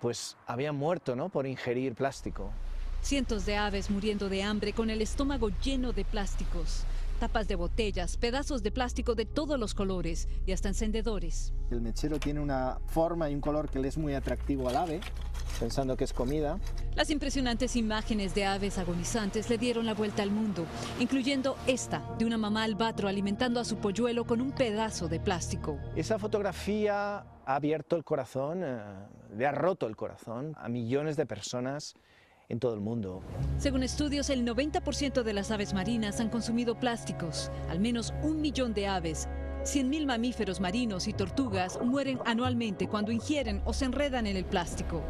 pues 0.00 0.36
habían 0.46 0.76
muerto 0.76 1.16
¿no? 1.16 1.30
por 1.30 1.46
ingerir 1.46 1.94
plástico. 1.94 2.52
Cientos 3.06 3.46
de 3.46 3.56
aves 3.56 3.88
muriendo 3.88 4.28
de 4.28 4.42
hambre 4.42 4.72
con 4.72 4.90
el 4.90 5.00
estómago 5.00 5.50
lleno 5.62 5.92
de 5.92 6.04
plásticos. 6.04 6.82
Tapas 7.20 7.46
de 7.46 7.54
botellas, 7.54 8.16
pedazos 8.16 8.64
de 8.64 8.72
plástico 8.72 9.14
de 9.14 9.24
todos 9.24 9.60
los 9.60 9.74
colores 9.74 10.26
y 10.44 10.50
hasta 10.50 10.70
encendedores. 10.70 11.52
El 11.70 11.82
mechero 11.82 12.18
tiene 12.18 12.40
una 12.40 12.80
forma 12.88 13.30
y 13.30 13.34
un 13.36 13.40
color 13.40 13.70
que 13.70 13.78
le 13.78 13.86
es 13.86 13.96
muy 13.96 14.14
atractivo 14.14 14.68
al 14.68 14.74
ave, 14.74 15.00
pensando 15.60 15.96
que 15.96 16.02
es 16.02 16.12
comida. 16.12 16.58
Las 16.96 17.10
impresionantes 17.10 17.76
imágenes 17.76 18.34
de 18.34 18.44
aves 18.44 18.76
agonizantes 18.76 19.48
le 19.48 19.56
dieron 19.56 19.86
la 19.86 19.94
vuelta 19.94 20.24
al 20.24 20.32
mundo, 20.32 20.66
incluyendo 20.98 21.56
esta 21.68 22.02
de 22.18 22.24
una 22.24 22.38
mamá 22.38 22.64
albatro 22.64 23.06
alimentando 23.06 23.60
a 23.60 23.64
su 23.64 23.76
polluelo 23.76 24.24
con 24.24 24.40
un 24.40 24.50
pedazo 24.50 25.06
de 25.06 25.20
plástico. 25.20 25.78
Esa 25.94 26.18
fotografía 26.18 27.18
ha 27.18 27.54
abierto 27.54 27.94
el 27.94 28.02
corazón, 28.02 28.64
eh, 28.64 28.80
le 29.36 29.46
ha 29.46 29.52
roto 29.52 29.86
el 29.86 29.94
corazón 29.94 30.54
a 30.56 30.68
millones 30.68 31.16
de 31.16 31.24
personas 31.24 31.94
en 32.48 32.60
todo 32.60 32.74
el 32.74 32.80
mundo. 32.80 33.22
Según 33.58 33.82
estudios, 33.82 34.30
el 34.30 34.46
90% 34.46 35.22
de 35.22 35.32
las 35.32 35.50
aves 35.50 35.74
marinas 35.74 36.20
han 36.20 36.28
consumido 36.28 36.78
plásticos. 36.78 37.50
Al 37.68 37.80
menos 37.80 38.14
un 38.22 38.40
millón 38.40 38.74
de 38.74 38.86
aves, 38.86 39.28
100.000 39.64 40.06
mamíferos 40.06 40.60
marinos 40.60 41.08
y 41.08 41.12
tortugas 41.12 41.80
mueren 41.82 42.20
anualmente 42.24 42.88
cuando 42.88 43.10
ingieren 43.10 43.62
o 43.64 43.72
se 43.72 43.84
enredan 43.84 44.26
en 44.26 44.36
el 44.36 44.44
plástico. 44.44 45.02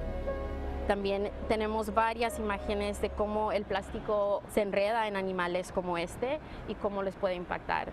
También 0.87 1.31
tenemos 1.49 1.93
varias 1.93 2.39
imágenes 2.39 3.01
de 3.03 3.11
cómo 3.11 3.51
el 3.51 3.65
plástico 3.65 4.43
se 4.55 4.63
enreda 4.63 5.09
en 5.09 5.17
animales 5.17 5.73
como 5.73 5.99
este 5.99 6.39
y 6.69 6.75
cómo 6.75 7.03
les 7.03 7.17
puede 7.17 7.35
impactar 7.35 7.93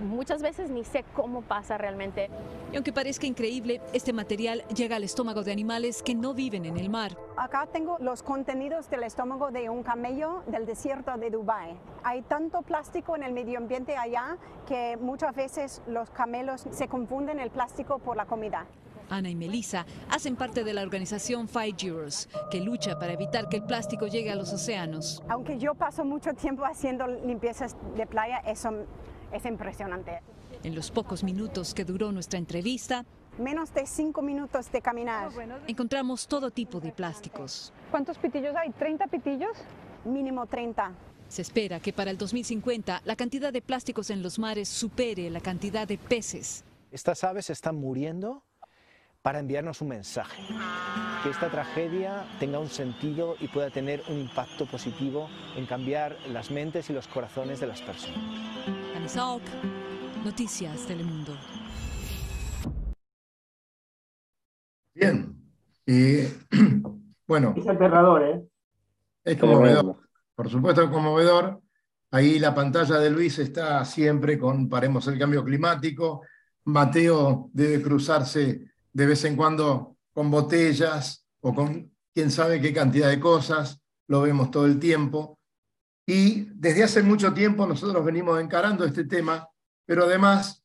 muchas 0.00 0.42
veces 0.42 0.70
ni 0.70 0.84
sé 0.84 1.04
cómo 1.14 1.42
pasa 1.42 1.78
realmente. 1.78 2.28
Y 2.72 2.76
aunque 2.76 2.92
parezca 2.92 3.26
increíble, 3.26 3.80
este 3.92 4.12
material 4.12 4.64
llega 4.74 4.96
al 4.96 5.04
estómago 5.04 5.42
de 5.42 5.52
animales 5.52 6.02
que 6.02 6.14
no 6.14 6.34
viven 6.34 6.64
en 6.64 6.76
el 6.76 6.90
mar. 6.90 7.16
Acá 7.36 7.68
tengo 7.72 7.98
los 8.00 8.22
contenidos 8.22 8.90
del 8.90 9.04
estómago 9.04 9.50
de 9.50 9.68
un 9.70 9.82
camello 9.82 10.42
del 10.46 10.66
desierto 10.66 11.16
de 11.16 11.30
Dubái. 11.30 11.76
Hay 12.02 12.22
tanto 12.22 12.62
plástico 12.62 13.16
en 13.16 13.22
el 13.22 13.32
medio 13.32 13.58
ambiente 13.58 13.96
allá 13.96 14.36
que 14.66 14.96
muchas 15.00 15.34
veces 15.34 15.82
los 15.86 16.10
camelos 16.10 16.66
se 16.70 16.88
confunden 16.88 17.38
el 17.38 17.50
plástico 17.50 17.98
por 17.98 18.16
la 18.16 18.26
comida. 18.26 18.66
Ana 19.10 19.28
y 19.28 19.34
Melissa 19.34 19.86
hacen 20.10 20.36
parte 20.36 20.64
de 20.64 20.72
la 20.72 20.82
organización 20.82 21.48
Five 21.48 21.76
Euros, 21.82 22.28
que 22.50 22.60
lucha 22.60 22.98
para 22.98 23.12
evitar 23.12 23.48
que 23.48 23.58
el 23.58 23.64
plástico 23.64 24.06
llegue 24.06 24.30
a 24.30 24.34
los 24.34 24.52
océanos. 24.52 25.22
Aunque 25.28 25.58
yo 25.58 25.74
paso 25.74 26.04
mucho 26.04 26.32
tiempo 26.32 26.64
haciendo 26.64 27.06
limpiezas 27.06 27.76
de 27.96 28.06
playa, 28.06 28.38
eso 28.46 28.70
es 29.34 29.44
impresionante. 29.44 30.20
En 30.62 30.74
los 30.74 30.90
pocos 30.90 31.24
minutos 31.24 31.74
que 31.74 31.84
duró 31.84 32.12
nuestra 32.12 32.38
entrevista, 32.38 33.04
menos 33.38 33.74
de 33.74 33.86
cinco 33.86 34.22
minutos 34.22 34.70
de 34.70 34.80
caminar. 34.80 35.30
Encontramos 35.66 36.26
todo 36.26 36.50
tipo 36.50 36.80
de 36.80 36.92
plásticos. 36.92 37.72
¿Cuántos 37.90 38.16
pitillos 38.18 38.54
hay? 38.56 38.70
¿30 38.70 39.10
pitillos? 39.10 39.56
Mínimo 40.04 40.46
30. 40.46 40.92
Se 41.28 41.42
espera 41.42 41.80
que 41.80 41.92
para 41.92 42.10
el 42.10 42.18
2050 42.18 43.02
la 43.04 43.16
cantidad 43.16 43.52
de 43.52 43.60
plásticos 43.60 44.10
en 44.10 44.22
los 44.22 44.38
mares 44.38 44.68
supere 44.68 45.30
la 45.30 45.40
cantidad 45.40 45.88
de 45.88 45.98
peces. 45.98 46.64
Estas 46.92 47.24
aves 47.24 47.50
están 47.50 47.76
muriendo 47.76 48.44
para 49.20 49.38
enviarnos 49.38 49.80
un 49.80 49.88
mensaje, 49.88 50.42
que 51.22 51.30
esta 51.30 51.50
tragedia 51.50 52.26
tenga 52.38 52.58
un 52.58 52.68
sentido 52.68 53.36
y 53.40 53.48
pueda 53.48 53.70
tener 53.70 54.02
un 54.08 54.20
impacto 54.20 54.66
positivo 54.66 55.30
en 55.56 55.64
cambiar 55.64 56.14
las 56.28 56.50
mentes 56.50 56.90
y 56.90 56.92
los 56.92 57.08
corazones 57.08 57.58
de 57.58 57.66
las 57.66 57.80
personas. 57.80 58.20
Noticias 60.24 60.86
Telemundo. 60.86 61.36
Bien. 64.94 65.36
bueno. 67.26 67.54
Es 67.54 67.68
aterrador, 67.68 68.22
¿eh? 68.22 68.42
Es 69.22 69.36
conmovedor. 69.36 69.96
Por 70.34 70.48
supuesto, 70.48 70.84
es 70.84 70.90
conmovedor. 70.90 71.60
Ahí 72.12 72.38
la 72.38 72.54
pantalla 72.54 72.96
de 72.96 73.10
Luis 73.10 73.38
está 73.38 73.84
siempre 73.84 74.38
con 74.38 74.70
Paremos 74.70 75.06
el 75.08 75.18
Cambio 75.18 75.44
Climático. 75.44 76.22
Mateo 76.64 77.50
debe 77.52 77.82
cruzarse 77.82 78.70
de 78.90 79.06
vez 79.06 79.22
en 79.26 79.36
cuando 79.36 79.98
con 80.14 80.30
botellas 80.30 81.26
o 81.40 81.54
con 81.54 81.92
quién 82.14 82.30
sabe 82.30 82.58
qué 82.58 82.72
cantidad 82.72 83.10
de 83.10 83.20
cosas. 83.20 83.82
Lo 84.06 84.22
vemos 84.22 84.50
todo 84.50 84.64
el 84.64 84.78
tiempo. 84.78 85.38
Y 86.06 86.48
desde 86.54 86.84
hace 86.84 87.02
mucho 87.02 87.32
tiempo 87.32 87.66
nosotros 87.66 88.04
venimos 88.04 88.40
encarando 88.40 88.84
este 88.84 89.04
tema, 89.04 89.48
pero 89.86 90.04
además 90.04 90.62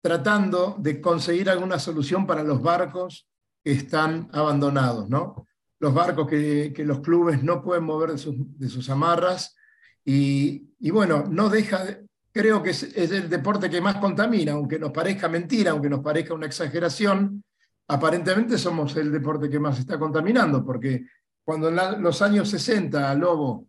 tratando 0.00 0.76
de 0.78 1.00
conseguir 1.00 1.50
alguna 1.50 1.78
solución 1.78 2.26
para 2.26 2.44
los 2.44 2.62
barcos 2.62 3.26
que 3.64 3.72
están 3.72 4.28
abandonados, 4.32 5.08
¿no? 5.08 5.48
Los 5.80 5.92
barcos 5.92 6.28
que, 6.28 6.72
los 6.78 7.00
clubes 7.00 7.42
no 7.42 7.60
pueden 7.62 7.84
mover 7.84 8.12
de 8.12 8.68
sus, 8.68 8.88
amarras 8.88 9.56
y, 10.04 10.70
bueno, 10.90 11.24
no 11.28 11.48
deja, 11.48 11.84
creo 12.30 12.62
que 12.62 12.70
es, 12.70 12.84
es, 12.84 13.10
el 13.10 13.28
deporte 13.28 13.68
que 13.68 13.80
más 13.80 13.96
contamina, 13.96 14.52
aunque 14.52 14.78
nos 14.78 14.92
parezca 14.92 15.28
mentira, 15.28 15.72
aunque 15.72 15.90
nos 15.90 16.00
parezca 16.00 16.34
una 16.34 16.46
exageración, 16.46 17.42
aparentemente 17.88 18.58
somos 18.58 18.96
el 18.96 19.10
deporte 19.10 19.50
que 19.50 19.58
más 19.58 19.78
está 19.80 19.98
contaminando, 19.98 20.64
porque 20.64 21.06
cuando 21.44 21.68
en 21.68 22.02
los 22.02 22.22
años 22.22 22.48
60 22.48 23.12
Lobo 23.16 23.66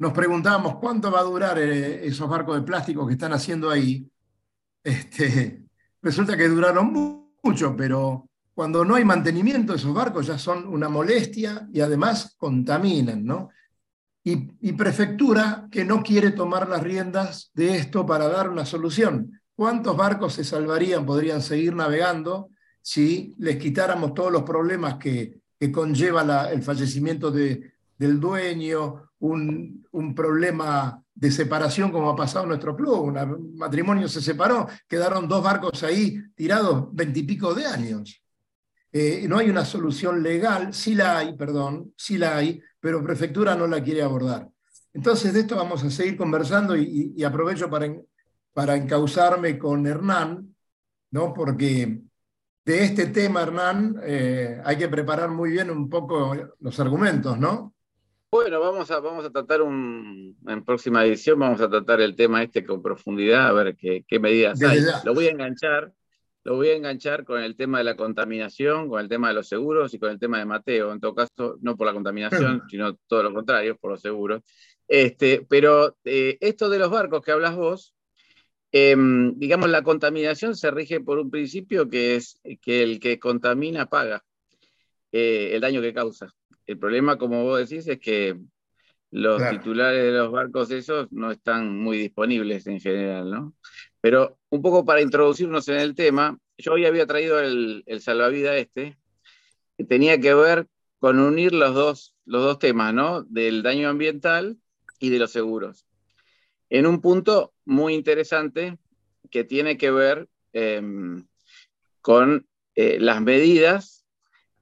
nos 0.00 0.14
preguntábamos 0.14 0.76
cuánto 0.76 1.10
va 1.10 1.20
a 1.20 1.24
durar 1.24 1.58
eh, 1.58 2.06
esos 2.06 2.26
barcos 2.26 2.56
de 2.56 2.62
plástico 2.62 3.06
que 3.06 3.12
están 3.12 3.34
haciendo 3.34 3.68
ahí. 3.68 4.10
Este, 4.82 5.62
resulta 6.02 6.38
que 6.38 6.48
duraron 6.48 7.36
mucho, 7.44 7.76
pero 7.76 8.26
cuando 8.54 8.82
no 8.82 8.94
hay 8.94 9.04
mantenimiento, 9.04 9.74
esos 9.74 9.92
barcos 9.92 10.26
ya 10.26 10.38
son 10.38 10.66
una 10.68 10.88
molestia 10.88 11.68
y 11.70 11.80
además 11.80 12.34
contaminan, 12.38 13.26
¿no? 13.26 13.50
Y, 14.24 14.48
y, 14.60 14.72
prefectura 14.72 15.68
que 15.70 15.84
no 15.84 16.02
quiere 16.02 16.30
tomar 16.30 16.68
las 16.68 16.82
riendas 16.82 17.50
de 17.52 17.76
esto 17.76 18.04
para 18.06 18.28
dar 18.28 18.48
una 18.48 18.64
solución. 18.64 19.40
¿Cuántos 19.54 19.96
barcos 19.96 20.34
se 20.34 20.44
salvarían, 20.44 21.04
podrían 21.06 21.42
seguir 21.42 21.74
navegando 21.74 22.50
si 22.80 23.34
les 23.38 23.56
quitáramos 23.56 24.12
todos 24.14 24.32
los 24.32 24.42
problemas 24.44 24.96
que, 24.96 25.40
que 25.58 25.72
conlleva 25.72 26.50
el 26.50 26.62
fallecimiento 26.62 27.30
de, 27.30 27.74
del 27.98 28.20
dueño 28.20 29.09
un, 29.20 30.14
problema 30.14 31.02
de 31.14 31.30
separación 31.30 31.92
como 31.92 32.10
ha 32.10 32.16
pasado 32.16 32.44
en 32.44 32.50
nuestro 32.50 32.76
club. 32.76 33.00
Un 33.00 33.56
matrimonio 33.56 34.08
se 34.08 34.20
separó, 34.20 34.66
quedaron 34.88 35.28
dos 35.28 35.42
barcos 35.42 35.82
ahí 35.82 36.18
tirados 36.34 36.88
veintipico 36.92 37.54
de 37.54 37.66
años. 37.66 38.22
Eh, 38.92 39.26
no 39.28 39.38
hay 39.38 39.48
una 39.50 39.64
solución 39.64 40.22
legal, 40.22 40.74
sí 40.74 40.94
la 40.94 41.18
hay, 41.18 41.36
perdón, 41.36 41.92
sí 41.96 42.18
la 42.18 42.36
hay, 42.36 42.60
pero 42.80 43.04
prefectura 43.04 43.54
no 43.54 43.66
la 43.66 43.82
quiere 43.82 44.02
abordar. 44.02 44.48
Entonces 44.92 45.32
de 45.32 45.40
esto 45.40 45.54
vamos 45.54 45.84
a 45.84 45.90
seguir 45.90 46.16
conversando 46.16 46.76
y, 46.76 47.22
aprovecho 47.22 47.70
para, 47.70 47.94
para 48.52 48.74
encauzarme 48.74 49.58
con 49.58 49.86
Hernán, 49.86 50.56
¿no? 51.12 51.32
porque 51.32 52.02
de 52.64 52.84
este 52.84 53.06
tema, 53.06 53.42
Hernán, 53.42 54.00
eh, 54.02 54.60
hay 54.64 54.76
que 54.76 54.88
preparar 54.88 55.30
muy 55.30 55.50
bien 55.50 55.70
un 55.70 55.88
poco 55.88 56.34
los 56.58 56.80
argumentos, 56.80 57.38
¿no? 57.38 57.74
Bueno, 58.32 58.60
vamos 58.60 58.88
a, 58.92 59.00
vamos 59.00 59.24
a 59.24 59.30
tratar 59.30 59.60
un, 59.60 60.36
en 60.46 60.64
próxima 60.64 61.04
edición, 61.04 61.40
vamos 61.40 61.60
a 61.60 61.68
tratar 61.68 62.00
el 62.00 62.14
tema 62.14 62.40
este 62.44 62.64
con 62.64 62.80
profundidad, 62.80 63.48
a 63.48 63.52
ver 63.52 63.76
qué, 63.76 64.04
medidas 64.20 64.62
hay. 64.62 64.78
Lo 65.04 65.14
voy 65.14 65.26
a 65.26 65.32
enganchar, 65.32 65.92
lo 66.44 66.54
voy 66.54 66.68
a 66.68 66.76
enganchar 66.76 67.24
con 67.24 67.42
el 67.42 67.56
tema 67.56 67.78
de 67.78 67.84
la 67.84 67.96
contaminación, 67.96 68.88
con 68.88 69.00
el 69.00 69.08
tema 69.08 69.28
de 69.28 69.34
los 69.34 69.48
seguros 69.48 69.92
y 69.94 69.98
con 69.98 70.10
el 70.12 70.20
tema 70.20 70.38
de 70.38 70.44
Mateo. 70.44 70.92
En 70.92 71.00
todo 71.00 71.12
caso, 71.12 71.58
no 71.60 71.76
por 71.76 71.88
la 71.88 71.92
contaminación, 71.92 72.62
sino 72.70 72.94
todo 73.08 73.24
lo 73.24 73.34
contrario, 73.34 73.76
por 73.76 73.90
los 73.90 74.00
seguros. 74.00 74.42
Este, 74.86 75.44
pero 75.48 75.96
eh, 76.04 76.38
esto 76.40 76.68
de 76.68 76.78
los 76.78 76.90
barcos 76.90 77.22
que 77.22 77.32
hablas 77.32 77.56
vos, 77.56 77.96
em, 78.70 79.36
digamos, 79.40 79.68
la 79.70 79.82
contaminación 79.82 80.54
se 80.54 80.70
rige 80.70 81.00
por 81.00 81.18
un 81.18 81.32
principio 81.32 81.88
que 81.88 82.14
es 82.14 82.40
que 82.62 82.84
el 82.84 83.00
que 83.00 83.18
contamina 83.18 83.86
paga 83.86 84.22
eh, 85.10 85.50
el 85.52 85.60
daño 85.60 85.82
que 85.82 85.92
causa. 85.92 86.32
El 86.70 86.78
problema, 86.78 87.18
como 87.18 87.42
vos 87.42 87.58
decís, 87.58 87.88
es 87.88 87.98
que 87.98 88.38
los 89.10 89.42
titulares 89.50 90.04
de 90.04 90.12
los 90.12 90.30
barcos 90.30 90.70
esos 90.70 91.10
no 91.10 91.32
están 91.32 91.76
muy 91.76 91.98
disponibles 91.98 92.64
en 92.68 92.78
general, 92.78 93.28
¿no? 93.28 93.54
Pero 94.00 94.38
un 94.50 94.62
poco 94.62 94.84
para 94.84 95.00
introducirnos 95.00 95.66
en 95.66 95.80
el 95.80 95.96
tema, 95.96 96.38
yo 96.58 96.74
hoy 96.74 96.86
había 96.86 97.08
traído 97.08 97.40
el, 97.40 97.82
el 97.86 98.00
salvavidas 98.00 98.56
este, 98.56 98.96
que 99.76 99.84
tenía 99.84 100.20
que 100.20 100.32
ver 100.32 100.68
con 101.00 101.18
unir 101.18 101.52
los 101.52 101.74
dos, 101.74 102.14
los 102.24 102.44
dos 102.44 102.60
temas, 102.60 102.94
¿no? 102.94 103.24
Del 103.24 103.64
daño 103.64 103.88
ambiental 103.88 104.56
y 105.00 105.10
de 105.10 105.18
los 105.18 105.32
seguros. 105.32 105.86
En 106.68 106.86
un 106.86 107.00
punto 107.00 107.52
muy 107.64 107.94
interesante 107.94 108.78
que 109.28 109.42
tiene 109.42 109.76
que 109.76 109.90
ver 109.90 110.28
em, 110.52 111.26
con 112.00 112.46
eh, 112.76 113.00
las 113.00 113.20
medidas 113.20 114.06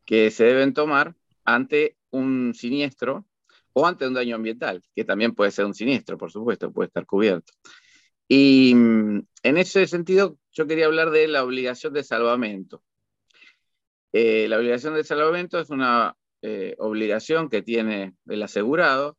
que 0.07 0.31
se 0.31 0.45
deben 0.45 0.73
tomar 0.73 1.15
ante 1.45 1.98
un 2.11 2.55
siniestro 2.55 3.27
o 3.73 3.87
ante 3.87 4.07
un 4.07 4.15
daño 4.15 4.37
ambiental, 4.37 4.83
que 4.95 5.05
también 5.05 5.35
puede 5.35 5.51
ser 5.51 5.65
un 5.65 5.75
siniestro, 5.75 6.19
por 6.19 6.33
supuesto, 6.33 6.73
puede 6.73 6.89
estar 6.89 7.07
cubierto. 7.07 7.53
Y 8.27 8.75
mm, 8.75 9.23
en 9.43 9.57
ese 9.57 9.87
sentido, 9.87 10.39
yo 10.53 10.67
quería 10.67 10.87
hablar 10.87 11.11
de 11.11 11.29
la 11.29 11.45
obligación 11.45 11.93
de 11.93 12.05
salvamento. 12.05 12.83
Eh, 14.13 14.49
la 14.49 14.59
obligación 14.59 14.95
de 14.95 15.05
salvamento 15.05 15.59
es 15.59 15.71
una 15.71 16.17
eh, 16.43 16.75
obligación 16.79 17.49
que 17.49 17.63
tiene 17.63 18.15
el 18.27 18.43
asegurado, 18.43 19.17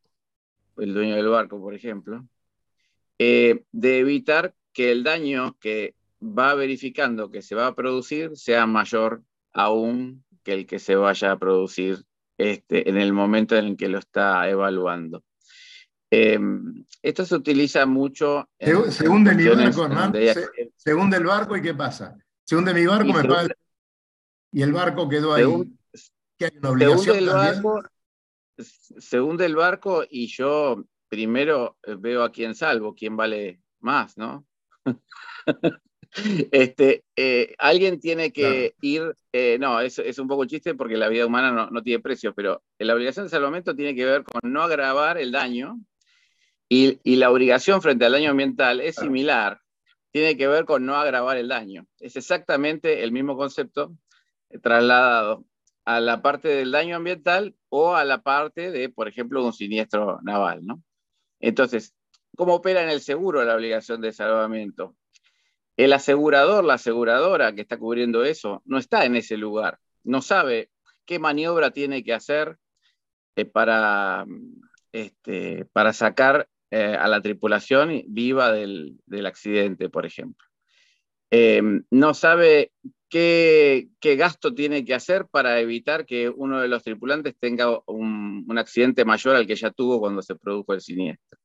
el 0.78 0.94
dueño 0.94 1.16
del 1.16 1.28
barco, 1.28 1.60
por 1.60 1.76
ejemplo, 1.76 2.26
eh, 3.18 3.64
de 3.72 4.00
evitar 4.00 4.56
que 4.74 4.92
el 4.92 5.04
daño 5.04 5.58
que 5.60 5.96
va 6.22 6.54
verificando 6.56 7.30
que 7.30 7.42
se 7.42 7.56
va 7.56 7.68
a 7.68 7.76
producir 7.76 8.36
sea 8.36 8.66
mayor 8.66 9.24
aún 9.54 10.24
que 10.44 10.54
el 10.54 10.66
que 10.66 10.80
se 10.80 10.96
vaya 10.96 11.32
a 11.32 11.40
producir 11.40 12.06
este, 12.40 12.90
en 12.90 12.98
el 12.98 13.12
momento 13.12 13.58
en 13.58 13.66
el 13.66 13.78
que 13.78 13.90
lo 13.90 14.00
está 14.00 14.50
evaluando. 14.50 15.24
Em, 16.10 16.86
esto 17.04 17.26
se 17.26 17.36
utiliza 17.36 17.86
mucho. 17.86 18.50
En, 18.58 18.92
según 18.92 19.26
de 19.26 19.36
mi 19.36 19.46
barco, 19.48 19.88
Se, 20.78 20.94
hunde 20.94 21.18
el 21.18 21.26
barco 21.26 21.58
y 21.58 21.62
¿qué 21.62 21.74
pasa? 21.74 22.18
Se 22.46 22.56
hunde 22.56 22.74
mi 22.74 22.86
barco, 22.86 23.14
me 23.14 23.24
paga. 23.24 23.50
Y 24.52 24.62
el 24.62 24.72
barco 24.72 25.08
quedó 25.10 25.34
ahí. 25.34 25.46
¿Qué 26.38 26.46
hay 26.46 26.58
una 26.58 26.70
obligación 26.70 27.18
el 27.18 27.28
barco, 27.28 27.84
se 28.58 29.20
hunde 29.20 29.46
el 29.46 29.56
barco 29.56 30.04
y 30.10 30.28
yo 30.28 30.84
primero 31.10 31.78
veo 32.00 32.24
a 32.24 32.32
quién 32.32 32.56
salvo, 32.56 32.96
quién 32.96 33.18
vale 33.18 33.62
más, 33.80 34.18
¿no? 34.18 34.48
Este, 36.52 37.04
eh, 37.16 37.56
alguien 37.60 38.00
tiene 38.00 38.32
que 38.32 38.74
ir, 38.82 39.16
eh, 39.32 39.58
no, 39.60 39.80
es, 39.80 40.00
es, 40.00 40.18
un 40.20 40.28
poco 40.28 40.46
chiste 40.46 40.74
porque 40.74 40.98
la 40.98 41.08
vida 41.08 41.26
humana 41.26 41.52
no, 41.52 41.70
no, 41.70 41.84
tiene 41.84 42.02
precio, 42.02 42.34
pero 42.34 42.64
la 42.80 42.96
obligación 42.96 43.26
de 43.26 43.30
salvamento 43.30 43.76
tiene 43.76 43.96
que 43.96 44.06
ver 44.06 44.24
con 44.24 44.52
no 44.52 44.64
agravar 44.64 45.18
el 45.18 45.32
daño 45.32 45.80
y, 46.68 47.00
y 47.04 47.18
la 47.18 47.32
obligación 47.32 47.82
frente 47.82 48.06
al 48.06 48.14
daño 48.14 48.32
ambiental 48.32 48.82
es 48.82 48.96
similar, 48.96 49.60
tiene 50.12 50.36
que 50.36 50.48
ver 50.48 50.66
con 50.66 50.86
no 50.86 50.96
agravar 50.96 51.38
el 51.38 51.48
daño. 51.48 51.86
Es 52.00 52.16
exactamente 52.16 53.04
el 53.04 53.12
mismo 53.12 53.38
concepto 53.38 53.94
trasladado 54.62 55.46
a 55.86 56.00
la 56.00 56.22
parte 56.22 56.48
del 56.50 56.72
daño 56.72 56.96
ambiental 56.96 57.56
o 57.70 57.96
a 57.96 58.06
la 58.06 58.22
parte 58.22 58.72
de, 58.72 58.90
por 58.90 59.08
ejemplo, 59.08 59.44
un 59.44 59.54
siniestro 59.54 60.20
naval, 60.22 60.66
¿no? 60.66 60.84
Entonces, 61.40 61.96
¿cómo 62.36 62.56
opera 62.56 62.84
en 62.84 62.90
el 62.90 63.02
seguro 63.02 63.44
la 63.44 63.56
obligación 63.56 64.02
de 64.02 64.12
salvamento? 64.12 64.96
El 65.80 65.94
asegurador, 65.94 66.66
la 66.66 66.74
aseguradora 66.74 67.56
que 67.56 67.62
está 67.62 67.78
cubriendo 67.78 68.26
eso, 68.26 68.62
no 68.66 68.78
está 68.78 69.06
en 69.06 69.16
ese 69.16 69.38
lugar, 69.38 69.80
no 70.04 70.22
sabe 70.22 70.72
qué 71.06 71.20
maniobra 71.20 71.72
tiene 71.72 72.04
que 72.04 72.12
hacer 72.12 72.58
eh, 73.38 73.46
para, 73.46 74.26
este, 74.92 75.64
para 75.72 75.94
sacar 75.94 76.50
eh, 76.70 76.98
a 77.00 77.08
la 77.08 77.22
tripulación 77.22 78.04
viva 78.10 78.52
del, 78.52 79.00
accidente, 79.26 79.88
por 79.88 80.06
ejemplo. 80.06 80.46
Eh, 81.32 81.62
no 81.92 82.14
sabe 82.14 82.74
qué, 83.08 83.88
gasto 84.02 84.54
tiene 84.54 84.84
que 84.84 84.96
hacer 84.96 85.28
para 85.32 85.62
evitar 85.62 86.06
que 86.06 86.28
uno 86.28 86.60
de 86.60 86.68
los 86.68 86.84
tripulantes 86.84 87.38
tenga 87.40 87.80
un, 87.86 88.46
un 88.46 88.58
accidente 88.58 89.06
mayor 89.06 89.38
al 89.38 89.48
que 89.48 89.56
ya 89.56 89.72
tuvo 89.72 90.02
cuando 90.02 90.22
se 90.22 90.36
produjo 90.36 90.74
el 90.74 90.82
siniestro. 90.82 91.40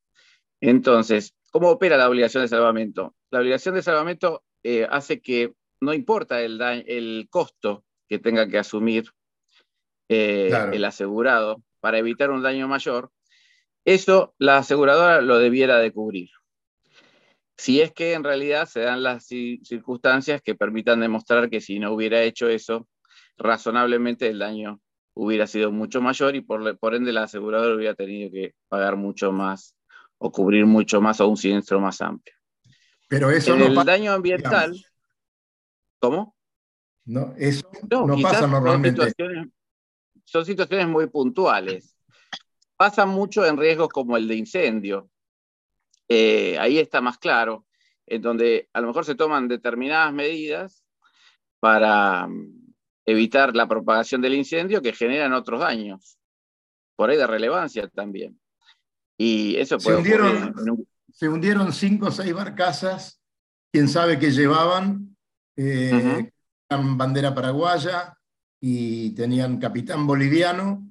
Entonces, 0.61 1.37
¿Cómo 1.55 1.71
opera 1.71 1.97
la 1.97 2.09
obligación 2.09 2.43
de 2.43 2.49
salvamento? 2.49 3.15
La 3.31 3.39
obligación 3.39 3.77
de 3.77 3.83
salvamento 3.83 4.43
eh, 4.65 4.89
hace 4.91 5.21
que 5.21 5.55
no 5.81 5.95
importa 5.95 6.41
el, 6.41 6.61
el, 6.61 7.29
costo 7.31 7.85
que 8.09 8.19
tenga 8.19 8.49
que 8.49 8.59
asumir 8.59 9.05
eh, 10.09 10.51
el 10.73 10.85
asegurado 10.85 11.63
para 11.79 11.99
evitar 11.99 12.33
un 12.33 12.43
daño 12.43 12.67
mayor, 12.67 13.13
eso 13.85 14.35
la 14.37 14.59
aseguradora 14.59 15.21
lo 15.21 15.39
debiera 15.39 15.79
de 15.79 15.93
cubrir. 15.93 16.31
Si 17.57 17.81
es 17.81 17.93
que 17.93 18.15
en 18.15 18.25
realidad 18.25 18.67
se 18.67 18.81
dan 18.81 19.05
las 19.05 19.25
circunstancias 19.25 20.43
que 20.43 20.57
permitan 20.57 20.99
demostrar 20.99 21.51
que 21.51 21.61
si 21.61 21.79
no 21.79 21.93
hubiera 21.93 22.21
hecho 22.25 22.49
eso, 22.49 22.89
razonablemente 23.37 24.27
el 24.27 24.41
daño 24.41 24.81
hubiera 25.15 25.47
sido 25.47 25.71
mucho 25.71 26.01
mayor 26.01 26.35
y 26.35 26.41
por, 26.41 26.77
por 26.79 26.97
ende 26.97 27.13
la 27.13 27.23
aseguradora 27.23 27.77
hubiera 27.77 27.95
tenido 27.95 28.33
que 28.33 28.55
pagar 28.69 28.97
mucho 28.97 29.31
más 29.31 29.77
o 30.19 30.31
cubrir 30.31 30.67
mucho 30.67 31.01
más 31.01 31.21
o 31.21 31.29
un 31.29 31.37
siniestro 31.37 31.81
más 31.81 32.01
amplio. 32.01 32.35
Pero 33.09 33.31
eso 33.31 33.55
en 33.55 33.63
el 33.63 33.75
daño 33.85 34.13
ambiental, 34.13 34.75
¿cómo? 35.99 36.35
No, 37.05 37.35
eso 37.37 37.69
no, 37.89 38.17
pasa 38.21 38.47
normalmente. 38.47 39.13
Son 40.25 40.45
situaciones, 40.45 40.89
muy 40.89 41.07
puntuales. 41.09 41.97
Pasa 42.77 43.05
mucho 43.05 43.45
en 43.45 43.59
riesgos 43.59 43.89
como 43.89 44.17
el 44.17 44.27
de 44.27 44.37
incendio. 44.37 45.11
Eh, 46.09 46.59
ahí 46.59 46.79
está 46.79 47.01
más 47.01 47.19
claro, 47.19 47.67
en 48.07 48.23
donde 48.23 48.69
a 48.73 48.81
lo 48.81 48.89
mejor 48.89 49.05
se 49.05 49.15
toman 49.15 49.49
determinadas 49.49 50.13
medidas 50.13 50.85
para 51.61 52.27
mm, 52.27 52.75
evitar 53.07 53.55
la 53.55 53.69
propagación 53.69 54.21
del 54.21 54.35
incendio 54.35 54.83
que 54.83 54.93
generan 54.93 55.33
otros 55.35 55.61
daños, 55.61 56.19
por 56.97 57.11
ahí 57.11 57.17
de 57.17 57.27
relevancia 57.27 57.89
también. 57.89 58.39
Y 59.17 59.57
eso 59.57 59.79
se 59.79 59.95
hundieron, 59.95 60.55
se 61.13 61.29
hundieron 61.29 61.73
cinco 61.73 62.07
o 62.07 62.11
seis 62.11 62.33
barcazas, 62.35 63.21
quién 63.73 63.89
sabe 63.89 64.19
qué 64.19 64.31
llevaban, 64.31 65.17
eh, 65.57 66.31
bandera 66.69 67.35
paraguaya 67.35 68.19
y 68.61 69.11
tenían 69.11 69.59
capitán 69.59 70.07
boliviano. 70.07 70.91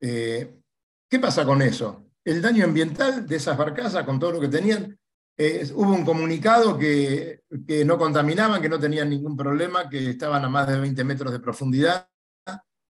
Eh, 0.00 0.60
¿Qué 1.08 1.18
pasa 1.18 1.44
con 1.44 1.62
eso? 1.62 2.04
El 2.24 2.40
daño 2.42 2.64
ambiental 2.64 3.26
de 3.26 3.36
esas 3.36 3.56
barcazas, 3.56 4.04
con 4.04 4.18
todo 4.18 4.32
lo 4.32 4.40
que 4.40 4.48
tenían, 4.48 4.98
eh, 5.36 5.68
hubo 5.74 5.94
un 5.94 6.04
comunicado 6.04 6.78
que, 6.78 7.42
que, 7.66 7.84
no 7.84 7.96
contaminaban, 7.96 8.60
que 8.60 8.68
no 8.68 8.78
tenían 8.78 9.08
ningún 9.08 9.36
problema, 9.36 9.88
que 9.88 10.10
estaban 10.10 10.44
a 10.44 10.48
más 10.48 10.68
de 10.68 10.78
20 10.78 11.04
metros 11.04 11.32
de 11.32 11.40
profundidad. 11.40 12.08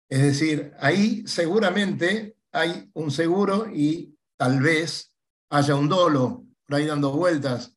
Es 0.09 0.22
decir, 0.22 0.72
ahí 0.79 1.27
seguramente 1.27 2.37
hay 2.53 2.89
un 2.95 3.11
seguro 3.11 3.68
y 3.68 4.15
tal 4.37 4.61
vez 4.61 5.12
haya 5.51 5.74
un 5.74 5.89
dolo 5.89 6.45
por 6.66 6.76
ahí 6.76 6.87
dando 6.87 7.12
vueltas. 7.12 7.76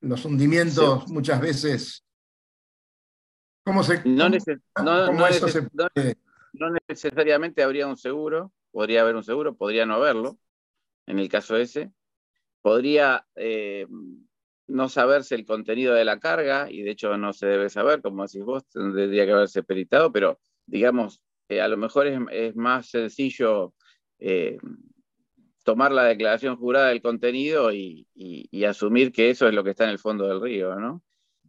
Los 0.00 0.24
hundimientos 0.24 1.08
muchas 1.08 1.40
veces. 1.40 2.04
¿Cómo 3.64 3.84
se.? 3.84 4.02
No, 4.04 4.28
necesariamente 6.88 7.62
habría 7.62 7.86
un 7.86 7.96
seguro, 7.96 8.52
podría 8.72 9.02
haber 9.02 9.16
un 9.16 9.24
seguro, 9.24 9.54
podría 9.54 9.86
no 9.86 9.94
haberlo, 9.94 10.38
en 11.06 11.18
el 11.18 11.28
caso 11.28 11.56
ese. 11.56 11.92
Podría 12.60 13.26
eh, 13.36 13.86
no 14.66 14.88
saberse 14.88 15.34
el 15.34 15.46
contenido 15.46 15.94
de 15.94 16.04
la 16.04 16.18
carga, 16.18 16.70
y 16.70 16.82
de 16.82 16.90
hecho 16.90 17.16
no 17.16 17.32
se 17.32 17.46
debe 17.46 17.70
saber, 17.70 18.02
como 18.02 18.24
decís 18.24 18.44
vos, 18.44 18.64
tendría 18.68 19.24
que 19.24 19.32
haberse 19.32 19.62
peritado, 19.62 20.12
pero 20.12 20.40
digamos, 20.66 21.22
eh, 21.48 21.60
a 21.60 21.68
lo 21.68 21.76
mejor 21.76 22.06
es, 22.06 22.56
más 22.56 22.88
sencillo 22.88 23.74
eh, 24.18 24.58
tomar 25.62 25.92
la 25.92 26.04
declaración 26.04 26.56
jurada 26.56 26.88
del 26.88 27.02
contenido 27.02 27.72
y, 27.72 28.06
asumir 28.66 29.12
que 29.12 29.30
eso 29.30 29.48
es 29.48 29.54
lo 29.54 29.64
que 29.64 29.70
está 29.70 29.84
en 29.84 29.90
el 29.90 29.98
fondo 29.98 30.26
del 30.26 30.40
río, 30.40 30.76
¿no? 30.76 31.02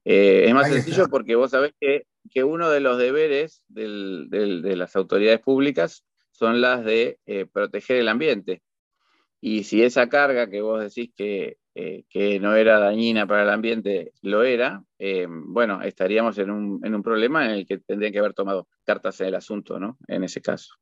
Eh, 0.05 0.45
es 0.47 0.53
más 0.53 0.67
sencillo 0.69 1.07
porque 1.09 1.35
vos 1.35 1.51
sabés 1.51 1.73
que, 1.79 2.05
que 2.29 2.43
uno 2.43 2.69
de 2.69 2.81
los 2.81 2.97
deberes 2.97 3.63
de 3.69 4.75
las 4.75 4.95
autoridades 4.95 5.39
públicas 5.39 6.03
son 6.31 6.59
las 6.59 6.83
de 6.83 7.19
eh, 7.25 7.45
proteger 7.45 7.97
el 7.97 8.09
ambiente. 8.09 8.61
Y 9.39 9.63
si 9.63 9.83
esa 9.83 10.09
carga 10.09 10.49
que 10.49 10.61
vos 10.61 10.81
decís 10.81 11.13
que, 11.15 11.57
eh, 11.75 12.03
que 12.09 12.39
no 12.39 12.55
era 12.55 12.79
dañina 12.79 13.27
para 13.27 13.43
el 13.43 13.49
ambiente 13.49 14.11
lo 14.21 14.43
era, 14.43 14.83
bueno, 15.27 15.81
estaríamos 15.81 16.37
en 16.37 16.49
un, 16.49 16.79
en 16.83 16.95
un, 16.95 17.03
problema 17.03 17.45
en 17.45 17.51
el 17.51 17.65
que 17.65 17.77
tendrían 17.77 18.13
que 18.13 18.19
haber 18.19 18.33
tomado 18.33 18.67
cartas 18.85 19.19
en 19.21 19.27
el 19.27 19.35
asunto, 19.35 19.79
¿no? 19.79 19.97
En 20.07 20.23
ese 20.23 20.41
caso. 20.41 20.73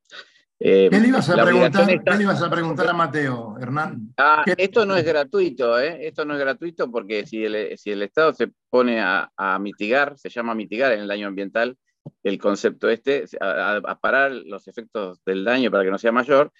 Eh, 0.60 0.88
¿Qué, 0.90 1.00
le 1.00 1.08
ibas 1.08 1.28
a 1.28 2.48
preguntar, 2.48 2.88
a 2.88 2.92
Mateo, 2.92 3.56
Hernán? 3.60 4.14
Ah, 4.16 4.44
esto 4.56 4.86
no 4.86 4.96
es 4.96 5.04
gratuito, 5.04 5.78
¿eh? 5.80 6.06
Esto 6.06 6.24
no 6.24 6.34
es 6.34 6.40
gratuito 6.40 6.88
porque 6.88 7.26
si 7.26 7.44
el, 7.44 7.76
si 7.76 7.90
el 7.90 8.02
Estado 8.02 8.32
se 8.32 8.52
pone 8.70 9.00
a, 9.00 9.28
mitigar, 9.60 10.16
se 10.18 10.28
llama 10.28 10.54
mitigar 10.54 10.92
en 10.92 11.00
el 11.00 11.08
daño 11.08 11.26
ambiental, 11.26 11.76
el 12.22 12.38
concepto 12.38 12.88
este, 12.88 13.24
a, 13.40 13.98
parar 14.00 14.30
los 14.30 14.68
efectos 14.68 15.20
del 15.24 15.44
daño 15.44 15.70
para 15.70 15.82
que 15.82 15.90
no 15.90 15.98
sea 15.98 16.12
mayor, 16.12 16.52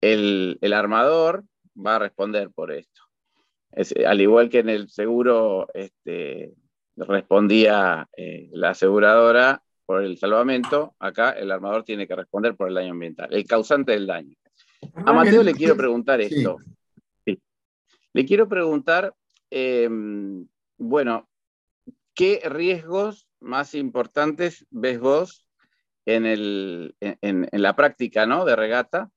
el, 0.00 0.58
armador 0.74 1.44
va 1.76 1.96
a 1.96 1.98
responder 1.98 2.50
por 2.50 2.72
esto. 2.72 3.02
al 4.06 4.20
igual 4.20 4.48
que 4.48 4.60
en 4.60 4.70
el 4.70 4.88
seguro 4.88 5.68
este, 5.74 6.54
respondía 6.96 8.08
eh, 8.16 8.48
la 8.52 8.70
aseguradora, 8.70 9.62
por 9.92 10.02
el 10.02 10.16
salvamento, 10.16 10.94
acá 10.98 11.32
el 11.32 11.52
armador 11.52 11.84
tiene 11.84 12.08
que 12.08 12.16
responder 12.16 12.56
por 12.56 12.66
el 12.66 12.74
daño 12.74 12.92
ambiental, 12.92 13.28
el 13.30 13.46
causante 13.46 13.92
del 13.92 14.06
daño. 14.06 14.34
A 14.94 15.12
Mateo 15.12 15.42
le 15.42 15.52
quiero 15.52 15.76
preguntar 15.76 16.18
esto. 16.22 16.56
Le 17.26 18.24
quiero 18.24 18.48
preguntar, 18.48 19.14
em, 19.50 20.46
bueno, 20.78 21.28
¿qué 22.14 22.40
riesgos 22.42 23.28
más 23.38 23.74
importantes 23.74 24.64
ves 24.70 24.98
vos 24.98 25.46
en, 26.06 26.24
el, 26.24 26.94
en, 27.00 27.46
la 27.52 27.76
práctica 27.76 28.24
¿no? 28.24 28.46
de 28.46 28.56
regata 28.56 29.10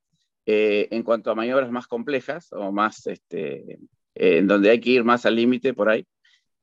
eh, 0.45 0.89
en 0.91 1.03
cuanto 1.03 1.31
a 1.31 1.35
maniobras 1.35 1.71
más 1.71 1.87
complejas 1.87 2.51
o 2.51 2.73
más, 2.73 3.07
este, 3.07 3.79
en 4.13 4.45
donde 4.45 4.71
hay 4.71 4.81
que 4.81 4.89
ir 4.89 5.05
más 5.05 5.25
al 5.25 5.37
límite 5.37 5.73
por 5.73 5.87
ahí, 5.87 6.05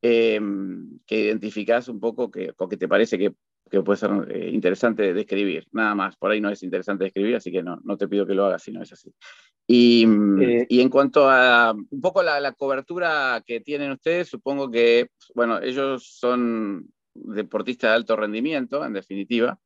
em, 0.03 0.99
que 1.07 1.19
identificas 1.19 1.87
un 1.87 1.99
poco 1.99 2.29
que, 2.29 2.53
o 2.55 2.69
que 2.69 2.77
te 2.77 2.87
parece 2.87 3.17
que, 3.17 3.33
que 3.69 3.81
puede 3.81 3.97
ser 3.97 4.11
eh, 4.29 4.49
interesante 4.51 5.13
describir. 5.13 5.65
Nada 5.71 5.95
más, 5.95 6.15
por 6.15 6.31
ahí 6.31 6.41
no 6.41 6.49
es 6.49 6.61
interesante 6.63 7.05
describir, 7.05 7.35
así 7.35 7.51
que 7.51 7.63
no, 7.63 7.79
no 7.83 7.97
te 7.97 8.07
pido 8.07 8.25
que 8.25 8.35
lo 8.35 8.45
hagas 8.45 8.63
si 8.63 8.71
no 8.71 8.81
es 8.81 8.93
así. 8.93 9.13
Y, 9.65 10.05
eh, 10.41 10.65
y 10.69 10.81
en 10.81 10.89
cuanto 10.89 11.29
a 11.29 11.71
un 11.71 12.01
poco 12.01 12.21
la, 12.21 12.39
la, 12.39 12.51
cobertura 12.51 13.41
que 13.45 13.61
tienen 13.61 13.91
ustedes, 13.91 14.27
supongo 14.27 14.69
que, 14.69 15.07
bueno, 15.33 15.61
ellos 15.61 16.05
son 16.19 16.87
deportistas 17.13 17.91
de 17.91 17.95
alto 17.95 18.15
rendimiento, 18.15 18.85
en 18.85 18.93
definitiva, 18.93 19.57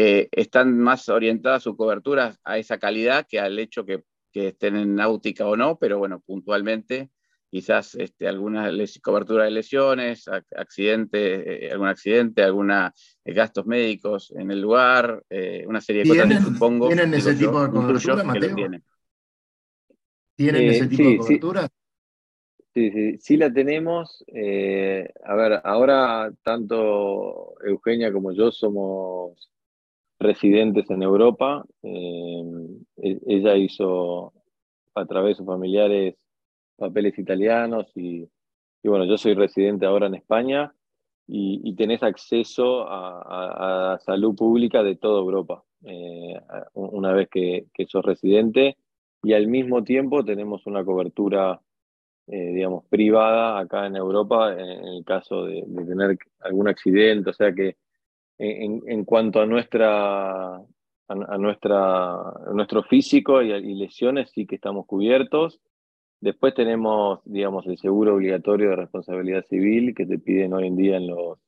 eh, 0.00 0.28
están 0.30 0.78
más 0.78 1.08
orientadas 1.08 1.64
sus 1.64 1.76
coberturas 1.76 2.38
a 2.44 2.56
esa 2.56 2.78
calidad 2.78 3.26
que 3.28 3.40
al 3.40 3.58
hecho 3.58 3.84
que, 3.84 4.04
estén 4.32 4.76
en 4.76 4.94
náutica 4.94 5.44
o 5.48 5.56
no, 5.56 5.76
pero 5.80 5.98
bueno, 5.98 6.20
puntualmente 6.20 7.10
quizás 7.50 7.94
este, 7.94 8.28
alguna 8.28 8.70
cobertura 9.02 9.44
de 9.44 9.50
lesiones, 9.50 10.28
accidente, 10.56 11.66
eh, 11.66 11.72
algún 11.72 11.88
accidente, 11.88 12.42
algunos 12.42 13.18
eh, 13.24 13.32
gastos 13.32 13.66
médicos 13.66 14.32
en 14.36 14.50
el 14.50 14.60
lugar, 14.60 15.22
una 15.66 15.80
serie 15.80 16.02
de 16.02 16.08
cosas 16.08 16.28
que 16.28 16.40
supongo. 16.40 16.88
¿Tienen 16.88 17.14
ese 17.14 17.34
tipo 17.34 17.62
de 17.62 17.70
cobertura, 17.70 18.24
Mateo? 18.24 18.54
Tienen, 18.54 18.84
¿Tienen 20.36 20.64
ese 20.70 20.86
tipo 20.86 21.08
de 21.08 21.16
cobertura? 21.18 21.68
Sí, 22.74 22.90
sí, 22.92 23.18
sí 23.18 23.36
la 23.36 23.52
tenemos. 23.52 24.24
a 24.28 25.34
ver, 25.34 25.60
ahora 25.64 26.30
tanto 26.42 27.54
Eugenia 27.64 28.12
como 28.12 28.32
yo 28.32 28.52
somos 28.52 29.50
residentes 30.18 30.90
en 30.90 31.02
Europa. 31.02 31.64
Eh, 31.82 32.42
e-, 32.96 33.20
ella 33.26 33.56
hizo 33.56 34.32
a 34.94 35.06
través 35.06 35.30
de 35.30 35.34
sus 35.38 35.46
familiares 35.46 36.16
papeles 36.78 37.18
italianos 37.18 37.90
y, 37.96 38.28
bueno, 38.84 39.04
yo 39.04 39.18
soy 39.18 39.34
residente 39.34 39.84
ahora 39.84 40.06
en 40.06 40.14
España 40.14 40.72
y, 41.26 41.74
tenés 41.74 42.02
acceso 42.02 42.86
a, 42.88 43.98
salud 44.00 44.34
pública 44.34 44.82
de 44.82 44.96
toda 44.96 45.20
Europa 45.20 45.62
eh, 45.84 46.40
una 46.72 47.12
vez 47.12 47.28
que, 47.28 47.66
sos 47.86 48.04
residente 48.04 48.76
y 49.22 49.34
al 49.34 49.46
mismo 49.48 49.84
tiempo 49.84 50.24
tenemos 50.24 50.66
una 50.66 50.84
cobertura, 50.84 51.60
eh, 52.28 52.52
digamos, 52.54 52.84
privada 52.86 53.58
acá 53.58 53.86
en 53.86 53.96
Europa 53.96 54.52
en 54.52 54.86
el 54.86 55.04
caso 55.04 55.44
de, 55.44 55.64
de 55.66 55.84
tener 55.84 56.18
algún 56.40 56.68
accidente, 56.68 57.30
o 57.30 57.34
sea 57.34 57.52
que 57.52 57.76
en, 58.38 59.04
cuanto 59.04 59.40
a 59.40 59.46
nuestra 59.46 60.56
a, 61.08 61.38
nuestra 61.38 62.32
nuestro 62.52 62.82
físico 62.82 63.42
y, 63.42 63.74
lesiones 63.74 64.30
sí 64.30 64.46
que 64.46 64.56
estamos 64.56 64.86
cubiertos. 64.86 65.60
Después 66.20 66.54
tenemos, 66.54 67.20
digamos, 67.24 67.66
el 67.66 67.78
seguro 67.78 68.14
obligatorio 68.14 68.70
de 68.70 68.76
responsabilidad 68.76 69.44
civil 69.44 69.94
que 69.94 70.06
te 70.06 70.18
piden 70.18 70.52
hoy 70.52 70.66
en 70.66 70.76
día 70.76 70.96
en 70.96 71.06
los 71.06 71.38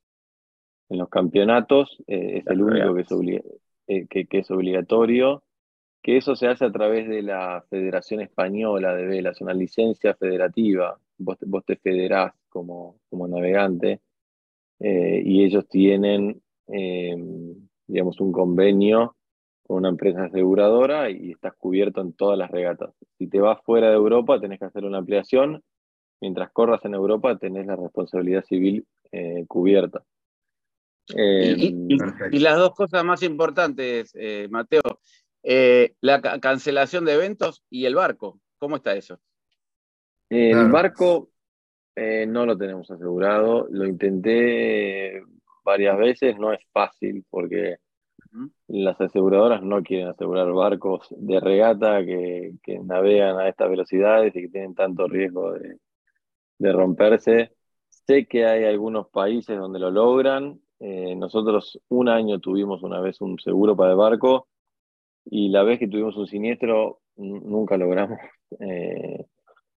en 0.89 0.97
los 0.97 1.09
campeonatos. 1.09 1.97
Eh, 2.07 2.39
es 2.39 2.47
el 2.47 2.61
único 2.61 2.93
que 2.93 3.01
es, 3.01 3.11
eh, 3.87 4.07
que, 4.09 4.25
que, 4.27 4.39
es 4.39 4.51
obligatorio. 4.51 5.43
Que 6.01 6.17
eso 6.17 6.35
se 6.35 6.47
hace 6.47 6.65
a 6.65 6.71
través 6.71 7.07
de 7.07 7.21
la 7.21 7.63
Federación 7.69 8.21
Española 8.21 8.95
de 8.95 9.05
Velas, 9.05 9.39
una 9.41 9.53
licencia 9.53 10.15
federativa. 10.15 10.99
Vos, 11.17 11.37
vos 11.45 11.63
te 11.65 11.77
federás 11.77 12.33
como, 12.49 12.99
como 13.09 13.27
navegante 13.27 14.01
eh, 14.79 15.21
y 15.25 15.43
ellos 15.43 15.67
tienen 15.67 16.41
digamos, 17.87 18.21
un 18.21 18.31
convenio 18.31 19.17
con 19.71 19.77
una 19.77 19.87
empresa 19.87 20.25
aseguradora 20.25 21.09
y 21.09 21.31
estás 21.31 21.53
cubierto 21.55 22.01
en 22.01 22.11
todas 22.11 22.37
las 22.37 22.51
regatas. 22.51 22.89
Si 23.17 23.27
te 23.27 23.39
vas 23.39 23.57
fuera 23.63 23.87
de 23.87 23.95
Europa, 23.95 24.37
tenés 24.37 24.59
que 24.59 24.65
hacer 24.65 24.83
una 24.83 24.97
ampliación. 24.97 25.63
Mientras 26.19 26.51
corras 26.51 26.83
en 26.83 26.93
Europa, 26.93 27.37
tenés 27.37 27.67
la 27.67 27.77
responsabilidad 27.77 28.43
civil 28.43 28.85
eh, 29.13 29.45
cubierta. 29.47 30.03
y, 31.07 31.97
eh, 32.03 32.39
las 32.41 32.57
dos 32.57 32.75
cosas 32.75 33.05
más 33.05 33.23
importantes, 33.23 34.13
Mateo, 34.49 34.81
la 36.01 36.19
cancelación 36.41 37.05
de 37.05 37.13
eventos 37.13 37.63
y 37.69 37.85
el 37.85 37.95
barco. 37.95 38.41
¿Cómo 38.57 38.75
está 38.75 38.93
eso? 38.93 39.21
El 40.27 40.69
barco 40.69 41.29
no 41.95 42.45
lo 42.45 42.57
tenemos 42.57 42.91
asegurado. 42.91 43.69
Lo 43.71 43.87
intenté 43.87 45.23
varias 45.63 45.97
veces, 45.97 46.37
no 46.37 46.51
es 46.51 46.59
fácil 46.73 47.23
porque 47.29 47.77
las 48.67 48.99
aseguradoras 49.01 49.61
no 49.61 49.83
quieren 49.83 50.07
asegurar 50.07 50.51
barcos 50.53 51.07
de 51.11 51.39
regata 51.39 52.03
que, 52.05 52.53
navegan 52.83 53.37
a 53.37 53.49
estas 53.49 53.69
velocidades 53.69 54.35
y 54.35 54.41
que 54.41 54.49
tienen 54.49 54.75
tanto 54.75 55.07
riesgo 55.07 55.53
de, 55.53 56.71
romperse. 56.71 57.51
Sé 57.89 58.27
que 58.27 58.45
hay 58.45 58.65
algunos 58.65 59.09
países 59.09 59.57
donde 59.57 59.79
lo 59.79 59.91
logran. 59.91 60.59
Eh, 60.79 61.15
nosotros 61.15 61.79
un 61.89 62.09
año 62.09 62.39
tuvimos 62.39 62.83
una 62.83 63.01
vez 63.01 63.21
un 63.21 63.37
seguro 63.39 63.75
para 63.75 63.91
el 63.91 63.97
barco 63.97 64.47
y 65.25 65.49
la 65.49 65.63
vez 65.63 65.79
que 65.79 65.87
tuvimos 65.87 66.15
un 66.17 66.27
siniestro 66.27 67.01
nunca 67.17 67.77
logramos 67.77 68.17
eh, 68.59 69.25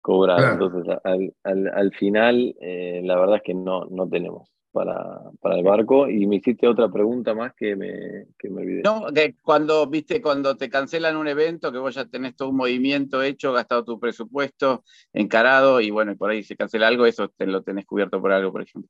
cobrar. 0.02 0.54
Entonces, 0.54 0.98
al, 1.44 1.92
final, 1.94 2.56
eh, 2.62 3.02
la 3.04 3.18
verdad 3.18 3.38
es 3.38 3.44
que 3.44 3.54
no, 3.54 3.86
no 3.86 4.08
tenemos 4.08 4.54
para, 4.74 5.22
para, 5.40 5.56
el 5.56 5.64
barco. 5.64 6.10
Y 6.10 6.28
me 6.28 6.38
hiciste 6.38 6.68
otra 6.68 6.90
pregunta 6.90 7.34
más 7.34 7.54
que 7.54 7.76
me, 7.76 8.26
que 8.38 8.50
me 8.50 8.62
olvidé. 8.62 8.82
No, 8.84 9.06
que 9.14 9.36
cuando, 9.42 9.88
viste, 9.88 10.22
cuando 10.22 10.58
te 10.58 10.70
cancelan 10.70 11.16
un 11.16 11.28
evento, 11.28 11.72
que 11.72 11.78
vos 11.78 11.96
ya 11.96 12.06
tenés 12.06 12.36
todo 12.36 12.50
un 12.50 12.58
movimiento 12.58 13.22
hecho, 13.24 13.54
gastado 13.54 13.86
tu 13.86 14.00
presupuesto, 14.00 14.84
encarado, 15.14 15.80
y 15.80 15.92
bueno, 15.92 16.12
y 16.12 16.16
por 16.16 16.32
ahí 16.32 16.44
se 16.44 16.58
cancela 16.58 16.88
algo, 16.88 17.06
eso 17.06 17.30
te 17.30 17.46
lo 17.48 17.62
tenés 17.62 17.86
cubierto 17.86 18.20
por 18.20 18.34
algo, 18.34 18.52
por 18.52 18.64
ejemplo. 18.64 18.90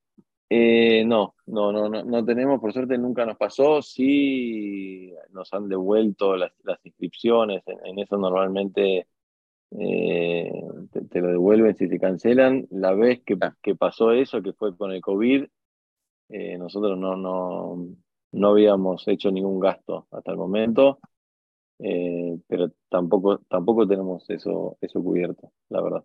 Eh, 0.50 1.04
no, 1.06 1.36
no, 1.48 1.72
no, 1.72 1.90
no, 1.90 2.04
no 2.04 2.26
tenemos, 2.26 2.60
por 2.60 2.72
suerte 2.74 2.98
nunca 2.98 3.26
nos 3.26 3.38
pasó, 3.38 3.82
sí 3.82 5.12
nos 5.32 5.52
han 5.54 5.68
devuelto 5.68 6.38
las, 6.38 6.52
las 6.64 6.80
inscripciones, 6.86 7.64
en, 7.66 7.98
eso 7.98 8.18
normalmente 8.18 9.08
eh, 9.80 10.54
te, 11.10 11.22
lo 11.22 11.28
devuelven 11.30 11.76
si 11.76 11.88
se 11.88 12.00
cancelan. 12.00 12.68
La 12.70 12.94
vez 12.94 13.22
que, 13.26 13.38
ah. 13.42 13.56
que 13.62 13.76
pasó 13.76 14.12
eso, 14.12 14.42
que 14.42 14.54
fue 14.54 14.76
con 14.78 14.92
el 14.92 15.02
COVID, 15.02 15.46
eh, 16.30 16.58
nosotros 16.58 16.98
no, 16.98 17.16
no, 17.16 17.88
no, 18.32 18.48
habíamos 18.50 19.08
hecho 19.08 19.32
ningún 19.32 19.60
gasto 19.60 20.08
hasta 20.12 20.32
el 20.32 20.38
momento, 20.38 21.00
eh, 21.80 22.38
pero 22.48 22.72
tampoco, 22.90 23.40
tampoco 23.48 23.88
tenemos 23.88 24.30
eso, 24.30 24.78
eso 24.82 25.04
cubierto, 25.04 25.52
la 25.70 25.82
verdad. 25.82 26.04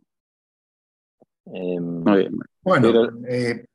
Em, 1.46 2.04
bueno, 2.62 2.90
eh, 3.26 3.66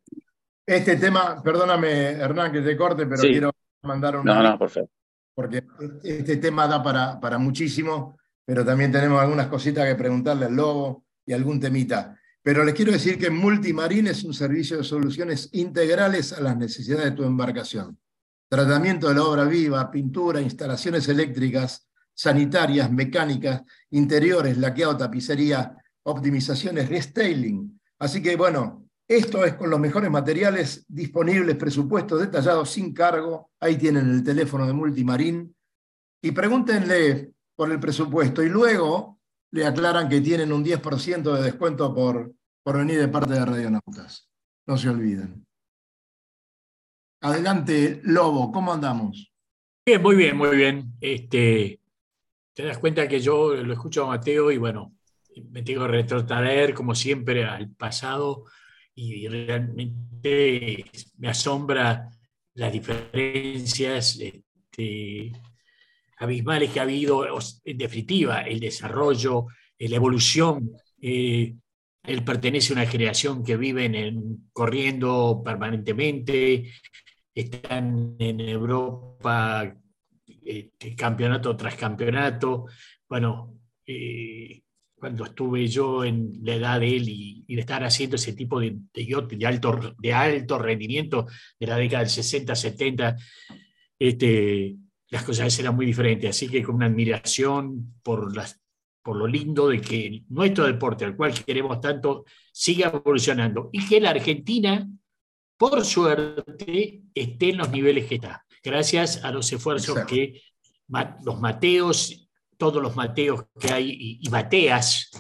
este 0.65 0.97
tema, 0.97 1.41
perdóname 1.43 2.11
Hernán 2.11 2.51
que 2.51 2.61
te 2.61 2.77
corte, 2.77 3.05
pero 3.05 3.21
quiero 3.21 3.51
mandar 3.81 4.17
un... 4.17 4.25
No, 4.25 4.41
no, 4.41 4.57
por 4.57 4.69
favor. 4.69 4.89
Porque 5.35 5.63
este 6.03 6.37
tema 6.37 6.67
da 6.67 6.83
para, 6.83 7.19
para 7.19 7.39
muchísimo, 7.39 8.17
pero 8.45 8.63
también 8.63 8.91
tenemos 8.91 9.19
algunas 9.19 9.47
cositas 9.47 9.87
que 9.87 9.95
preguntarle 9.95 10.45
al 10.45 10.55
Lobo 10.55 11.05
y 11.25 11.33
algún 11.33 11.59
temita. 11.59 12.19
Pero 12.43 12.65
les 12.65 12.73
quiero 12.75 12.91
decir 12.91 13.17
que 13.17 13.29
Multimarine 13.29 14.09
es 14.09 14.25
un 14.25 14.33
servicio 14.33 14.77
de 14.77 14.83
soluciones 14.83 15.47
integrales 15.53 16.33
a 16.33 16.41
las 16.41 16.57
necesidades 16.57 17.05
de 17.05 17.11
tu 17.11 17.23
embarcación. 17.23 17.97
Tratamiento 18.49 19.07
de 19.07 19.15
la 19.15 19.23
obra 19.23 19.45
viva, 19.45 19.89
pintura, 19.89 20.41
instalaciones 20.41 21.07
eléctricas, 21.07 21.87
sanitarias, 22.13 22.91
mecánicas, 22.91 23.63
interiores, 23.91 24.57
laqueado, 24.57 24.97
tapicería, 24.97 25.77
optimizaciones, 26.03 26.89
restyling. 26.89 27.79
Así 27.97 28.21
que 28.21 28.35
bueno, 28.35 28.89
esto 29.07 29.45
es 29.45 29.53
con 29.53 29.69
los 29.69 29.79
mejores 29.79 30.11
materiales 30.11 30.85
disponibles, 30.89 31.55
presupuestos 31.55 32.19
detallados 32.19 32.69
sin 32.69 32.93
cargo. 32.93 33.51
Ahí 33.61 33.77
tienen 33.77 34.09
el 34.09 34.21
teléfono 34.21 34.67
de 34.67 34.73
Multimarine. 34.73 35.49
Y 36.21 36.31
pregúntenle 36.31 37.31
por 37.55 37.71
el 37.71 37.79
presupuesto. 37.79 38.43
Y 38.43 38.49
luego 38.49 39.19
le 39.53 39.67
aclaran 39.67 40.09
que 40.09 40.19
tienen 40.19 40.51
un 40.51 40.65
10% 40.65 41.35
de 41.35 41.43
descuento 41.43 41.93
por, 41.93 42.33
por 42.63 42.77
venir 42.79 42.99
de 42.99 43.07
parte 43.07 43.33
de 43.33 43.45
Radionautas. 43.45 44.27
No 44.65 44.77
se 44.77 44.89
olviden. 44.89 45.45
Adelante, 47.21 48.01
Lobo, 48.03 48.51
¿cómo 48.51 48.73
andamos? 48.73 49.31
Bien, 49.85 50.01
muy 50.01 50.15
bien, 50.15 50.37
muy 50.37 50.57
bien. 50.57 50.93
Este, 50.99 51.79
te 52.55 52.63
das 52.63 52.79
cuenta 52.79 53.07
que 53.07 53.19
yo 53.19 53.53
lo 53.53 53.73
escucho 53.73 54.05
a 54.05 54.07
Mateo 54.07 54.51
y 54.51 54.57
bueno, 54.57 54.95
me 55.51 55.61
tengo 55.61 55.81
que 55.81 55.91
retrotraer 55.91 56.73
como 56.73 56.95
siempre 56.95 57.45
al 57.45 57.69
pasado 57.69 58.45
y 58.95 59.27
realmente 59.27 60.83
me 61.19 61.29
asombra 61.29 62.09
las 62.55 62.71
diferencias 62.73 64.19
este, 64.19 65.31
abismales 66.23 66.71
que 66.71 66.79
ha 66.79 66.83
habido, 66.83 67.25
en 67.63 67.77
definitiva, 67.77 68.41
el 68.41 68.59
desarrollo, 68.59 69.47
eh, 69.77 69.89
la 69.89 69.97
evolución. 69.97 70.71
Eh, 71.01 71.55
él 72.03 72.23
pertenece 72.23 72.73
a 72.73 72.77
una 72.77 72.85
generación 72.85 73.43
que 73.43 73.57
viven 73.57 73.95
en, 73.95 74.49
corriendo 74.51 75.41
permanentemente, 75.43 76.71
están 77.33 78.15
en 78.19 78.39
Europa 78.41 79.75
este, 80.45 80.95
campeonato 80.95 81.55
tras 81.55 81.75
campeonato. 81.75 82.65
Bueno, 83.07 83.59
eh, 83.85 84.61
cuando 84.95 85.25
estuve 85.25 85.67
yo 85.67 86.03
en 86.03 86.39
la 86.43 86.55
edad 86.55 86.79
de 86.79 86.95
él 86.95 87.09
y, 87.09 87.45
de 87.47 87.61
estar 87.61 87.83
haciendo 87.83 88.15
ese 88.15 88.33
tipo 88.33 88.59
de, 88.59 88.77
de 88.93 89.37
de 89.37 89.45
alto, 89.45 89.95
de 89.99 90.13
alto 90.13 90.57
rendimiento 90.57 91.27
de 91.59 91.67
la 91.67 91.77
década 91.77 92.03
del 92.03 92.09
60, 92.09 92.55
70, 92.55 93.15
este, 93.99 94.75
las 95.13 95.23
cosas 95.23 95.57
eran 95.59 95.75
muy 95.75 95.85
diferentes. 95.85 96.29
Así 96.29 96.49
que 96.49 96.63
con 96.63 96.75
una 96.75 96.87
admiración 96.87 97.93
por, 98.01 98.35
las, 98.35 98.59
por 99.03 99.15
lo 99.15 99.27
lindo 99.27 99.69
de 99.69 99.79
que 99.79 100.23
nuestro 100.29 100.65
deporte, 100.65 101.05
al 101.05 101.15
cual 101.15 101.33
queremos 101.33 101.79
tanto, 101.79 102.25
siga 102.51 102.87
evolucionando 102.87 103.69
y 103.71 103.85
que 103.87 104.01
la 104.01 104.09
Argentina, 104.09 104.89
por 105.55 105.85
suerte, 105.85 107.03
esté 107.13 107.49
en 107.49 107.57
los 107.57 107.69
niveles 107.69 108.07
que 108.07 108.15
está. 108.15 108.43
Gracias 108.63 109.23
a 109.23 109.31
los 109.31 109.51
esfuerzos 109.53 109.99
que 110.05 110.41
los 111.23 111.39
Mateos 111.39 112.23
todos 112.57 112.81
los 112.81 112.95
Mateos 112.95 113.45
que 113.59 113.71
hay 113.71 114.19
y, 114.21 114.29
Mateas. 114.29 115.11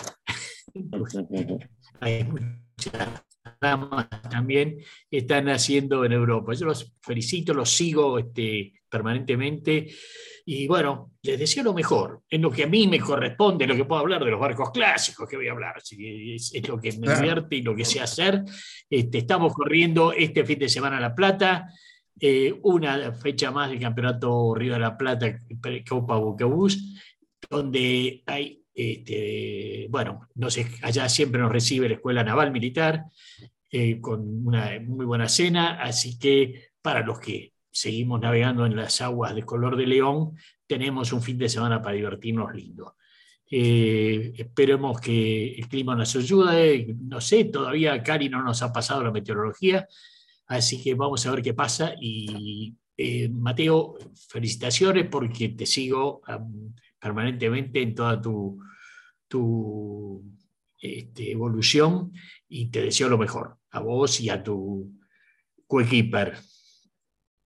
hay 1.99 2.23
muchas 2.23 3.23
damas 3.59 4.07
también 4.29 4.77
están 5.11 5.49
haciendo 5.49 6.05
en 6.05 6.13
Europa. 6.13 6.53
Yo 6.53 6.67
los 6.67 6.93
felicito, 7.01 7.53
los 7.53 7.69
sigo 7.69 8.17
este, 8.17 8.73
permanentemente 8.93 9.87
y 10.45 10.67
bueno, 10.67 11.13
les 11.21 11.39
deseo 11.39 11.63
lo 11.63 11.73
mejor. 11.73 12.21
En 12.29 12.41
lo 12.41 12.51
que 12.51 12.63
a 12.63 12.67
mí 12.67 12.85
me 12.87 12.99
corresponde, 12.99 13.65
lo 13.65 13.75
que 13.75 13.85
puedo 13.85 14.01
hablar 14.01 14.23
de 14.23 14.31
los 14.31 14.39
barcos 14.39 14.71
clásicos, 14.71 15.27
que 15.27 15.37
voy 15.37 15.47
a 15.47 15.53
hablar, 15.53 15.75
es, 15.77 16.67
lo 16.67 16.79
que 16.79 16.91
me 16.97 17.15
divierte 17.15 17.55
y 17.55 17.61
lo 17.61 17.73
que 17.73 17.85
sé 17.85 18.01
hacer. 18.01 18.43
Este, 18.89 19.19
estamos 19.19 19.53
corriendo 19.53 20.11
este 20.11 20.43
fin 20.43 20.59
de 20.59 20.67
semana 20.67 20.97
a 20.97 21.01
La 21.01 21.15
Plata. 21.15 21.69
Eh, 22.19 22.53
una 22.63 23.13
fecha 23.13 23.51
más 23.51 23.69
del 23.69 23.79
Campeonato 23.79 24.53
Río 24.53 24.73
de 24.73 24.79
la 24.79 24.97
Plata, 24.97 25.41
Copa 25.87 26.17
Bucabús 26.17 26.99
donde 27.49 28.23
hay, 28.25 28.63
este, 28.73 29.87
bueno, 29.89 30.27
no 30.35 30.49
sé, 30.49 30.67
allá 30.81 31.07
siempre 31.09 31.41
nos 31.41 31.51
recibe 31.51 31.87
la 31.87 31.95
Escuela 31.95 32.23
Naval 32.23 32.51
Militar 32.51 33.05
eh, 33.71 33.99
con 33.99 34.47
una 34.47 34.79
muy 34.79 35.05
buena 35.05 35.27
cena, 35.27 35.81
así 35.81 36.17
que 36.17 36.69
para 36.81 37.01
los 37.01 37.19
que 37.19 37.52
seguimos 37.73 38.21
navegando 38.21 38.65
en 38.65 38.75
las 38.75 39.01
aguas 39.01 39.35
de 39.35 39.43
color 39.43 39.75
de 39.75 39.87
león, 39.87 40.37
tenemos 40.67 41.11
un 41.11 41.21
fin 41.21 41.37
de 41.37 41.49
semana 41.49 41.81
para 41.81 41.95
divertirnos 41.95 42.53
lindo. 42.53 42.95
Eh, 43.49 44.33
esperemos 44.37 44.99
que 45.01 45.55
el 45.55 45.67
clima 45.67 45.95
nos 45.95 46.15
ayude. 46.15 46.95
No 47.01 47.19
sé, 47.19 47.45
todavía 47.45 48.01
Cari 48.01 48.29
no 48.29 48.41
nos 48.41 48.61
ha 48.61 48.71
pasado 48.71 49.03
la 49.03 49.11
meteorología, 49.11 49.87
así 50.47 50.81
que 50.81 50.93
vamos 50.93 51.25
a 51.25 51.31
ver 51.31 51.41
qué 51.41 51.53
pasa. 51.53 51.93
Y 51.99 52.75
eh, 52.95 53.27
Mateo, 53.29 53.97
felicitaciones 54.29 55.07
porque 55.07 55.49
te 55.49 55.65
sigo 55.65 56.21
permanentemente 56.99 57.81
en 57.81 57.95
toda 57.95 58.21
tu, 58.21 58.59
tu 59.27 60.23
este, 60.79 61.31
evolución 61.31 62.11
y 62.47 62.67
te 62.67 62.81
deseo 62.81 63.09
lo 63.09 63.17
mejor 63.17 63.57
a 63.71 63.79
vos 63.79 64.19
y 64.19 64.29
a 64.29 64.43
tu 64.43 64.99
coequiper. 65.65 66.37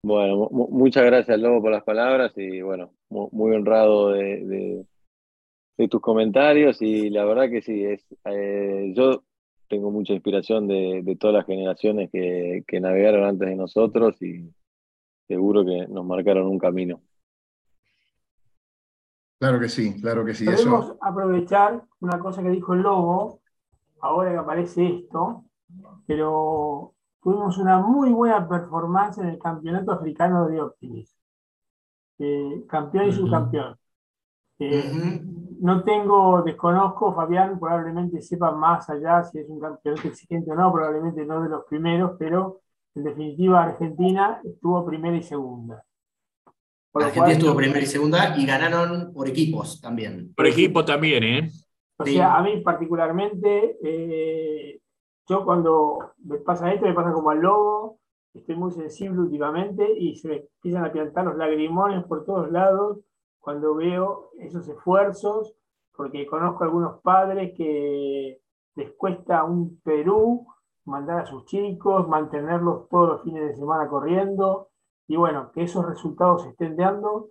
Bueno, 0.02 0.48
muchas 0.50 1.04
gracias 1.04 1.38
Lobo 1.40 1.60
por 1.60 1.72
las 1.72 1.82
palabras 1.82 2.32
y 2.36 2.62
bueno, 2.62 2.92
muy 3.10 3.54
honrado 3.54 4.10
de, 4.12 4.86
tus 5.90 6.00
comentarios 6.00 6.80
y 6.82 7.10
la 7.10 7.24
verdad 7.24 7.50
que 7.50 7.62
sí, 7.62 7.84
es, 7.84 8.04
eh, 8.24 8.92
yo 8.94 9.24
tengo 9.68 9.90
mucha 9.90 10.12
inspiración 10.12 10.66
de, 10.68 11.16
todas 11.18 11.34
las 11.34 11.46
generaciones 11.46 12.10
que, 12.10 12.64
que 12.66 12.80
navegaron 12.80 13.24
antes 13.24 13.48
de 13.48 13.56
nosotros 13.56 14.20
y 14.22 14.52
seguro 15.26 15.64
que 15.64 15.86
nos 15.88 16.04
marcaron 16.04 16.46
un 16.46 16.58
camino. 16.58 17.00
Claro 19.40 19.60
que 19.60 19.68
sí, 19.68 20.00
claro 20.00 20.24
que 20.24 20.34
sí. 20.34 20.44
Podemos 20.46 20.96
aprovechar 21.00 21.84
una 22.00 22.18
cosa 22.18 22.42
que 22.42 22.50
dijo 22.50 22.74
el 22.74 22.80
Lobo, 22.80 23.40
ahora 24.00 24.32
que 24.32 24.38
aparece 24.38 24.86
esto, 24.86 25.44
pero 26.06 26.94
tuvimos 27.22 27.58
una 27.58 27.78
muy 27.78 28.10
buena 28.10 28.48
performance 28.48 29.18
en 29.18 29.28
el 29.28 29.38
Campeonato 29.38 29.92
Africano 29.92 30.48
de 30.48 30.60
Optimis. 30.60 31.14
Eh, 32.18 32.64
campeón 32.68 33.08
y 33.08 33.12
subcampeón. 33.12 33.76
Eh, 34.58 35.22
no 35.60 35.84
tengo, 35.84 36.42
desconozco, 36.42 37.14
Fabián 37.14 37.58
probablemente 37.60 38.20
sepa 38.20 38.50
más 38.50 38.90
allá 38.90 39.22
si 39.22 39.38
es 39.38 39.48
un 39.48 39.60
campeonato 39.60 40.08
exigente 40.08 40.50
o 40.50 40.54
no, 40.54 40.72
probablemente 40.72 41.24
no 41.24 41.42
de 41.42 41.48
los 41.48 41.64
primeros, 41.66 42.12
pero 42.18 42.60
en 42.94 43.04
definitiva 43.04 43.62
Argentina 43.62 44.40
estuvo 44.44 44.84
primera 44.84 45.16
y 45.16 45.22
segunda. 45.22 45.84
Argentina 46.94 47.32
estuvo 47.32 47.54
primera 47.54 47.80
y 47.80 47.86
segunda 47.86 48.36
y 48.36 48.46
ganaron 48.46 49.12
por 49.12 49.28
equipos 49.28 49.80
también. 49.80 50.32
Por 50.34 50.46
equipo 50.46 50.84
también, 50.84 51.22
¿eh? 51.22 51.50
O 51.96 52.04
sea, 52.04 52.36
a 52.36 52.42
mí 52.42 52.60
particularmente, 52.60 53.76
eh, 53.82 54.80
yo 55.28 55.44
cuando 55.44 56.12
me 56.24 56.38
pasa 56.38 56.72
esto, 56.72 56.86
me 56.86 56.94
pasa 56.94 57.12
como 57.12 57.30
al 57.30 57.40
lobo, 57.40 57.98
estoy 58.32 58.56
muy 58.56 58.70
sensible 58.70 59.20
últimamente 59.20 59.90
y 59.98 60.16
se 60.16 60.28
me 60.28 60.36
empiezan 60.36 60.84
a 60.84 60.92
plantar 60.92 61.26
los 61.26 61.36
lagrimones 61.36 62.04
por 62.04 62.24
todos 62.24 62.50
lados 62.50 62.98
cuando 63.38 63.74
veo 63.74 64.30
esos 64.38 64.66
esfuerzos, 64.68 65.54
porque 65.94 66.26
conozco 66.26 66.64
algunos 66.64 67.00
padres 67.00 67.54
que 67.56 68.40
les 68.74 68.92
cuesta 68.92 69.44
un 69.44 69.80
Perú 69.80 70.46
mandar 70.84 71.20
a 71.20 71.26
sus 71.26 71.44
chicos, 71.44 72.08
mantenerlos 72.08 72.88
todos 72.88 73.08
los 73.08 73.22
fines 73.22 73.46
de 73.46 73.56
semana 73.56 73.88
corriendo, 73.88 74.68
y 75.06 75.16
bueno, 75.16 75.50
que 75.52 75.62
esos 75.62 75.86
resultados 75.86 76.42
se 76.42 76.50
estén 76.50 76.76
dando, 76.76 77.28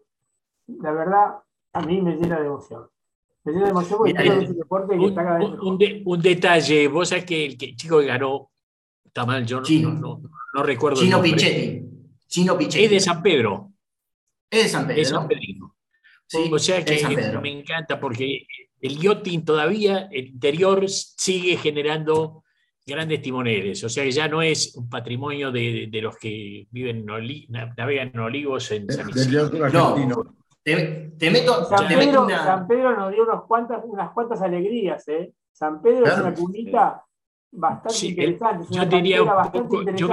la 0.68 0.92
verdad, 0.92 1.40
a 1.74 1.82
mí 1.82 2.02
me 2.02 2.16
llena 2.16 2.40
de 2.40 2.48
emoción. 2.48 2.88
Un 3.52 4.58
deporte 4.58 4.98
que 4.98 5.06
está 5.06 5.24
cada 5.24 5.40
vez 5.40 5.50
un, 5.62 5.80
un, 6.06 6.22
detalle, 6.22 6.88
vos 6.88 7.10
sabés 7.10 7.26
que 7.26 7.46
el, 7.46 7.58
chico 7.58 8.00
que 8.00 8.06
ganó, 8.06 8.52
está 9.06 9.26
mal, 9.26 9.46
yo 9.46 9.62
no, 9.62 9.94
no, 9.94 10.22
no, 10.54 10.64
recuerdo. 10.64 11.02
Chino 11.02 11.22
Pichetti. 11.22 11.82
Chino 12.28 12.58
Pichetti. 12.58 12.86
Es 12.86 12.92
de 12.92 13.00
San 13.00 13.22
Pedro. 13.22 13.72
Es 14.50 14.64
de 14.64 14.70
San 14.70 14.88
Pedro. 14.88 15.02
Es 15.02 15.10
San 15.10 15.28
Pedrino. 15.28 15.76
Sí, 16.26 16.50
o 16.52 16.60
sea 16.60 16.84
que 16.84 17.40
me 17.42 17.60
encanta 17.60 18.00
porque 18.00 18.46
el 18.82 19.00
yachting 19.00 19.46
todavía, 19.46 20.10
el 20.12 20.28
interior 20.28 20.84
sigue 20.90 21.56
generando 21.58 22.44
grandes 22.86 23.22
timoneles, 23.22 23.84
o 23.84 23.90
sea 23.90 24.04
que 24.04 24.12
ya 24.12 24.28
no 24.28 24.42
es 24.42 24.76
un 24.76 24.90
patrimonio 24.90 25.52
de, 25.52 25.88
de 25.90 26.02
los 26.02 26.18
que 26.18 26.68
viven 26.72 27.06
en 27.10 27.76
navegan 27.76 28.12
en 28.14 28.20
olivos 28.20 28.72
en 28.72 28.90
San 28.90 29.10
Isidro. 29.10 29.70
No, 29.70 30.36
te, 30.76 31.14
te, 31.18 31.32
meto, 31.32 31.66
San, 31.66 31.88
Pedro, 31.88 32.28
San, 32.30 32.68
Pedro, 32.68 32.98
nos 32.98 33.12
dio 33.12 33.24
unas 33.24 33.44
cuantas, 33.44 33.82
unas 33.86 34.12
cuantas 34.12 34.42
alegrías, 34.42 35.08
¿eh? 35.08 35.34
San 35.52 35.82
Pedro 35.82 36.06
es 36.06 36.18
una 36.18 36.34
cunita 36.34 37.06
bastante 37.52 38.06
interesante. 38.08 38.68
yo, 38.70 38.86
diría 38.86 39.24
un 39.24 39.52
poco, 39.52 39.84
yo, 39.92 40.10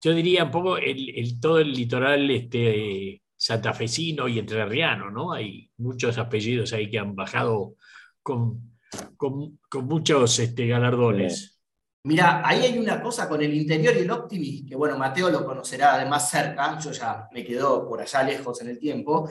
yo, 0.00 0.14
diría 0.14 0.44
un 0.44 0.50
poco 0.50 0.76
el, 0.76 1.16
el, 1.16 1.40
todo 1.40 1.60
el 1.60 1.72
litoral 1.72 2.30
este, 2.30 3.22
santafesino 3.36 4.28
y 4.28 4.38
entrerriano, 4.38 5.10
¿no? 5.10 5.32
Hay 5.32 5.70
muchos 5.78 6.18
apellidos 6.18 6.72
ahí 6.72 6.90
que 6.90 6.98
han 6.98 7.14
bajado 7.14 7.74
con 8.22 8.72
con, 9.16 9.58
muchos 9.84 10.38
este, 10.38 10.66
galardones. 10.66 11.51
Mira, 12.04 12.42
ahí 12.44 12.62
hay 12.62 12.78
una 12.78 13.00
cosa 13.00 13.28
con 13.28 13.40
el 13.40 13.54
interior 13.54 13.94
y 13.96 14.00
el 14.00 14.10
Optimis, 14.10 14.68
que 14.68 14.74
bueno, 14.74 14.98
Mateo 14.98 15.30
lo 15.30 15.44
conocerá 15.44 15.94
además 15.94 16.28
cerca, 16.28 16.76
yo 16.80 16.90
ya 16.90 17.28
me 17.30 17.44
quedo 17.44 17.88
por 17.88 18.00
allá 18.00 18.24
lejos 18.24 18.60
en 18.60 18.70
el 18.70 18.78
tiempo, 18.78 19.30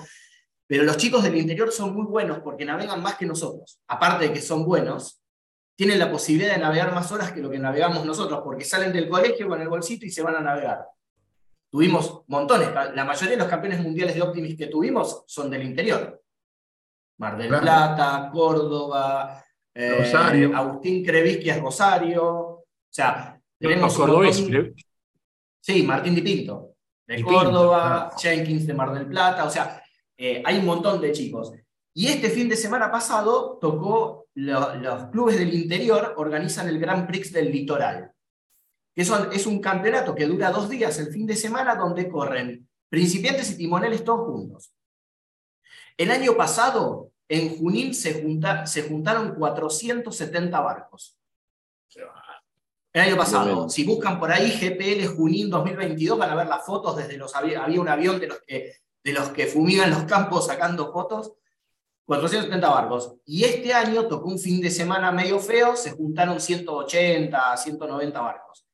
pero 0.65 0.83
los 0.83 0.95
chicos 0.95 1.21
del 1.21 1.35
interior 1.35 1.69
son 1.69 1.93
muy 1.93 2.05
buenos 2.05 2.39
porque 2.39 2.63
navegan 2.63 3.03
más 3.03 3.15
que 3.15 3.25
nosotros. 3.25 3.81
Aparte 3.87 4.29
de 4.29 4.33
que 4.33 4.41
son 4.41 4.63
buenos, 4.63 5.21
tienen 5.75 5.99
la 5.99 6.09
posibilidad 6.09 6.53
de 6.53 6.61
navegar 6.61 6.93
más 6.93 7.11
horas 7.11 7.33
que 7.33 7.41
lo 7.41 7.49
que 7.49 7.59
navegamos 7.59 8.05
nosotros, 8.05 8.39
porque 8.41 8.63
salen 8.63 8.93
del 8.93 9.09
colegio 9.09 9.49
con 9.49 9.59
el 9.59 9.67
bolsito 9.67 10.05
y 10.05 10.09
se 10.09 10.21
van 10.21 10.35
a 10.35 10.39
navegar. 10.39 10.85
Tuvimos 11.69 12.23
montones, 12.27 12.69
la 12.73 13.03
mayoría 13.03 13.31
de 13.31 13.41
los 13.41 13.47
campeones 13.47 13.81
mundiales 13.81 14.15
de 14.15 14.21
Optimis 14.21 14.57
que 14.57 14.67
tuvimos 14.67 15.23
son 15.27 15.49
del 15.49 15.63
interior. 15.63 16.21
Mar 17.17 17.37
del 17.37 17.49
Plata, 17.49 18.29
Córdoba, 18.31 19.43
eh, 19.73 20.11
Agustín 20.53 21.03
Crevisqui 21.03 21.49
es 21.49 21.61
Rosario. 21.61 22.50
O 22.91 22.93
sea, 22.93 23.39
tenemos. 23.57 23.95
cordobés. 23.95 24.45
Sí, 25.61 25.83
Martín 25.83 26.13
Di 26.13 26.21
Pinto, 26.21 26.75
de 27.07 27.23
Córdoba, 27.23 28.11
Jenkins 28.19 28.67
de 28.67 28.73
Mar 28.73 28.93
del 28.93 29.07
Plata. 29.07 29.45
O 29.45 29.49
sea, 29.49 29.81
eh, 30.17 30.43
hay 30.45 30.57
un 30.57 30.65
montón 30.65 30.99
de 30.99 31.13
chicos. 31.13 31.53
Y 31.93 32.07
este 32.07 32.29
fin 32.29 32.49
de 32.49 32.57
semana 32.57 32.91
pasado 32.91 33.57
tocó 33.61 34.27
los 34.33 35.05
clubes 35.11 35.37
del 35.37 35.53
interior, 35.53 36.15
organizan 36.17 36.67
el 36.67 36.79
Grand 36.79 37.07
Prix 37.07 37.31
del 37.31 37.49
Litoral. 37.49 38.11
Que 38.93 39.03
es 39.03 39.45
un 39.45 39.61
campeonato 39.61 40.13
que 40.13 40.25
dura 40.25 40.51
dos 40.51 40.67
días, 40.67 40.99
el 40.99 41.13
fin 41.13 41.25
de 41.25 41.37
semana, 41.37 41.75
donde 41.75 42.09
corren 42.09 42.67
principiantes 42.89 43.51
y 43.51 43.57
timoneles 43.57 44.03
todos 44.03 44.27
juntos. 44.27 44.73
El 45.95 46.11
año 46.11 46.35
pasado 46.35 47.11
en 47.29 47.57
Junín 47.57 47.93
se, 47.93 48.25
se 48.65 48.83
juntaron 48.83 49.35
470 49.35 50.59
barcos. 50.59 51.17
El 52.93 53.01
año 53.01 53.17
pasado, 53.17 53.69
si 53.69 53.85
buscan 53.85 54.19
por 54.19 54.31
ahí 54.31 54.51
GPL 54.51 55.15
Junín 55.15 55.49
2022, 55.49 56.17
van 56.17 56.29
a 56.29 56.35
ver 56.35 56.47
las 56.47 56.65
fotos 56.65 56.97
desde 56.97 57.17
los 57.17 57.33
había 57.35 57.63
un 57.79 57.87
avión 57.87 58.19
de 58.19 58.27
los 58.27 58.41
que 58.45 58.73
de 59.03 59.13
los 59.13 59.29
que 59.29 59.47
fumigan 59.47 59.89
los 59.89 60.03
campos 60.03 60.47
sacando 60.47 60.91
fotos, 60.91 61.33
470 62.05 62.69
barcos. 62.69 63.15
Y 63.25 63.43
este 63.43 63.73
año 63.73 64.07
tocó 64.07 64.29
un 64.29 64.39
fin 64.39 64.61
de 64.61 64.69
semana 64.69 65.11
medio 65.11 65.39
feo, 65.39 65.75
se 65.75 65.91
juntaron 65.91 66.39
180, 66.39 67.57
190 67.57 68.21
barcos. 68.21 68.65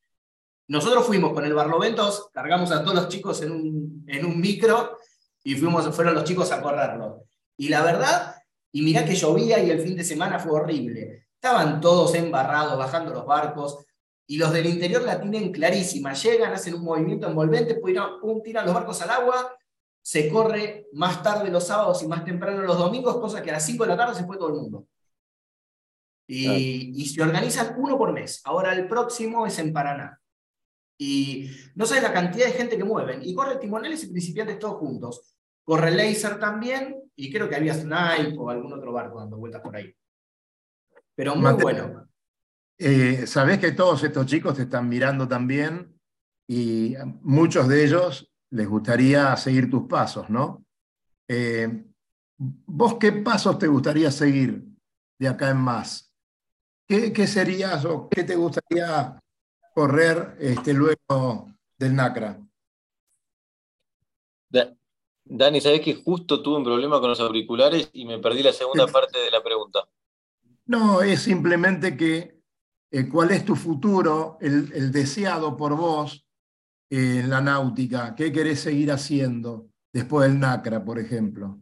Nosotros 0.68 1.06
fuimos 1.06 1.32
con 1.32 1.46
el 1.46 1.54
Barloventos, 1.54 2.30
cargamos 2.34 2.72
a 2.72 2.84
todos 2.84 2.96
los 2.96 3.08
chicos 3.08 3.42
en 3.42 3.52
un, 3.52 4.06
en 4.08 4.26
un 4.26 4.40
micro 4.40 4.98
y 5.44 5.56
fuimos, 5.56 5.96
fueron 5.96 6.14
los 6.14 6.26
chicos 6.26 6.52
a 6.52 6.62
correrlo. 6.62 7.24
Y 7.56 7.70
la 7.70 7.84
verdad, 7.84 8.36
y 8.74 8.82
mirá 8.82 9.06
que 9.06 9.16
llovía 9.16 9.64
y 9.64 9.70
el 9.70 9.80
fin 9.80 9.96
de 9.96 10.04
semana 10.04 10.40
fue 10.40 10.52
horrible. 10.52 11.28
Estaban 11.34 11.80
todos 11.80 12.16
embarrados, 12.16 12.78
bajando 12.78 13.14
los 13.14 13.26
barcos, 13.26 13.86
y 14.28 14.38
los 14.38 14.52
del 14.52 14.66
interior 14.66 15.02
la 15.04 15.20
tienen 15.20 15.52
clarísima. 15.52 16.14
Llegan, 16.14 16.54
hacen 16.54 16.76
un 16.76 16.84
movimiento 16.84 17.28
envolvente, 17.28 17.76
pum, 17.76 18.44
tiran 18.44 18.66
los 18.66 18.76
barcos 18.76 19.02
al 19.02 19.10
agua, 19.10 19.58
se 20.02 20.30
corre 20.30 20.88
más 20.94 21.24
tarde 21.24 21.50
los 21.50 21.66
sábados 21.66 22.04
y 22.04 22.08
más 22.08 22.26
temprano 22.26 22.62
los 22.62 22.78
domingos, 22.78 23.18
cosa 23.18 23.42
que 23.42 23.50
a 23.50 23.54
las 23.54 23.66
5 23.66 23.84
de 23.84 23.90
la 23.90 23.98
tarde 23.98 24.16
se 24.16 24.26
fue 24.26 24.38
todo 24.38 24.50
el 24.50 24.56
mundo. 24.56 24.88
Y, 26.30 26.92
y, 27.02 27.06
se 27.06 27.22
organizan 27.22 27.76
uno 27.78 27.98
por 27.98 28.12
mes. 28.12 28.42
Ahora 28.44 28.74
el 28.74 28.86
próximo 28.90 29.48
es 29.48 29.58
en 29.60 29.72
Paraná. 29.72 30.20
Y 30.98 31.50
no 31.76 31.86
sabes 31.86 32.04
la 32.04 32.12
cantidad 32.12 32.48
de 32.48 32.52
gente 32.52 32.78
que 32.78 32.84
mueven. 32.84 33.22
Y 33.24 33.34
corre 33.34 33.56
timoneles 33.56 34.04
y 34.04 34.08
principiantes 34.08 34.60
todos 34.60 34.76
juntos. 34.76 35.36
Corre 35.64 35.92
Laser 35.92 36.38
también, 36.38 37.02
y 37.16 37.32
creo 37.32 37.48
que 37.48 37.56
había 37.56 37.74
Snipe 37.74 38.36
o 38.38 38.50
algún 38.50 38.74
otro 38.74 38.92
barco 38.92 39.20
dando 39.20 39.38
vueltas 39.38 39.62
por 39.62 39.76
ahí. 39.76 39.94
Pero 41.16 41.36
muy 41.36 41.54
bueno. 41.54 42.08
Eh, 42.78 43.26
Sabés 43.26 43.60
que 43.60 43.72
todos 43.72 44.04
estos 44.04 44.26
chicos 44.26 44.56
te 44.56 44.64
están 44.64 44.88
mirando 44.88 45.28
también 45.28 46.00
y 46.48 46.96
muchos 47.22 47.68
de 47.68 47.84
ellos 47.84 48.32
les 48.52 48.68
gustaría 48.68 49.36
seguir 49.36 49.70
tus 49.70 49.88
pasos, 49.88 50.30
¿no? 50.30 50.66
Eh, 51.28 51.86
¿Vos 52.38 52.96
qué 53.00 53.12
pasos 53.12 53.58
te 53.58 53.68
gustaría 53.68 54.12
seguir 54.12 54.64
de 55.20 55.28
acá 55.28 55.50
en 55.50 55.58
más? 55.58 56.14
¿Qué, 56.88 57.12
qué 57.12 57.28
serías 57.28 57.84
o 57.86 58.08
qué 58.10 58.24
te 58.24 58.36
gustaría 58.36 59.20
correr 59.74 60.38
este, 60.40 60.74
luego 60.74 61.52
del 61.78 61.96
NACRA? 61.96 62.40
Dani, 65.30 65.60
¿sabés 65.60 65.82
que 65.82 65.96
justo 65.96 66.42
tuve 66.42 66.58
un 66.58 66.64
problema 66.64 67.00
con 67.00 67.10
los 67.10 67.20
auriculares 67.20 67.90
y 67.92 68.06
me 68.06 68.20
perdí 68.20 68.44
la 68.44 68.54
segunda 68.54 68.88
parte 68.92 69.20
de 69.20 69.32
la 69.32 69.44
pregunta? 69.44 69.88
No, 70.66 71.02
es 71.02 71.22
simplemente 71.22 71.98
que 71.98 72.37
eh, 72.92 73.08
cuál 73.10 73.32
es 73.32 73.46
tu 73.46 73.56
futuro, 73.56 74.38
el, 74.42 74.72
el 74.74 74.92
deseado 74.92 75.56
por 75.58 75.76
vos 75.76 76.26
en 76.90 77.30
la 77.30 77.42
náutica? 77.42 78.16
¿Qué 78.16 78.32
querés 78.32 78.62
seguir 78.62 78.92
haciendo 78.92 79.68
después 79.92 80.30
del 80.30 80.40
NACRA, 80.40 80.84
por 80.84 81.00
ejemplo? 81.00 81.60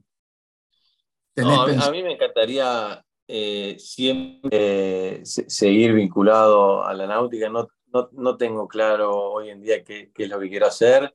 No, 1.37 1.63
a, 1.63 1.91
mí, 1.91 2.01
me 2.01 2.13
encantaría 2.13 3.03
eh, 3.27 3.75
siempre 3.77 5.17
eh, 5.17 5.21
seguir 5.25 5.93
vinculado 5.93 6.85
a 6.85 6.93
la 6.93 7.07
náutica. 7.07 7.49
No, 7.49 7.67
no, 7.93 8.09
no, 8.13 8.37
tengo 8.37 8.67
claro 8.67 9.11
hoy 9.11 9.49
en 9.49 9.61
día 9.61 9.83
qué, 9.83 10.11
qué 10.13 10.23
es 10.23 10.29
lo 10.29 10.39
que 10.39 10.49
quiero 10.49 10.67
hacer. 10.67 11.13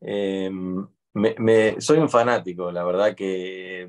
Eh, 0.00 0.50
me, 1.14 1.34
me, 1.38 1.80
soy 1.80 1.98
un 1.98 2.08
fanático, 2.08 2.70
la 2.70 2.84
verdad 2.84 3.14
que 3.14 3.88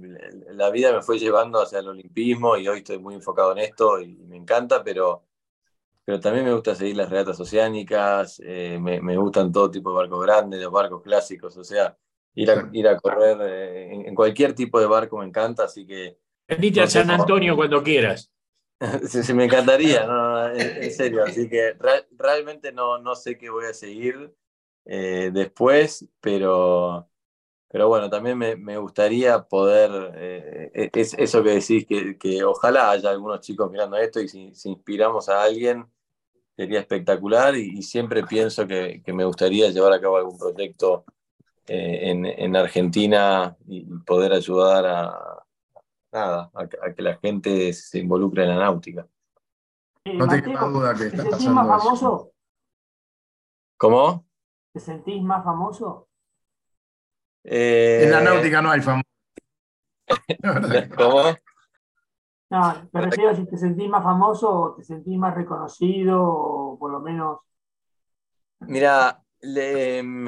la 0.52 0.72
vida 0.72 0.94
me 0.94 1.02
fue 1.02 1.20
llevando 1.20 1.62
hacia 1.62 1.80
el 1.80 1.90
olimpismo 1.90 2.56
y 2.58 2.68
hoy 2.68 2.80
estoy 2.80 2.98
muy 2.98 3.16
enfocado 3.16 3.52
en 3.52 3.60
esto 3.60 4.00
y 4.00 4.16
me 4.16 4.38
encanta, 4.38 4.84
pero 4.84 5.27
pero 6.08 6.22
también 6.22 6.46
me 6.46 6.54
gusta 6.54 6.74
seguir 6.74 6.96
las 6.96 7.10
regatas 7.10 7.38
oceánicas, 7.38 8.42
eh, 8.42 8.80
me, 8.82 9.02
me, 9.02 9.18
gustan 9.18 9.52
todo 9.52 9.70
tipo 9.70 9.90
de 9.90 9.98
barcos 9.98 10.26
grandes, 10.26 10.62
los 10.62 10.72
barcos 10.72 11.02
clásicos, 11.04 11.58
o 11.58 11.66
sea, 11.66 11.98
ir 12.34 12.50
a, 12.50 12.70
ir 12.72 12.88
a 12.88 12.98
correr 12.98 13.38
eh, 13.42 13.94
en, 13.94 14.06
en, 14.06 14.16
cualquier 14.16 14.54
tipo 14.54 14.80
de 14.80 14.86
barco 14.86 15.18
me 15.18 15.26
encanta, 15.26 15.66
así 15.66 15.86
que... 15.86 16.18
Venite 16.48 16.80
no 16.80 16.86
a 16.86 16.88
San 16.88 17.12
Antonio 17.12 17.52
cómo... 17.52 17.58
cuando 17.58 17.84
quieras. 17.84 18.32
sí, 19.06 19.22
sí, 19.22 19.34
me 19.34 19.44
encantaría, 19.44 20.06
no, 20.06 20.48
en, 20.54 20.82
en, 20.82 20.92
serio, 20.94 21.26
así 21.26 21.50
que 21.50 21.74
re, 21.74 22.08
realmente 22.12 22.72
no, 22.72 23.00
no 23.00 23.14
sé 23.14 23.38
qué 23.38 23.50
voy 23.50 23.66
a 23.66 23.74
seguir 23.74 24.34
eh, 24.86 25.30
después, 25.34 26.08
pero, 26.22 27.10
pero 27.68 27.90
bueno, 27.90 28.10
también 28.10 28.38
me, 28.38 28.56
me 28.56 28.78
gustaría 28.78 29.44
poder, 29.44 30.14
eh, 30.16 30.90
es 30.94 31.16
eso 31.16 31.44
que 31.44 31.50
decís, 31.50 31.86
que, 31.86 32.18
que, 32.18 32.46
ojalá 32.46 32.92
haya 32.92 33.10
algunos 33.10 33.42
chicos 33.42 33.70
mirando 33.70 33.98
esto 33.98 34.22
y 34.22 34.30
si, 34.30 34.56
si 34.56 34.70
inspiramos 34.70 35.28
a 35.28 35.44
alguien, 35.44 35.86
sería 36.58 36.80
espectacular 36.80 37.56
y, 37.56 37.78
y 37.78 37.84
siempre 37.84 38.24
pienso 38.24 38.68
que, 38.68 39.04
que, 39.06 39.14
me 39.14 39.24
gustaría 39.24 39.70
llevar 39.70 39.94
a 39.94 40.02
cabo 40.02 40.18
algún 40.18 40.40
proyecto 40.40 41.06
eh, 41.68 42.10
en, 42.10 42.26
en, 42.26 42.56
Argentina 42.56 43.56
y 43.68 43.86
poder 44.00 44.34
ayudar 44.34 44.86
a, 44.88 45.46
nada, 46.12 46.50
a, 46.56 46.62
a, 46.62 46.94
que 46.96 47.02
la 47.04 47.16
gente 47.18 47.72
se 47.74 48.00
involucre 48.00 48.44
en 48.44 48.50
la 48.50 48.56
náutica. 48.56 49.08
No 50.04 50.28
te 50.28 50.42
queda 50.42 50.62
duda 50.62 50.96
que 50.96 51.08
está 51.08 51.24
¿Te 51.24 51.30
sentís 51.30 51.50
más 51.50 51.68
famoso? 51.68 52.32
¿Cómo? 53.78 54.26
¿Te 54.74 54.80
sentís 54.80 55.22
más 55.22 55.44
famoso? 55.44 56.08
Eh... 57.44 58.02
En 58.06 58.12
la 58.12 58.22
náutica 58.22 58.64
no 58.64 58.72
hay 58.72 58.82
famoso. 58.82 59.06
¿Cómo? 60.98 61.38
No, 62.50 62.90
me 62.94 63.02
refiero 63.02 63.36
si 63.36 63.46
te 63.46 63.58
sentís 63.58 63.90
más 63.90 64.04
famoso 64.04 64.50
o 64.50 64.76
te 64.76 64.84
sentís 64.84 65.18
más 65.18 65.36
reconocido 65.36 66.24
o 66.24 66.80
por 66.80 66.92
lo 66.92 67.02
menos. 67.02 67.40
Mira, 68.62 69.22
le, 69.42 70.02
mm, 70.02 70.28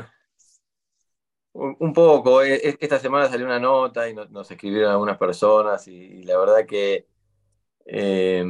un 1.53 1.93
poco, 1.93 2.43
e, 2.43 2.75
esta 2.79 2.99
semana 2.99 3.27
salió 3.27 3.45
una 3.45 3.59
nota 3.59 4.09
y 4.09 4.13
nos, 4.13 4.51
escribieron 4.51 4.91
algunas 4.91 5.17
personas 5.17 5.87
y, 5.87 5.95
y 5.95 6.23
la 6.23 6.37
verdad 6.37 6.65
que 6.65 7.07
eh, 7.85 8.45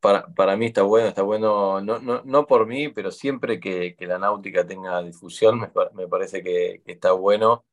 para, 0.00 0.26
para, 0.34 0.56
mí 0.56 0.66
está 0.66 0.82
bueno, 0.82 1.08
está 1.08 1.22
bueno, 1.22 1.80
no, 1.80 1.98
no, 1.98 2.22
no 2.24 2.46
por 2.46 2.66
mí, 2.66 2.88
pero 2.88 3.10
siempre 3.10 3.58
que, 3.58 3.96
que, 3.96 4.06
la 4.06 4.18
náutica 4.18 4.66
tenga 4.66 5.02
difusión 5.02 5.58
me, 5.60 5.70
me 5.94 6.08
parece 6.08 6.42
que, 6.42 6.82
que, 6.84 6.92
está 6.92 7.12
bueno 7.12 7.64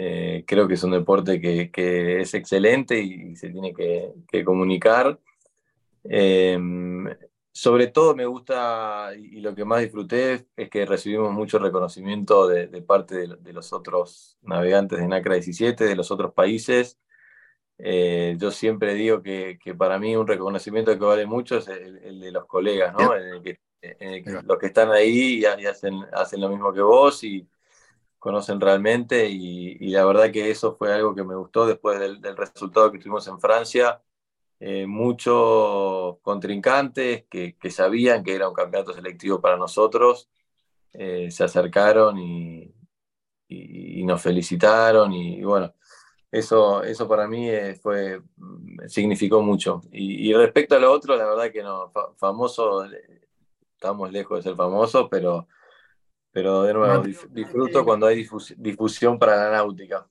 eh, 0.00 0.44
creo 0.46 0.68
que 0.68 0.74
es 0.74 0.84
un 0.84 0.92
deporte 0.92 1.40
que, 1.40 1.72
que 1.72 2.20
es 2.20 2.32
excelente 2.34 3.00
y, 3.00 3.32
y, 3.32 3.36
se 3.36 3.50
tiene 3.50 3.74
que, 3.74 4.12
que 4.30 4.44
comunicar. 4.44 5.18
Eh, 6.04 6.56
sobre 7.50 7.88
todo 7.88 8.14
me 8.14 8.24
gusta 8.24 9.10
y 9.16 9.40
lo 9.40 9.56
que 9.56 9.64
más 9.64 9.80
disfruté 9.80 10.46
es 10.54 10.70
que 10.70 10.86
recibimos 10.86 11.32
mucho 11.32 11.58
reconocimiento 11.58 12.46
de, 12.46 12.68
de 12.68 12.80
parte 12.80 13.16
de, 13.16 13.36
de, 13.40 13.52
los 13.52 13.72
otros 13.72 14.38
navegantes 14.42 15.00
de 15.00 15.08
NACRA 15.08 15.34
17, 15.34 15.84
de 15.86 15.96
los 15.96 16.12
otros 16.12 16.32
países. 16.32 16.96
Eh, 17.78 18.36
yo 18.38 18.52
siempre 18.52 18.94
digo 18.94 19.20
que, 19.20 19.58
que, 19.60 19.74
para 19.74 19.98
mí 19.98 20.14
un 20.14 20.28
reconocimiento 20.28 20.96
que 20.96 21.04
vale 21.04 21.26
mucho 21.26 21.58
es 21.58 21.66
el, 21.66 21.98
el 22.04 22.20
de 22.20 22.30
los 22.30 22.46
colegas, 22.46 22.94
¿no? 22.96 23.16
En 23.16 23.34
el 23.34 23.42
que, 23.42 23.58
en 23.82 24.12
el 24.12 24.24
que 24.24 24.30
los 24.44 24.58
que 24.58 24.66
están 24.66 24.92
ahí 24.92 25.40
y, 25.40 25.60
y 25.60 25.66
hacen, 25.66 25.94
hacen 26.12 26.40
lo 26.40 26.50
mismo 26.50 26.72
que 26.72 26.82
vos 26.82 27.24
y, 27.24 27.48
conocen 28.18 28.60
realmente 28.60 29.28
y, 29.28 29.76
y, 29.80 29.90
la 29.90 30.04
verdad 30.04 30.30
que 30.32 30.50
eso 30.50 30.76
fue 30.76 30.92
algo 30.92 31.14
que 31.14 31.24
me 31.24 31.36
gustó 31.36 31.66
después 31.66 32.00
del, 32.00 32.20
del 32.20 32.36
resultado 32.36 32.90
que 32.92 32.98
tuvimos 32.98 33.26
en 33.28 33.40
Francia. 33.40 34.02
Eh, 34.60 34.86
muchos 34.86 36.18
contrincantes 36.22 37.24
que, 37.30 37.56
que, 37.56 37.70
sabían 37.70 38.24
que 38.24 38.34
era 38.34 38.48
un 38.48 38.54
campeonato 38.54 38.92
selectivo 38.92 39.40
para 39.40 39.56
nosotros 39.56 40.28
eh, 40.92 41.30
se 41.30 41.44
acercaron 41.44 42.18
y, 42.18 42.74
y, 43.48 44.00
y, 44.00 44.04
nos 44.04 44.20
felicitaron 44.22 45.12
y, 45.12 45.42
bueno, 45.44 45.74
eso, 46.30 46.82
eso 46.82 47.08
para 47.08 47.28
mí 47.28 47.48
eh, 47.48 47.74
fue, 47.76 48.22
significó 48.88 49.42
mucho. 49.42 49.82
Y, 49.92 50.32
respecto 50.34 50.76
a 50.76 50.80
lo 50.80 50.92
otro, 50.92 51.16
la 51.16 51.26
verdad 51.26 51.52
que 51.52 51.62
no, 51.62 51.92
famoso, 52.16 52.84
estamos 53.74 54.12
lejos 54.12 54.38
de 54.38 54.42
ser 54.50 54.56
famosos, 54.56 55.08
pero 55.10 55.46
pero 56.30 56.62
de 56.62 56.74
nuevo, 56.74 57.02
disfruto 57.30 57.84
cuando 57.84 58.06
hay 58.06 58.26
difusión 58.56 59.18
para 59.18 59.36
la 59.36 59.50
náutica. 59.50 60.06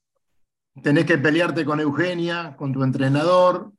Tenés 0.81 1.05
que 1.05 1.17
pelearte 1.17 1.65
con 1.65 1.79
Eugenia, 1.79 2.55
con 2.55 2.71
tu 2.71 2.83
entrenador, 2.83 3.71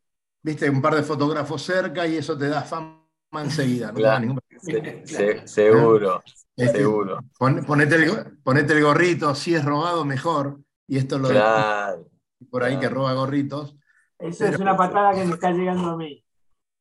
viste 0.42 0.68
un 0.70 0.82
par 0.82 0.94
de 0.94 1.02
fotógrafos 1.02 1.62
cerca 1.62 2.06
y 2.06 2.16
eso 2.16 2.36
te 2.36 2.48
da 2.48 2.62
fama 2.62 3.04
enseguida. 3.32 3.88
¿no? 3.88 3.94
Claro, 3.94 4.20
ningún... 4.20 4.40
se, 4.60 5.06
se, 5.06 5.46
seguro, 5.46 6.22
este, 6.56 6.78
seguro. 6.78 7.20
Pon, 7.38 7.64
ponete, 7.64 7.96
el, 7.96 8.38
ponete, 8.42 8.72
el, 8.72 8.82
gorrito, 8.82 9.34
si 9.34 9.54
es 9.54 9.64
robado, 9.64 10.04
mejor. 10.04 10.58
Y 10.86 10.98
esto 10.98 11.18
lo 11.18 11.28
claro, 11.28 12.08
de 12.40 12.46
por 12.46 12.64
ahí 12.64 12.74
claro. 12.74 12.88
que 12.88 12.94
roba 12.94 13.12
gorritos. 13.12 13.76
Eso 14.18 14.38
pero... 14.40 14.54
es 14.54 14.60
una 14.60 14.76
patada 14.76 15.12
que 15.12 15.24
me 15.24 15.34
está 15.34 15.50
llegando 15.50 15.90
a 15.90 15.96
mí. 15.96 16.24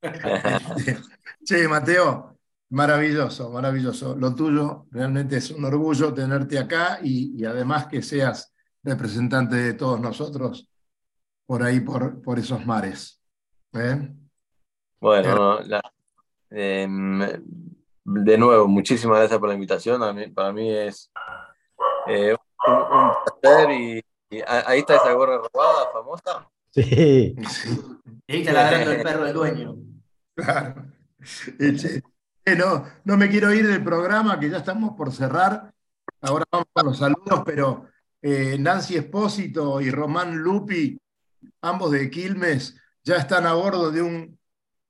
che, 1.43 1.68
Mateo, 1.68 2.37
Maravilloso, 2.70 3.49
maravilloso. 3.49 4.15
Lo 4.15 4.36
tuyo 4.36 4.86
realmente 4.91 5.38
es 5.38 5.51
un 5.51 5.63
orgullo 5.63 6.13
tenerte 6.13 6.59
acá 6.59 6.99
y, 7.01 7.41
y 7.41 7.45
además 7.45 7.88
que 7.88 8.01
seas 8.01 8.53
representante 8.84 9.55
de 9.55 9.74
todos 9.74 9.99
nosotros 9.99 10.70
por 11.45 11.63
ahí, 11.63 11.80
por, 11.80 12.22
por 12.22 12.38
esos 12.38 12.63
mares. 12.65 13.22
¿Eh? 13.74 14.13
Bueno, 14.99 15.59
la, 15.61 15.82
eh, 16.49 16.88
de 18.03 18.38
nuevo, 18.38 18.68
muchísimas 18.68 19.20
gracias 19.20 19.39
por 19.39 19.49
la 19.49 19.55
invitación. 19.55 20.15
Mí, 20.15 20.28
para 20.28 20.51
mí 20.51 20.70
es 20.72 21.11
eh, 22.07 22.34
un, 22.34 23.13
placer 23.41 23.72
y, 23.72 24.03
ahí 24.45 24.80
está 24.80 24.95
esa 24.95 25.13
gorra 25.13 25.38
robada 25.38 25.91
famosa. 25.93 26.49
Sí. 26.72 27.36
Y 28.28 28.34
ahí 28.34 28.41
está 28.41 28.53
ladrando 28.53 28.91
el 28.91 29.01
perro 29.03 29.24
del 29.26 29.34
dueño. 29.34 29.76
Claro. 30.36 30.86
No, 32.56 32.86
no 33.04 33.18
me 33.18 33.30
quiero 33.30 33.54
ir 33.54 33.68
del 33.68 33.84
programa, 33.84 34.39
que 34.39 34.50
ya 34.50 34.58
estamos 34.58 34.95
por 34.95 35.12
cerrar. 35.12 35.74
Ahora 36.22 36.45
vamos 36.52 36.68
con 36.72 36.86
los 36.86 36.98
saludos, 36.98 37.43
pero 37.45 37.88
eh, 38.22 38.58
Nancy 38.60 38.95
Espósito 38.95 39.82
y 39.82 39.91
Román 39.91 40.38
Lupi, 40.38 41.00
ambos 41.62 41.91
de 41.91 42.10
Quilmes, 42.10 42.76
ya 43.04 43.18
están 43.18 43.45
a 43.45 43.54
bordo 43.54 43.91
de 43.91 44.02
un, 44.02 44.39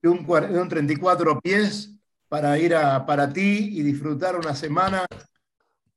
de 0.02 0.10
un, 0.10 0.26
de 0.26 0.60
un 0.60 0.70
34 0.70 1.40
pies 1.42 1.94
para 2.30 2.58
ir 2.60 2.76
a 2.76 3.06
para 3.06 3.32
ti 3.32 3.70
y 3.74 3.82
disfrutar 3.82 4.36
una 4.36 4.54
semana 4.54 5.06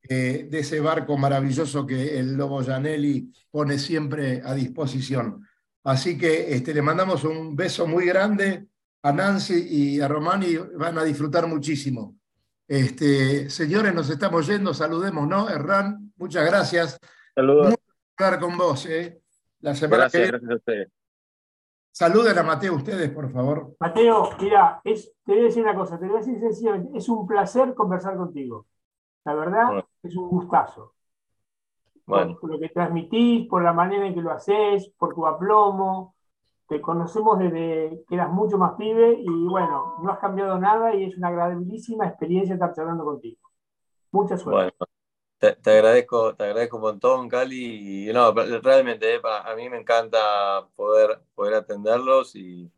eh, 0.02 0.48
de 0.50 0.58
ese 0.58 0.80
barco 0.80 1.16
maravilloso 1.16 1.86
que 1.86 2.18
el 2.18 2.34
Lobo 2.36 2.64
Janelli 2.64 3.32
pone 3.50 3.78
siempre 3.78 4.42
a 4.44 4.54
disposición. 4.54 5.46
Así 5.84 6.18
que 6.18 6.54
este, 6.54 6.74
le 6.74 6.82
mandamos 6.82 7.24
un 7.24 7.54
beso 7.54 7.86
muy 7.86 8.06
grande 8.06 8.66
a 9.02 9.12
Nancy 9.12 9.66
y 9.68 10.00
a 10.00 10.08
Román 10.08 10.42
y 10.42 10.56
van 10.56 10.98
a 10.98 11.04
disfrutar 11.04 11.46
muchísimo. 11.46 12.16
Este, 12.66 13.50
señores, 13.50 13.94
nos 13.94 14.08
estamos 14.10 14.46
yendo, 14.46 14.72
saludemos, 14.72 15.26
¿no? 15.26 15.48
Hernán, 15.48 16.12
muchas 16.16 16.46
gracias. 16.46 17.00
Saludos. 17.34 17.74
hablar 18.16 18.40
con 18.40 18.56
vos, 18.56 18.86
¿eh? 18.86 19.20
La 19.60 19.74
semana 19.74 20.04
gracias, 20.04 20.28
gracias 20.28 20.50
a 20.50 20.54
ustedes. 20.54 20.88
Saluden 21.92 22.38
a 22.38 22.42
Mateo 22.42 22.76
ustedes, 22.76 23.10
por 23.10 23.30
favor. 23.32 23.74
Mateo, 23.80 24.30
mira, 24.40 24.80
es, 24.84 25.12
te 25.24 25.32
voy 25.32 25.40
a 25.40 25.44
decir 25.44 25.62
una 25.64 25.74
cosa, 25.74 25.98
te 25.98 26.06
voy 26.06 26.16
a 26.16 26.18
decir 26.20 26.38
sencillamente, 26.38 26.96
es 26.96 27.08
un 27.08 27.26
placer 27.26 27.74
conversar 27.74 28.16
contigo. 28.16 28.66
La 29.24 29.34
verdad, 29.34 29.84
es 30.02 30.16
un 30.16 30.28
gustazo. 30.28 30.94
Bueno. 32.06 32.38
Por, 32.40 32.50
lo 32.50 32.58
que 32.58 32.68
transmitís, 32.68 33.48
por 33.48 33.62
la 33.62 33.72
manera 33.72 34.06
en 34.06 34.14
que 34.14 34.22
lo 34.22 34.30
haces, 34.30 34.90
por 34.96 35.14
tu 35.14 35.26
aplomo. 35.26 36.14
Te 36.70 36.80
conocemos 36.80 37.36
desde 37.36 38.04
que 38.08 38.14
eras 38.14 38.30
mucho 38.30 38.56
más 38.56 38.74
pibe 38.78 39.18
y 39.20 39.28
bueno, 39.28 39.96
no 40.00 40.12
has 40.12 40.20
cambiado 40.20 40.56
nada 40.56 40.94
y 40.94 41.02
es 41.02 41.16
una 41.16 41.26
agradabilísima 41.26 42.06
experiencia 42.06 42.54
estar 42.54 42.72
charlando 42.72 43.04
contigo. 43.04 43.40
Mucha 44.12 44.38
suerte. 44.38 44.72
Bueno, 44.78 45.56
te, 45.60 45.70
agradezco, 45.72 46.36
te 46.36 46.44
agradezco 46.44 46.76
un 46.76 46.82
montón, 46.82 47.28
Cali. 47.28 48.08
Y 48.08 48.12
no, 48.12 48.32
realmente 48.32 49.16
eh, 49.16 49.20
a 49.24 49.52
mí 49.56 49.68
me 49.68 49.78
encanta 49.78 50.64
poder, 50.76 51.20
poder 51.34 51.54
atenderlos 51.54 52.36
y, 52.36 52.70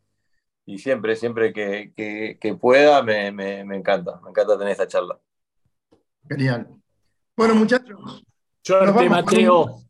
siempre, 0.78 1.14
siempre 1.14 1.52
que, 1.52 2.58
pueda, 2.58 3.02
me, 3.02 3.26
encanta. 3.26 4.22
Me 4.22 4.30
encanta 4.30 4.56
tener 4.56 4.72
esta 4.72 4.88
charla. 4.88 5.18
Genial. 6.26 6.66
Bueno, 7.36 7.56
muchachos. 7.56 8.24
Suerte, 8.62 9.10
Mateo. 9.10 9.82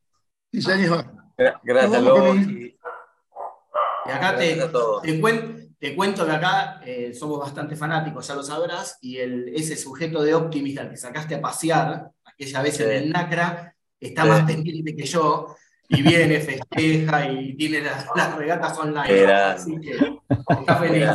Sí, 0.51 0.61
señor. 0.61 1.05
Gracias, 1.63 2.03
Lobo. 2.03 2.35
Y, 4.07 4.11
acá 4.11 4.37
te, 4.37 4.57
te, 5.79 5.95
cuento 5.95 6.27
que 6.27 6.33
acá 6.33 6.81
eh, 6.85 7.13
somos 7.15 7.39
bastante 7.39 7.77
fanáticos, 7.77 8.27
ya 8.27 8.35
lo 8.35 8.43
sabrás, 8.43 8.99
y 9.01 9.19
el, 9.19 9.49
ese 9.55 9.77
sujeto 9.77 10.23
de 10.23 10.35
optimista 10.35 10.89
que 10.89 10.97
sacaste 10.97 11.37
a 11.37 11.41
pasear, 11.41 12.11
aquella 12.25 12.63
vez 12.63 12.81
en 12.81 12.91
el 12.91 13.11
NACRA, 13.11 13.75
está 14.01 14.25
más 14.25 14.45
pendiente 14.45 14.97
que 14.97 15.05
yo, 15.05 15.55
y 15.89 16.03
viene, 16.03 16.41
festeja 16.41 17.31
y 17.31 17.55
tiene 17.55 17.83
las, 17.83 18.37
regatas 18.37 18.79
online. 18.79 19.33
Así 19.33 19.79
que 19.81 20.21
está 20.29 20.77
feliz. 20.77 21.09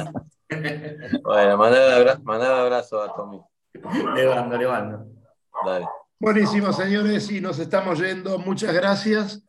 bueno, 1.24 1.58
mandar 1.58 2.54
un 2.54 2.60
abrazo 2.60 3.02
a 3.02 3.14
Tommy. 3.14 3.42
Le 4.16 4.28
mando, 4.28 4.58
le 4.58 4.68
mando. 4.68 5.06
Dale. 5.66 5.86
Buenísimo, 6.20 6.74
señores, 6.74 7.30
y 7.32 7.42
nos 7.42 7.60
estamos 7.60 8.00
yendo. 8.00 8.40
Muchas 8.40 8.74
gracias. 8.74 9.44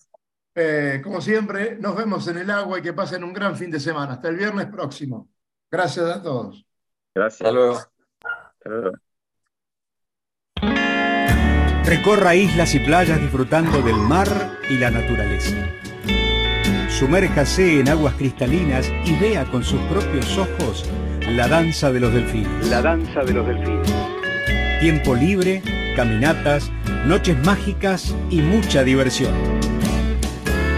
Eh, 0.60 1.00
como 1.04 1.20
siempre, 1.20 1.76
nos 1.78 1.94
vemos 1.94 2.26
en 2.26 2.38
el 2.38 2.50
agua 2.50 2.80
y 2.80 2.82
que 2.82 2.92
pasen 2.92 3.22
un 3.22 3.32
gran 3.32 3.56
fin 3.56 3.70
de 3.70 3.78
semana. 3.78 4.14
Hasta 4.14 4.28
el 4.28 4.36
viernes 4.36 4.66
próximo. 4.66 5.28
Gracias 5.70 6.06
a 6.06 6.20
todos. 6.20 6.66
Gracias. 7.14 7.42
Hasta 7.42 7.52
luego. 7.52 7.76
Hasta 7.76 8.68
luego. 8.68 8.90
Recorra 11.84 12.34
islas 12.34 12.74
y 12.74 12.80
playas 12.80 13.20
disfrutando 13.20 13.80
del 13.82 13.94
mar 13.94 14.26
y 14.68 14.78
la 14.78 14.90
naturaleza. 14.90 15.56
Sumérjase 16.88 17.78
en 17.78 17.88
aguas 17.88 18.14
cristalinas 18.14 18.90
y 19.04 19.16
vea 19.20 19.44
con 19.44 19.62
sus 19.62 19.80
propios 19.82 20.36
ojos 20.36 20.84
la 21.20 21.46
danza 21.46 21.92
de 21.92 22.00
los 22.00 22.12
delfines. 22.12 22.68
La 22.68 22.82
danza 22.82 23.22
de 23.22 23.32
los 23.32 23.46
delfines. 23.46 23.94
Tiempo 24.80 25.14
libre, 25.14 25.62
caminatas, 25.94 26.68
noches 27.06 27.38
mágicas 27.44 28.12
y 28.28 28.40
mucha 28.40 28.82
diversión. 28.82 29.32